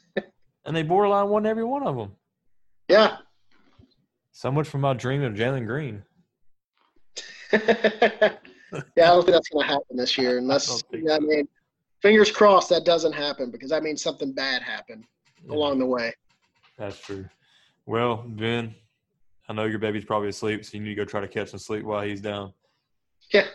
and 0.66 0.74
they 0.74 0.82
borderline 0.82 1.28
won 1.28 1.46
every 1.46 1.64
one 1.64 1.86
of 1.86 1.96
them. 1.96 2.12
Yeah. 2.88 3.18
So 4.32 4.50
much 4.50 4.68
for 4.68 4.78
my 4.78 4.94
dream 4.94 5.22
of 5.22 5.34
Jalen 5.34 5.66
Green. 5.66 6.02
yeah, 7.52 7.60
I 7.60 8.38
don't 8.96 9.24
think 9.24 9.34
that's 9.34 9.48
going 9.48 9.66
to 9.66 9.72
happen 9.72 9.96
this 9.96 10.18
year 10.18 10.38
unless 10.38 10.82
I, 10.92 11.14
I 11.14 11.18
mean, 11.20 11.46
fingers 12.02 12.32
crossed 12.32 12.70
that 12.70 12.84
doesn't 12.84 13.12
happen 13.12 13.50
because 13.50 13.70
that 13.70 13.82
means 13.82 14.02
something 14.02 14.32
bad 14.32 14.62
happened 14.62 15.04
yeah. 15.46 15.54
along 15.54 15.78
the 15.78 15.86
way. 15.86 16.12
That's 16.78 16.98
true. 16.98 17.26
Well, 17.86 18.24
Ben, 18.26 18.74
I 19.48 19.52
know 19.52 19.64
your 19.64 19.78
baby's 19.78 20.04
probably 20.04 20.30
asleep, 20.30 20.64
so 20.64 20.76
you 20.76 20.82
need 20.82 20.90
to 20.90 20.94
go 20.96 21.04
try 21.04 21.20
to 21.20 21.28
catch 21.28 21.50
some 21.50 21.60
sleep 21.60 21.84
while 21.84 22.02
he's 22.02 22.20
down. 22.20 22.52
Yeah. 23.30 23.46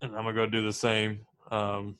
And 0.00 0.16
I'm 0.16 0.24
gonna 0.24 0.34
go 0.34 0.46
do 0.46 0.62
the 0.64 0.72
same. 0.72 1.20
Um, 1.50 1.98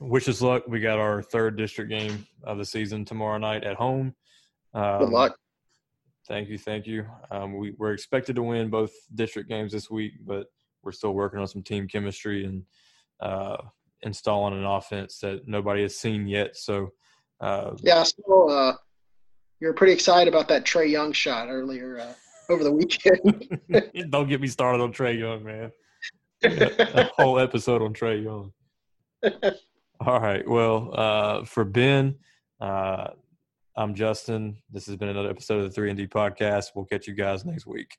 wish 0.00 0.28
us 0.28 0.40
luck. 0.40 0.64
We 0.66 0.80
got 0.80 0.98
our 0.98 1.22
third 1.22 1.56
district 1.56 1.90
game 1.90 2.26
of 2.42 2.58
the 2.58 2.64
season 2.64 3.04
tomorrow 3.04 3.38
night 3.38 3.64
at 3.64 3.76
home. 3.76 4.14
Um, 4.74 4.98
Good 5.00 5.10
luck. 5.10 5.36
Thank 6.26 6.48
you, 6.48 6.58
thank 6.58 6.86
you. 6.86 7.06
Um, 7.30 7.56
we, 7.56 7.74
we're 7.76 7.92
expected 7.92 8.36
to 8.36 8.42
win 8.42 8.70
both 8.70 8.92
district 9.14 9.48
games 9.48 9.72
this 9.72 9.90
week, 9.90 10.14
but 10.24 10.46
we're 10.82 10.92
still 10.92 11.12
working 11.12 11.38
on 11.38 11.46
some 11.46 11.62
team 11.62 11.86
chemistry 11.86 12.44
and 12.44 12.62
uh, 13.20 13.58
installing 14.02 14.54
an 14.54 14.64
offense 14.64 15.18
that 15.18 15.46
nobody 15.46 15.82
has 15.82 15.96
seen 15.96 16.26
yet. 16.26 16.56
So, 16.56 16.90
uh, 17.40 17.72
yeah, 17.82 18.02
so 18.04 18.48
uh, 18.48 18.74
you're 19.60 19.74
pretty 19.74 19.92
excited 19.92 20.32
about 20.32 20.48
that 20.48 20.64
Trae 20.64 20.90
Young 20.90 21.12
shot 21.12 21.48
earlier 21.48 21.98
uh, 21.98 22.14
over 22.50 22.64
the 22.64 22.72
weekend. 22.72 23.60
Don't 24.10 24.28
get 24.28 24.40
me 24.40 24.48
started 24.48 24.82
on 24.82 24.92
Trae 24.92 25.18
Young, 25.18 25.44
man. 25.44 25.72
a 26.42 27.10
whole 27.16 27.38
episode 27.38 27.82
on 27.82 27.92
Trae 27.92 28.22
Young. 28.24 28.52
All 30.06 30.20
right. 30.20 30.46
Well, 30.46 30.90
uh, 30.92 31.44
for 31.44 31.64
Ben, 31.64 32.16
uh, 32.60 33.08
I'm 33.74 33.94
Justin. 33.94 34.58
This 34.70 34.84
has 34.86 34.96
been 34.96 35.08
another 35.08 35.30
episode 35.30 35.60
of 35.60 35.64
the 35.64 35.70
3 35.70 35.90
and 35.90 35.96
D 35.96 36.06
podcast. 36.06 36.72
We'll 36.74 36.84
catch 36.84 37.06
you 37.06 37.14
guys 37.14 37.46
next 37.46 37.66
week. 37.66 37.96